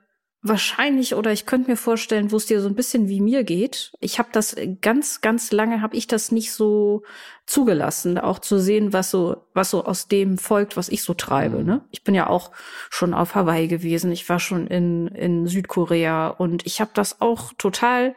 [0.44, 3.94] wahrscheinlich oder ich könnte mir vorstellen, wo es dir so ein bisschen wie mir geht.
[4.02, 7.04] Ich habe das ganz, ganz lange habe ich das nicht so
[7.46, 11.60] zugelassen, auch zu sehen, was so, was so aus dem folgt, was ich so treibe.
[11.60, 11.66] Mhm.
[11.66, 11.82] Ne?
[11.92, 12.52] Ich bin ja auch
[12.90, 17.54] schon auf Hawaii gewesen, ich war schon in in Südkorea und ich habe das auch
[17.58, 18.14] total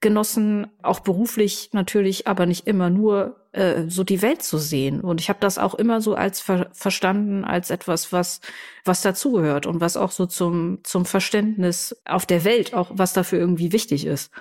[0.00, 5.00] genossen, auch beruflich natürlich, aber nicht immer nur äh, so die Welt zu sehen.
[5.00, 8.40] Und ich habe das auch immer so als ver verstanden als etwas, was
[8.84, 13.38] was dazugehört und was auch so zum zum Verständnis auf der Welt auch was dafür
[13.38, 14.32] irgendwie wichtig ist.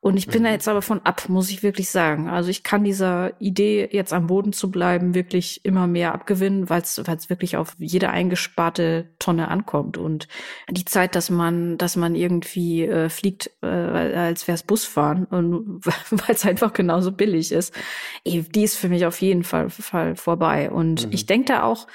[0.00, 0.44] Und ich bin mhm.
[0.44, 2.28] da jetzt aber von ab, muss ich wirklich sagen.
[2.28, 6.82] Also ich kann dieser Idee, jetzt am Boden zu bleiben, wirklich immer mehr abgewinnen, weil
[6.82, 6.98] es
[7.28, 9.98] wirklich auf jede eingesparte Tonne ankommt.
[9.98, 10.28] Und
[10.70, 15.84] die Zeit, dass man, dass man irgendwie äh, fliegt, äh, als wäre es Busfahren, und
[16.10, 17.74] weil es einfach genauso billig ist,
[18.24, 20.70] die ist für mich auf jeden Fall, Fall vorbei.
[20.70, 21.12] Und mhm.
[21.12, 21.88] ich denke da auch,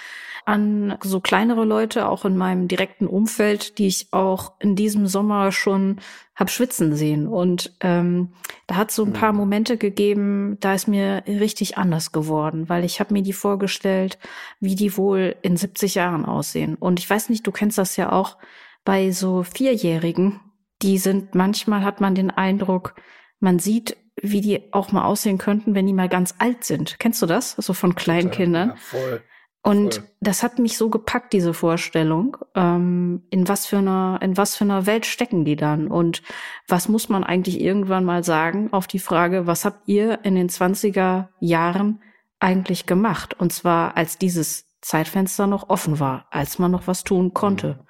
[0.45, 5.51] an so kleinere Leute, auch in meinem direkten Umfeld, die ich auch in diesem Sommer
[5.51, 5.99] schon
[6.35, 7.27] hab schwitzen sehen.
[7.27, 8.33] Und ähm,
[8.67, 9.39] da hat so ein paar mhm.
[9.39, 14.17] Momente gegeben, da ist mir richtig anders geworden, weil ich habe mir die vorgestellt,
[14.59, 16.75] wie die wohl in 70 Jahren aussehen.
[16.75, 18.37] Und ich weiß nicht, du kennst das ja auch
[18.85, 20.39] bei so Vierjährigen,
[20.81, 22.95] die sind manchmal hat man den Eindruck,
[23.39, 26.97] man sieht wie die auch mal aussehen könnten, wenn die mal ganz alt sind.
[26.99, 27.51] Kennst du das?
[27.51, 28.69] So von Kleinkindern.
[28.69, 29.23] Ja, voll.
[29.65, 30.03] Und Voll.
[30.19, 32.35] das hat mich so gepackt, diese Vorstellung.
[32.53, 35.87] Ähm, in was für einer, in was für einer Welt stecken die dann?
[35.87, 36.21] Und
[36.67, 40.49] was muss man eigentlich irgendwann mal sagen auf die Frage, was habt ihr in den
[40.49, 42.01] 20er Jahren
[42.39, 43.39] eigentlich gemacht?
[43.39, 47.67] Und zwar, als dieses Zeitfenster noch offen war, als man noch was tun konnte.
[47.67, 47.87] Mhm.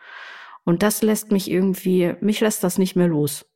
[0.65, 3.47] Und das lässt mich irgendwie, mich lässt das nicht mehr los.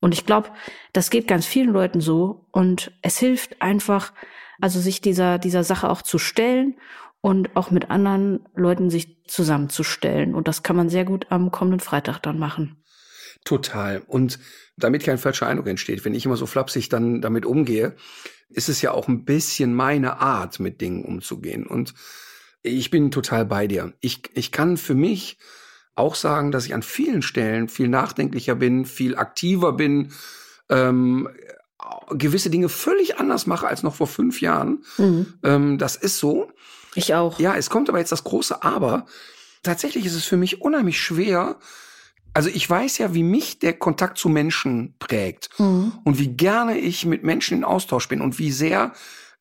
[0.00, 0.50] Und ich glaube,
[0.92, 2.48] das geht ganz vielen Leuten so.
[2.50, 4.12] Und es hilft einfach,
[4.60, 6.74] also sich dieser, dieser Sache auch zu stellen
[7.22, 10.34] und auch mit anderen Leuten sich zusammenzustellen.
[10.34, 12.84] Und das kann man sehr gut am kommenden Freitag dann machen.
[13.44, 14.02] Total.
[14.06, 14.38] Und
[14.76, 17.94] damit kein falscher Eindruck entsteht, wenn ich immer so flapsig dann damit umgehe,
[18.50, 21.66] ist es ja auch ein bisschen meine Art, mit Dingen umzugehen.
[21.66, 21.94] Und
[22.60, 23.92] ich bin total bei dir.
[24.00, 25.38] Ich, ich kann für mich
[25.94, 30.12] auch sagen, dass ich an vielen Stellen viel nachdenklicher bin, viel aktiver bin,
[30.68, 31.28] ähm,
[32.10, 34.84] gewisse Dinge völlig anders mache als noch vor fünf Jahren.
[34.98, 35.34] Mhm.
[35.42, 36.50] Ähm, das ist so.
[36.94, 37.38] Ich auch.
[37.38, 39.06] Ja, es kommt aber jetzt das große Aber.
[39.62, 41.56] Tatsächlich ist es für mich unheimlich schwer.
[42.34, 45.92] Also ich weiß ja, wie mich der Kontakt zu Menschen prägt mhm.
[46.04, 48.92] und wie gerne ich mit Menschen in Austausch bin und wie sehr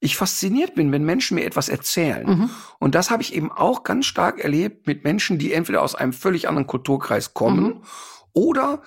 [0.02, 2.28] ich fasziniert bin, wenn Menschen mir etwas erzählen.
[2.28, 2.50] Mhm.
[2.80, 6.12] Und das habe ich eben auch ganz stark erlebt mit Menschen, die entweder aus einem
[6.12, 7.82] völlig anderen Kulturkreis kommen mhm.
[8.34, 8.82] oder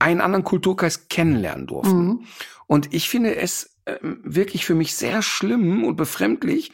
[0.00, 2.06] einen anderen Kulturkreis kennenlernen durften.
[2.06, 2.24] Mhm.
[2.66, 6.72] Und ich finde es äh, wirklich für mich sehr schlimm und befremdlich,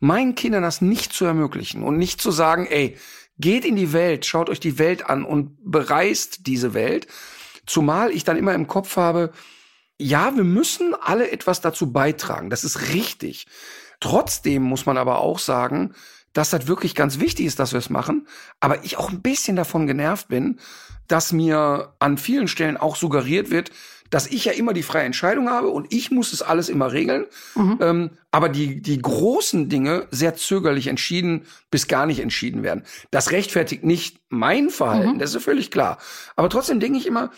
[0.00, 2.96] meinen Kindern das nicht zu ermöglichen und nicht zu sagen, ey,
[3.38, 7.06] geht in die Welt, schaut euch die Welt an und bereist diese Welt.
[7.66, 9.32] Zumal ich dann immer im Kopf habe,
[9.98, 12.50] ja, wir müssen alle etwas dazu beitragen.
[12.50, 13.46] Das ist richtig.
[14.00, 15.94] Trotzdem muss man aber auch sagen,
[16.32, 18.26] dass das wirklich ganz wichtig ist, dass wir es machen.
[18.60, 20.58] Aber ich auch ein bisschen davon genervt bin,
[21.06, 23.70] dass mir an vielen Stellen auch suggeriert wird,
[24.10, 27.26] dass ich ja immer die freie Entscheidung habe und ich muss es alles immer regeln.
[27.54, 27.78] Mhm.
[27.80, 32.84] Ähm, aber die, die großen Dinge sehr zögerlich entschieden bis gar nicht entschieden werden.
[33.10, 35.18] Das rechtfertigt nicht mein Verhalten, mhm.
[35.18, 35.98] das ist völlig klar.
[36.36, 37.30] Aber trotzdem denke ich immer,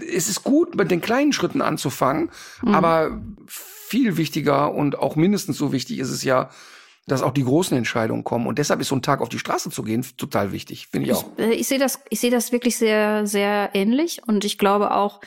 [0.00, 2.30] es ist gut, mit den kleinen Schritten anzufangen,
[2.62, 2.74] mhm.
[2.74, 6.50] aber viel wichtiger und auch mindestens so wichtig ist es ja,
[7.06, 8.46] dass auch die großen Entscheidungen kommen.
[8.46, 11.14] Und deshalb ist so ein Tag auf die Straße zu gehen total wichtig, finde ich
[11.14, 11.26] auch.
[11.36, 14.22] Ich, äh, ich sehe das, ich sehe das wirklich sehr, sehr ähnlich.
[14.26, 15.20] Und ich glaube auch,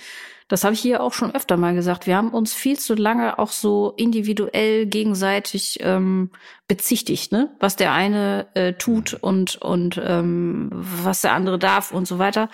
[0.48, 2.08] das habe ich hier auch schon öfter mal gesagt.
[2.08, 6.32] Wir haben uns viel zu lange auch so individuell gegenseitig ähm,
[6.70, 7.50] bezichtigt, ne?
[7.60, 12.50] Was der eine äh, tut und und ähm, was der andere darf und so weiter.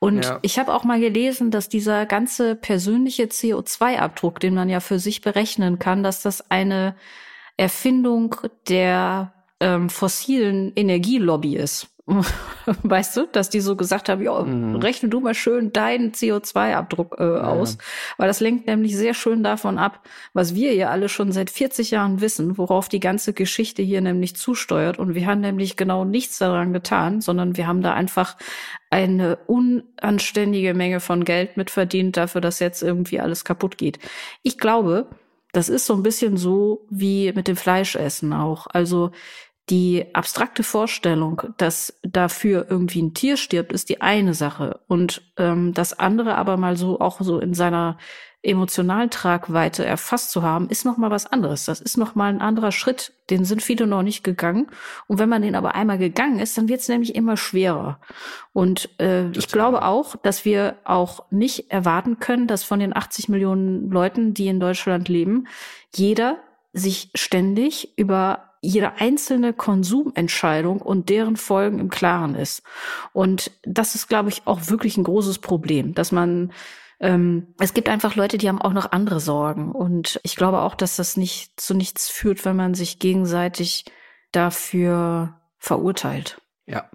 [0.00, 0.40] Und ja.
[0.42, 5.20] ich habe auch mal gelesen, dass dieser ganze persönliche CO2-Abdruck, den man ja für sich
[5.20, 6.96] berechnen kann, dass das eine
[7.56, 8.34] Erfindung
[8.68, 11.95] der ähm, fossilen Energielobby ist.
[12.82, 14.76] weißt du, dass die so gesagt haben, ja, mhm.
[14.76, 17.40] rechne du mal schön deinen CO2-Abdruck äh, ja.
[17.42, 17.78] aus,
[18.16, 21.90] weil das lenkt nämlich sehr schön davon ab, was wir ja alle schon seit 40
[21.90, 26.38] Jahren wissen, worauf die ganze Geschichte hier nämlich zusteuert und wir haben nämlich genau nichts
[26.38, 28.36] daran getan, sondern wir haben da einfach
[28.88, 33.98] eine unanständige Menge von Geld mitverdient dafür, dass jetzt irgendwie alles kaputt geht.
[34.44, 35.08] Ich glaube,
[35.56, 38.66] das ist so ein bisschen so wie mit dem Fleischessen auch.
[38.68, 39.12] Also
[39.68, 44.80] die abstrakte Vorstellung, dass dafür irgendwie ein Tier stirbt, ist die eine Sache.
[44.86, 47.98] Und ähm, das andere aber mal so auch so in seiner
[48.46, 51.64] emotionalen Tragweite erfasst zu haben, ist noch mal was anderes.
[51.64, 53.12] Das ist noch mal ein anderer Schritt.
[53.28, 54.68] Den sind viele noch nicht gegangen.
[55.08, 57.98] Und wenn man den aber einmal gegangen ist, dann wird es nämlich immer schwerer.
[58.52, 63.28] Und äh, ich glaube auch, dass wir auch nicht erwarten können, dass von den 80
[63.28, 65.48] Millionen Leuten, die in Deutschland leben,
[65.94, 66.38] jeder
[66.72, 72.62] sich ständig über jede einzelne Konsumentscheidung und deren Folgen im Klaren ist.
[73.12, 76.52] Und das ist, glaube ich, auch wirklich ein großes Problem, dass man
[76.98, 79.72] ähm, es gibt einfach Leute, die haben auch noch andere Sorgen.
[79.72, 83.84] Und ich glaube auch, dass das nicht zu nichts führt, wenn man sich gegenseitig
[84.32, 86.40] dafür verurteilt.
[86.66, 86.90] Ja.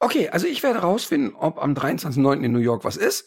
[0.00, 2.42] Okay, also ich werde rausfinden, ob am 23.09.
[2.42, 3.26] in New York was ist.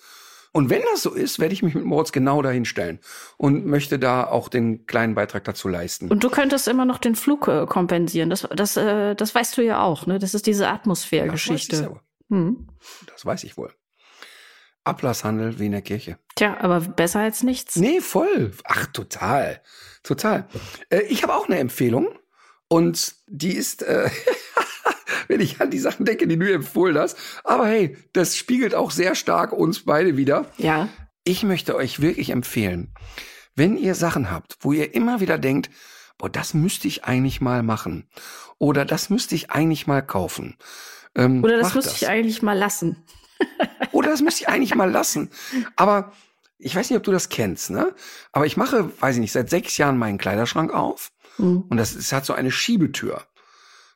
[0.56, 3.00] Und wenn das so ist, werde ich mich mit Moritz genau dahin stellen
[3.36, 6.08] und möchte da auch den kleinen Beitrag dazu leisten.
[6.08, 8.30] Und du könntest immer noch den Flug äh, kompensieren.
[8.30, 10.18] Das, das, äh, das weißt du ja auch, ne?
[10.18, 11.76] Das ist diese Atmosphärgeschichte.
[11.76, 12.00] Das, weiß
[12.30, 12.70] hm.
[13.08, 13.74] das weiß ich wohl.
[14.86, 16.20] Ablasshandel wie in der Kirche.
[16.36, 17.76] Tja, aber besser als nichts.
[17.76, 18.54] Nee, voll.
[18.64, 19.62] Ach, total.
[20.04, 20.48] Total.
[20.90, 22.18] Äh, ich habe auch eine Empfehlung
[22.70, 24.10] und die ist, äh,
[25.28, 27.18] wenn ich an die Sachen denke, die du empfohlen hast.
[27.44, 30.46] Aber hey, das spiegelt auch sehr stark uns beide wieder.
[30.58, 30.90] Ja.
[31.24, 32.94] Ich möchte euch wirklich empfehlen,
[33.56, 35.70] wenn ihr Sachen habt, wo ihr immer wieder denkt,
[36.18, 38.08] boah, das müsste ich eigentlich mal machen.
[38.58, 40.56] Oder das müsste ich eigentlich mal kaufen.
[41.16, 42.02] Ähm, Oder das müsste das.
[42.02, 43.04] ich eigentlich mal lassen.
[43.92, 45.30] Oder das müsste ich eigentlich mal lassen.
[45.76, 46.14] Aber
[46.58, 47.94] ich weiß nicht, ob du das kennst, ne?
[48.32, 51.12] Aber ich mache, weiß ich nicht, seit sechs Jahren meinen Kleiderschrank auf.
[51.38, 51.66] Mhm.
[51.70, 53.24] Und das, es hat so eine Schiebetür.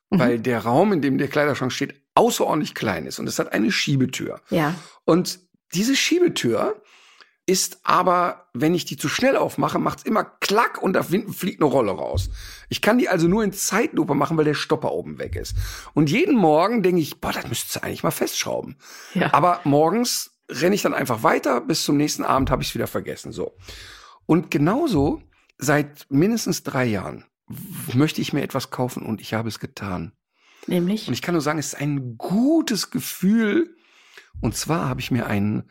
[0.09, 0.19] Mhm.
[0.19, 3.19] Weil der Raum, in dem der Kleiderschrank steht, außerordentlich klein ist.
[3.19, 4.41] Und es hat eine Schiebetür.
[4.49, 4.75] Ja.
[5.05, 5.39] Und
[5.73, 6.81] diese Schiebetür
[7.49, 11.69] ist aber, wenn ich die zu schnell aufmache, macht's immer klack und da fliegt eine
[11.69, 12.29] Rolle raus.
[12.69, 15.55] Ich kann die also nur in Zeitlupe machen, weil der Stopper oben weg ist.
[15.95, 18.77] Und jeden Morgen denke ich, boah, das müsstest du eigentlich mal festschrauben.
[19.15, 19.33] Ja.
[19.33, 22.87] Aber morgens renne ich dann einfach weiter, bis zum nächsten Abend habe ich es wieder
[22.87, 23.31] vergessen.
[23.31, 23.55] So.
[24.27, 25.23] Und genauso
[25.57, 27.25] seit mindestens drei Jahren
[27.93, 30.13] möchte ich mir etwas kaufen und ich habe es getan.
[30.67, 31.07] Nämlich?
[31.07, 33.75] Und ich kann nur sagen, es ist ein gutes Gefühl.
[34.41, 35.69] Und zwar habe ich mir einen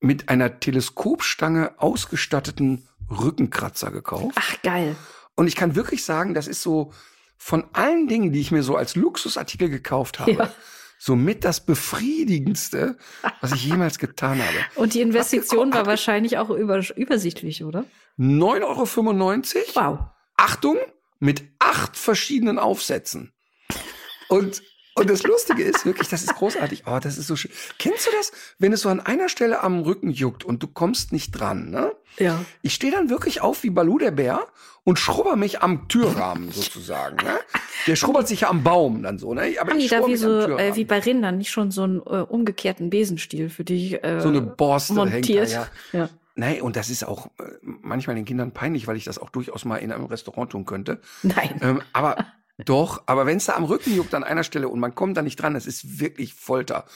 [0.00, 4.36] mit einer Teleskopstange ausgestatteten Rückenkratzer gekauft.
[4.38, 4.96] Ach, geil.
[5.34, 6.92] Und ich kann wirklich sagen, das ist so
[7.36, 10.52] von allen Dingen, die ich mir so als Luxusartikel gekauft habe, ja.
[10.98, 12.96] somit das befriedigendste,
[13.40, 14.56] was ich jemals getan habe.
[14.76, 17.84] Und die Investition war wahrscheinlich auch über, übersichtlich, oder?
[18.18, 19.74] 9,95 Euro.
[19.74, 19.98] Wow.
[20.36, 20.78] Achtung,
[21.24, 23.32] mit acht verschiedenen Aufsätzen.
[24.28, 24.62] Und
[24.96, 26.84] und das Lustige ist wirklich, das ist großartig.
[26.86, 27.50] Oh, das ist so schön.
[27.80, 28.30] Kennst du das,
[28.60, 31.92] wenn es so an einer Stelle am Rücken juckt und du kommst nicht dran, ne?
[32.16, 32.44] Ja.
[32.62, 34.46] Ich stehe dann wirklich auf wie Balu der Bär
[34.84, 37.16] und schrubber mich am Türrahmen sozusagen.
[37.16, 37.40] Ne?
[37.88, 39.34] Der schrubbert sich ja am Baum dann so.
[39.34, 39.56] Ne?
[39.58, 42.20] Aber Haben die da wie so äh, wie bei Rindern nicht schon so einen äh,
[42.20, 45.50] umgekehrten Besenstiel für dich äh, so eine Borste montiert?
[45.50, 46.04] Hängt da, ja.
[46.04, 46.08] ja.
[46.36, 49.64] Nein, und das ist auch äh, manchmal den Kindern peinlich, weil ich das auch durchaus
[49.64, 51.00] mal in einem Restaurant tun könnte.
[51.22, 51.60] Nein.
[51.62, 52.26] Ähm, aber
[52.64, 55.22] doch, aber wenn es da am Rücken juckt an einer Stelle und man kommt da
[55.22, 56.86] nicht dran, das ist wirklich Folter.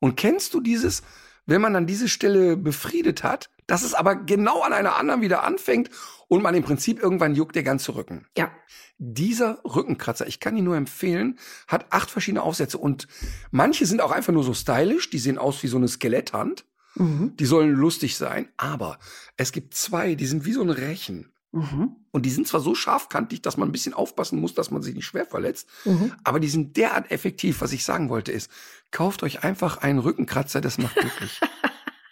[0.00, 1.02] Und kennst du dieses,
[1.46, 5.44] wenn man dann diese Stelle befriedet hat, dass es aber genau an einer anderen wieder
[5.44, 5.90] anfängt
[6.26, 8.26] und man im Prinzip irgendwann juckt der ganze Rücken.
[8.36, 8.50] Ja.
[8.98, 11.38] Dieser Rückenkratzer, ich kann ihn nur empfehlen,
[11.68, 13.06] hat acht verschiedene Aufsätze und
[13.50, 16.64] manche sind auch einfach nur so stylisch, die sehen aus wie so eine Skeletthand.
[16.94, 17.36] Mhm.
[17.36, 18.98] Die sollen lustig sein, aber
[19.36, 21.32] es gibt zwei, die sind wie so ein Rechen.
[21.52, 21.96] Mhm.
[22.10, 24.94] Und die sind zwar so scharfkantig, dass man ein bisschen aufpassen muss, dass man sich
[24.94, 26.12] nicht schwer verletzt, mhm.
[26.24, 27.60] aber die sind derart effektiv.
[27.60, 28.50] Was ich sagen wollte ist,
[28.90, 31.40] kauft euch einfach einen Rückenkratzer, das macht glücklich.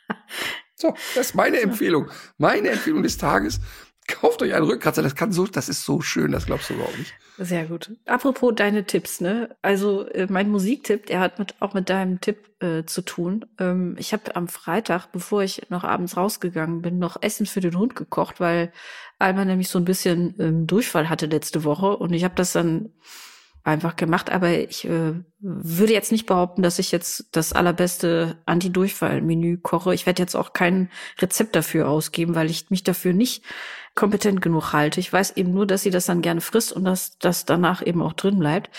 [0.74, 2.10] so, das ist meine Empfehlung.
[2.38, 3.60] Meine Empfehlung des Tages.
[4.08, 6.98] Kauft euch einen Rückkratzer, das kann so, das ist so schön, das glaubst du überhaupt
[6.98, 7.14] nicht.
[7.38, 7.90] Sehr gut.
[8.06, 9.56] Apropos deine Tipps, ne?
[9.62, 13.44] Also äh, mein Musiktipp, der hat mit, auch mit deinem Tipp äh, zu tun.
[13.58, 17.76] Ähm, ich habe am Freitag, bevor ich noch abends rausgegangen bin, noch Essen für den
[17.76, 18.72] Hund gekocht, weil
[19.18, 22.90] Alma nämlich so ein bisschen ähm, Durchfall hatte letzte Woche und ich habe das dann
[23.66, 29.58] einfach gemacht, aber ich äh, würde jetzt nicht behaupten, dass ich jetzt das allerbeste Anti-Durchfall-Menü
[29.58, 29.92] koche.
[29.92, 30.88] Ich werde jetzt auch kein
[31.18, 33.42] Rezept dafür ausgeben, weil ich mich dafür nicht
[33.96, 35.00] kompetent genug halte.
[35.00, 38.02] Ich weiß eben nur, dass sie das dann gerne frisst und dass das danach eben
[38.02, 38.70] auch drin bleibt.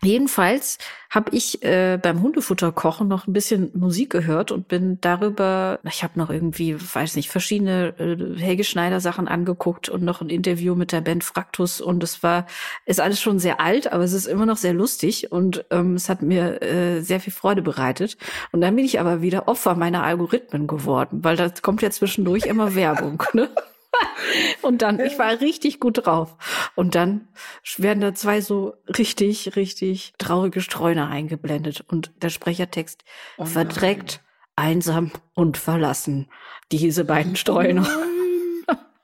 [0.00, 0.78] Jedenfalls
[1.10, 6.16] habe ich äh, beim Hundefutterkochen noch ein bisschen Musik gehört und bin darüber, ich habe
[6.18, 10.92] noch irgendwie, weiß nicht, verschiedene äh, Helge Schneider Sachen angeguckt und noch ein Interview mit
[10.92, 12.46] der Band Fraktus und es war,
[12.86, 16.08] ist alles schon sehr alt, aber es ist immer noch sehr lustig und ähm, es
[16.08, 18.16] hat mir äh, sehr viel Freude bereitet.
[18.52, 22.46] Und dann bin ich aber wieder Opfer meiner Algorithmen geworden, weil da kommt ja zwischendurch
[22.46, 23.22] immer Werbung.
[23.32, 23.48] Ne?
[24.62, 26.36] und dann, ich war richtig gut drauf.
[26.74, 27.28] Und dann
[27.76, 31.84] werden da zwei so richtig, richtig traurige Streuner eingeblendet.
[31.86, 33.04] Und der Sprechertext
[33.38, 34.22] Oh verdreckt,
[34.56, 36.28] einsam und verlassen.
[36.72, 37.86] Diese beiden Streuner.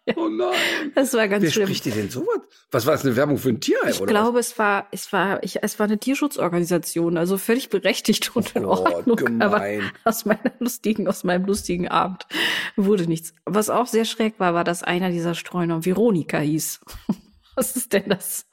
[0.16, 0.92] Oh nein.
[0.94, 1.66] Das war ganz Wer schlimm.
[1.66, 2.38] spricht dir denn sowas?
[2.70, 5.62] Was war das, eine Werbung für ein Tierheim, Ich glaube, es war, es war, ich,
[5.64, 9.42] es war eine Tierschutzorganisation, also völlig berechtigt und in Oh Gott, Ordnung.
[9.42, 9.90] Aber gemein.
[10.04, 12.26] aus meiner lustigen, aus meinem lustigen Abend
[12.76, 13.34] wurde nichts.
[13.44, 16.80] Was auch sehr schräg war, war, dass einer dieser Streuner Veronika hieß.
[17.56, 18.46] Was ist denn das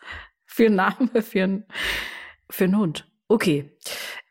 [0.46, 1.66] für ein Name für ein,
[2.50, 3.08] für einen Hund?
[3.28, 3.72] Okay.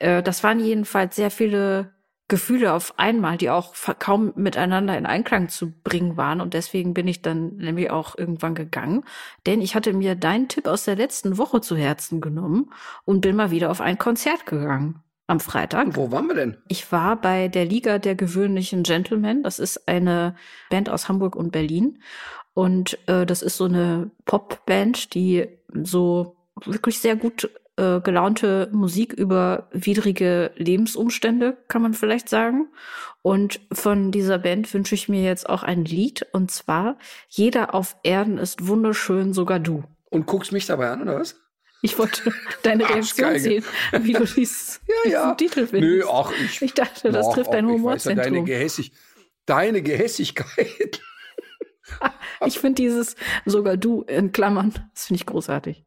[0.00, 1.92] Äh, das waren jedenfalls sehr viele
[2.32, 6.40] Gefühle auf einmal, die auch kaum miteinander in Einklang zu bringen waren.
[6.40, 9.04] Und deswegen bin ich dann nämlich auch irgendwann gegangen.
[9.44, 12.70] Denn ich hatte mir deinen Tipp aus der letzten Woche zu Herzen genommen
[13.04, 15.02] und bin mal wieder auf ein Konzert gegangen.
[15.26, 15.94] Am Freitag.
[15.94, 16.56] Wo waren wir denn?
[16.68, 19.42] Ich war bei der Liga der gewöhnlichen Gentlemen.
[19.42, 20.34] Das ist eine
[20.70, 21.98] Band aus Hamburg und Berlin.
[22.54, 25.48] Und äh, das ist so eine Popband, die
[25.84, 32.68] so wirklich sehr gut äh, gelaunte Musik über widrige Lebensumstände, kann man vielleicht sagen.
[33.22, 36.26] Und von dieser Band wünsche ich mir jetzt auch ein Lied.
[36.32, 39.84] Und zwar Jeder auf Erden ist wunderschön, sogar du.
[40.10, 41.36] Und guckst mich dabei an, oder was?
[41.82, 42.32] Ich wollte
[42.62, 45.20] deine Reaktion sehen, wie du dies, Ja, ja.
[45.34, 45.82] diesen Titel findest.
[45.82, 46.62] Nö, ach, ich.
[46.62, 48.44] Ich dachte, das Ach, trifft dein ja, deine, Humorzentrum.
[48.44, 48.92] Gehässig,
[49.46, 51.00] deine Gehässigkeit.
[52.46, 55.84] Ich finde dieses sogar du in Klammern, das finde ich großartig.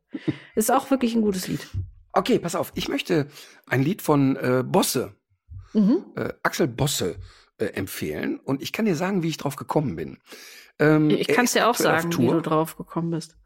[0.55, 1.67] Ist auch wirklich ein gutes Lied.
[2.13, 2.71] Okay, pass auf.
[2.75, 3.27] Ich möchte
[3.67, 5.13] ein Lied von äh, Bosse,
[5.73, 6.05] Mhm.
[6.15, 7.17] äh, Axel Bosse,
[7.57, 8.39] äh, empfehlen.
[8.39, 10.17] Und ich kann dir sagen, wie ich drauf gekommen bin.
[10.79, 13.37] Ähm, Ich kann es dir auch sagen, wie du drauf gekommen bist.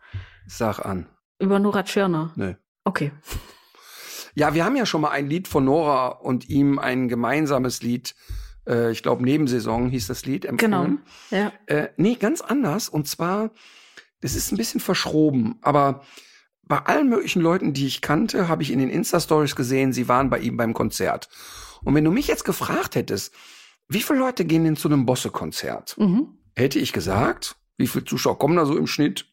[0.47, 1.07] Sag an.
[1.39, 2.31] Über Nora Tschirner.
[2.35, 2.53] Nö.
[2.83, 3.11] Okay.
[4.35, 8.15] Ja, wir haben ja schon mal ein Lied von Nora und ihm ein gemeinsames Lied.
[8.67, 10.47] Äh, ich glaube, Nebensaison hieß das Lied.
[10.57, 10.83] Genau.
[10.85, 10.99] empfohlen.
[11.31, 11.51] Ja.
[11.65, 12.89] Äh, nee, ganz anders.
[12.89, 13.51] Und zwar,
[14.21, 16.03] das ist ein bisschen verschroben, aber
[16.69, 20.29] bei allen möglichen Leuten, die ich kannte, habe ich in den Insta-Stories gesehen, sie waren
[20.29, 21.27] bei ihm beim Konzert.
[21.83, 23.33] Und wenn du mich jetzt gefragt hättest,
[23.87, 25.97] wie viele Leute gehen denn zu einem Bosse-Konzert?
[25.97, 26.37] Mhm.
[26.55, 29.25] Hätte ich gesagt, wie viele Zuschauer kommen da so im Schnitt?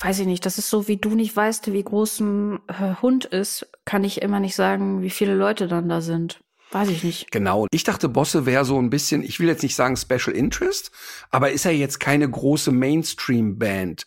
[0.00, 3.26] Weiß ich nicht, das ist so, wie du nicht weißt, wie groß ein äh, Hund
[3.26, 6.40] ist, kann ich immer nicht sagen, wie viele Leute dann da sind.
[6.70, 7.30] Weiß ich nicht.
[7.30, 7.66] Genau.
[7.70, 10.90] Ich dachte, Bosse wäre so ein bisschen, ich will jetzt nicht sagen Special Interest,
[11.30, 14.06] aber ist er jetzt keine große Mainstream-Band?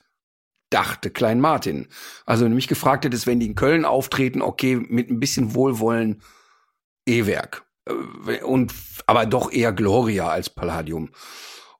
[0.71, 1.87] Dachte Klein Martin.
[2.25, 5.53] Also wenn du mich gefragt hättest, wenn die in Köln auftreten, okay, mit ein bisschen
[5.53, 6.23] Wohlwollen,
[7.05, 7.63] E-Werk.
[7.87, 8.73] Äh, Und,
[9.05, 11.09] aber doch eher Gloria als Palladium.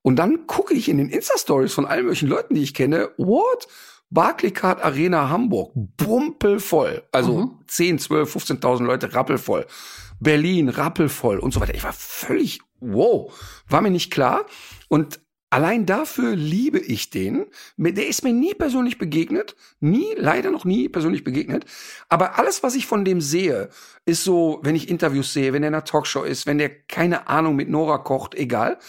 [0.04, 3.68] Und dann gucke ich in den Insta-Stories von allen möglichen Leuten, die ich kenne, what?
[4.10, 7.04] Barclaycard Arena Hamburg, bumpelvoll.
[7.12, 7.60] Also Mhm.
[7.68, 9.66] 10, 12, 15.000 Leute rappelvoll.
[10.20, 11.74] Berlin rappelvoll und so weiter.
[11.76, 13.32] Ich war völlig, wow,
[13.70, 14.46] war mir nicht klar.
[14.90, 15.20] Und
[15.52, 17.46] allein dafür liebe ich den.
[17.78, 19.56] Der ist mir nie persönlich begegnet.
[19.80, 21.66] Nie, leider noch nie persönlich begegnet.
[22.10, 23.70] Aber alles, was ich von dem sehe,
[24.06, 27.28] ist so, wenn ich Interviews sehe, wenn er in einer Talkshow ist, wenn der keine
[27.28, 28.80] Ahnung mit Nora kocht, egal,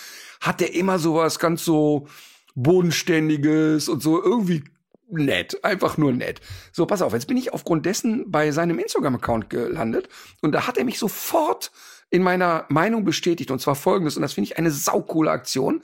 [0.40, 2.06] hat der immer sowas ganz so
[2.54, 4.64] bodenständiges und so irgendwie
[5.10, 6.40] nett, einfach nur nett.
[6.72, 10.08] So, pass auf, jetzt bin ich aufgrund dessen bei seinem Instagram-Account gelandet
[10.40, 11.70] und da hat er mich sofort
[12.10, 15.82] in meiner Meinung bestätigt und zwar folgendes und das finde ich eine saukoole Aktion.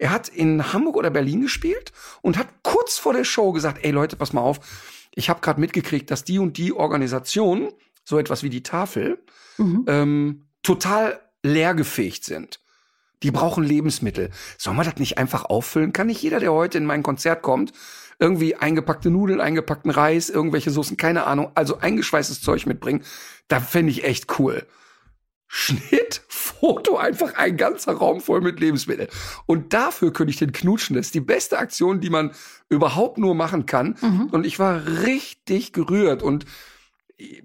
[0.00, 3.90] Er hat in Hamburg oder Berlin gespielt und hat kurz vor der Show gesagt, ey
[3.90, 4.58] Leute, pass mal auf,
[5.14, 7.70] ich habe gerade mitgekriegt, dass die und die Organisation,
[8.04, 9.22] so etwas wie die Tafel,
[9.58, 9.84] Mhm.
[9.88, 12.60] ähm, total leergefegt sind.
[13.22, 14.30] Die brauchen Lebensmittel.
[14.56, 15.92] Soll man das nicht einfach auffüllen?
[15.92, 17.72] Kann nicht jeder, der heute in mein Konzert kommt,
[18.18, 23.04] irgendwie eingepackte Nudeln, eingepackten Reis, irgendwelche Soßen, keine Ahnung, also eingeschweißtes Zeug mitbringen?
[23.48, 24.66] Da fände ich echt cool.
[25.46, 26.19] Schnitt,
[26.60, 29.08] Foto, einfach ein ganzer Raum voll mit Lebensmitteln.
[29.46, 30.94] Und dafür könnte ich den knutschen.
[30.94, 32.32] Das ist die beste Aktion, die man
[32.68, 33.96] überhaupt nur machen kann.
[34.00, 34.26] Mhm.
[34.30, 36.44] Und ich war richtig gerührt und
[37.18, 37.42] äh,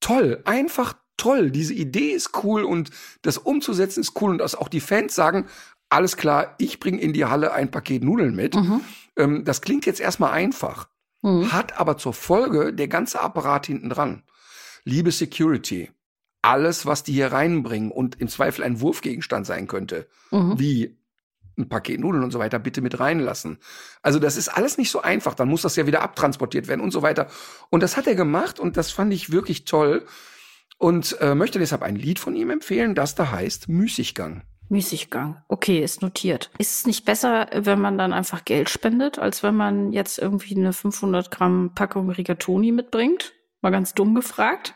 [0.00, 1.50] toll, einfach toll.
[1.50, 2.90] Diese Idee ist cool und
[3.22, 5.46] das umzusetzen ist cool und dass auch die Fans sagen,
[5.88, 8.56] alles klar, ich bringe in die Halle ein Paket Nudeln mit.
[8.56, 8.80] Mhm.
[9.16, 10.88] Ähm, das klingt jetzt erstmal einfach,
[11.22, 11.52] Mhm.
[11.52, 14.22] hat aber zur Folge der ganze Apparat hinten dran.
[14.84, 15.90] Liebe Security,
[16.46, 20.58] alles, was die hier reinbringen und im Zweifel ein Wurfgegenstand sein könnte, Mhm.
[20.58, 20.96] wie
[21.58, 23.58] ein Paket Nudeln und so weiter, bitte mit reinlassen.
[24.02, 25.34] Also das ist alles nicht so einfach.
[25.34, 27.28] Dann muss das ja wieder abtransportiert werden und so weiter.
[27.70, 30.04] Und das hat er gemacht und das fand ich wirklich toll.
[30.78, 34.42] Und äh, möchte deshalb ein Lied von ihm empfehlen, das da heißt Müßiggang.
[34.68, 35.42] Müßiggang.
[35.48, 36.50] Okay, ist notiert.
[36.58, 40.56] Ist es nicht besser, wenn man dann einfach Geld spendet, als wenn man jetzt irgendwie
[40.56, 43.32] eine 500 Gramm Packung Rigatoni mitbringt?
[43.62, 44.74] Mal ganz dumm gefragt.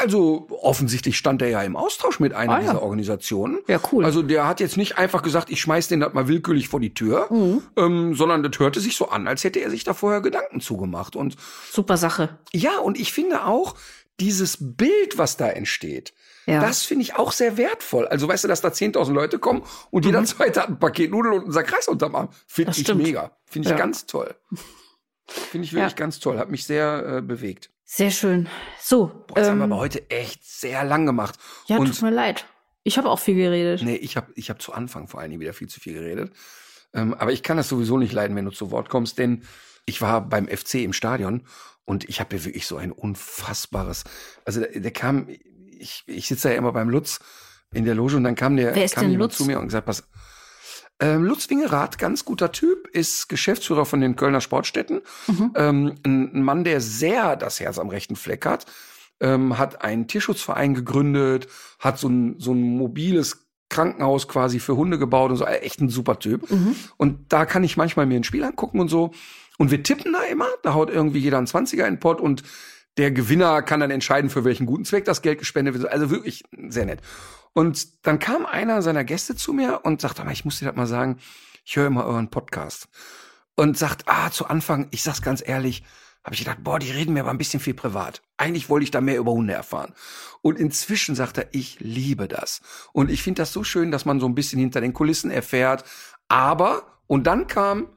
[0.00, 2.60] Also offensichtlich stand er ja im Austausch mit einer Ah, ja.
[2.72, 3.60] dieser Organisationen.
[3.68, 4.04] Ja, cool.
[4.04, 6.92] Also der hat jetzt nicht einfach gesagt, ich schmeiß den das mal willkürlich vor die
[6.94, 7.62] Tür, Mhm.
[7.76, 11.14] ähm, sondern das hörte sich so an, als hätte er sich da vorher Gedanken zugemacht.
[11.14, 11.36] Und
[11.70, 12.38] Super Sache.
[12.52, 13.74] ja, und ich finde auch
[14.18, 16.12] dieses Bild, was da entsteht,
[16.46, 16.60] Ja.
[16.60, 18.06] das finde ich auch sehr wertvoll.
[18.08, 21.34] Also weißt du, dass da 10.000 Leute kommen und jeder zweite hat ein Paket Nudeln
[21.34, 22.28] und einen Sack Reis unterm Arm.
[22.46, 22.74] Finde Mhm.
[22.76, 23.02] Ich stimmt.
[23.02, 23.36] mega.
[23.46, 23.76] Finde ich Ja.
[23.78, 24.34] ganz toll.
[25.26, 26.38] Finde ich wirklich ganz toll.
[26.38, 27.70] Hat mich sehr äh, bewegt.
[27.92, 28.48] Sehr schön.
[28.80, 29.08] So.
[29.26, 31.34] Boah, das haben wir ähm, aber heute echt sehr lang gemacht.
[31.66, 32.46] ja, und tut mir leid.
[32.84, 33.82] Ich habe auch viel geredet.
[33.82, 36.32] Nee, ich habe ich hab zu Anfang vor allen Dingen wieder viel zu viel geredet.
[36.94, 39.42] Ähm, aber ich kann das sowieso nicht leiden, wenn du zu Wort kommst, denn
[39.86, 41.42] ich war beim FC im Stadion
[41.84, 44.04] und ich habe hier wirklich so ein unfassbares.
[44.44, 47.18] Also der, der kam, ich, ich sitze ja immer beim Lutz
[47.74, 49.36] in der Loge und dann kam der Wer ist kam denn Lutz?
[49.36, 50.08] zu mir und gesagt, pass,
[51.00, 55.00] ähm, Lutz Wingerath, ganz guter Typ, ist Geschäftsführer von den Kölner Sportstätten.
[55.26, 55.52] Mhm.
[55.56, 58.66] Ähm, ein, Mann, der sehr das Herz am rechten Fleck hat,
[59.20, 61.48] ähm, hat einen Tierschutzverein gegründet,
[61.78, 65.80] hat so ein, so ein mobiles Krankenhaus quasi für Hunde gebaut und so, äh, echt
[65.80, 66.50] ein super Typ.
[66.50, 66.76] Mhm.
[66.96, 69.12] Und da kann ich manchmal mir ein Spiel angucken und so.
[69.58, 72.42] Und wir tippen da immer, da haut irgendwie jeder einen 20er in den Pott und
[72.96, 75.90] der Gewinner kann dann entscheiden, für welchen guten Zweck das Geld gespendet wird.
[75.90, 77.00] Also wirklich sehr nett.
[77.52, 80.76] Und dann kam einer seiner Gäste zu mir und sagte, "Aber ich muss dir das
[80.76, 81.18] mal sagen,
[81.64, 82.88] ich höre immer euren Podcast.
[83.54, 85.84] Und sagt, ah, zu Anfang, ich sag's ganz ehrlich,
[86.24, 88.22] habe ich gedacht, boah, die reden mir aber ein bisschen viel privat.
[88.36, 89.94] Eigentlich wollte ich da mehr über Hunde erfahren.
[90.42, 92.60] Und inzwischen sagt er, ich liebe das.
[92.92, 95.84] Und ich finde das so schön, dass man so ein bisschen hinter den Kulissen erfährt.
[96.28, 97.88] Aber, und dann kam,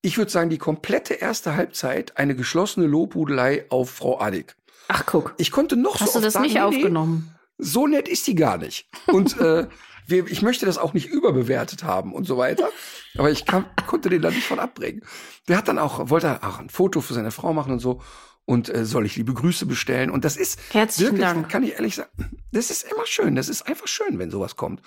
[0.00, 4.56] ich würde sagen, die komplette erste Halbzeit eine geschlossene Lobhudelei auf Frau Adig.
[4.88, 5.34] Ach, guck.
[5.38, 7.33] Ich konnte noch so Hast du das sagen, nicht aufgenommen?
[7.58, 8.88] So nett ist die gar nicht.
[9.06, 9.68] Und äh,
[10.06, 12.70] wir, ich möchte das auch nicht überbewertet haben und so weiter.
[13.16, 15.02] Aber ich kam, konnte den da nicht von abbringen.
[15.48, 18.02] Der hat dann auch, wollte auch ein Foto für seine Frau machen und so.
[18.46, 20.10] Und äh, soll ich liebe Grüße bestellen.
[20.10, 21.48] Und das ist Herzlichen wirklich, Dank.
[21.48, 22.10] kann ich ehrlich sagen,
[22.52, 23.34] das ist immer schön.
[23.36, 24.82] Das ist einfach schön, wenn sowas kommt.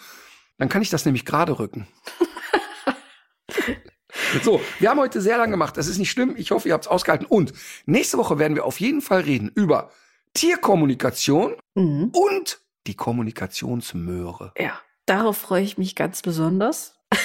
[0.60, 1.88] Dann kann ich das nämlich gerade rücken.
[4.44, 5.78] So, wir haben heute sehr lang gemacht.
[5.78, 6.36] Das ist nicht schlimm.
[6.38, 7.26] Ich hoffe, ihr habt es ausgehalten.
[7.28, 7.54] Und
[7.86, 9.92] nächste Woche werden wir auf jeden Fall reden über
[10.34, 12.12] Tierkommunikation Mhm.
[12.14, 14.54] und die Kommunikationsmöhre.
[14.58, 16.96] Ja, darauf freue ich mich ganz besonders.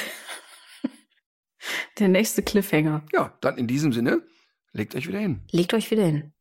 [1.98, 3.04] Der nächste Cliffhanger.
[3.12, 4.22] Ja, dann in diesem Sinne,
[4.72, 5.42] legt euch wieder hin.
[5.50, 6.32] Legt euch wieder hin.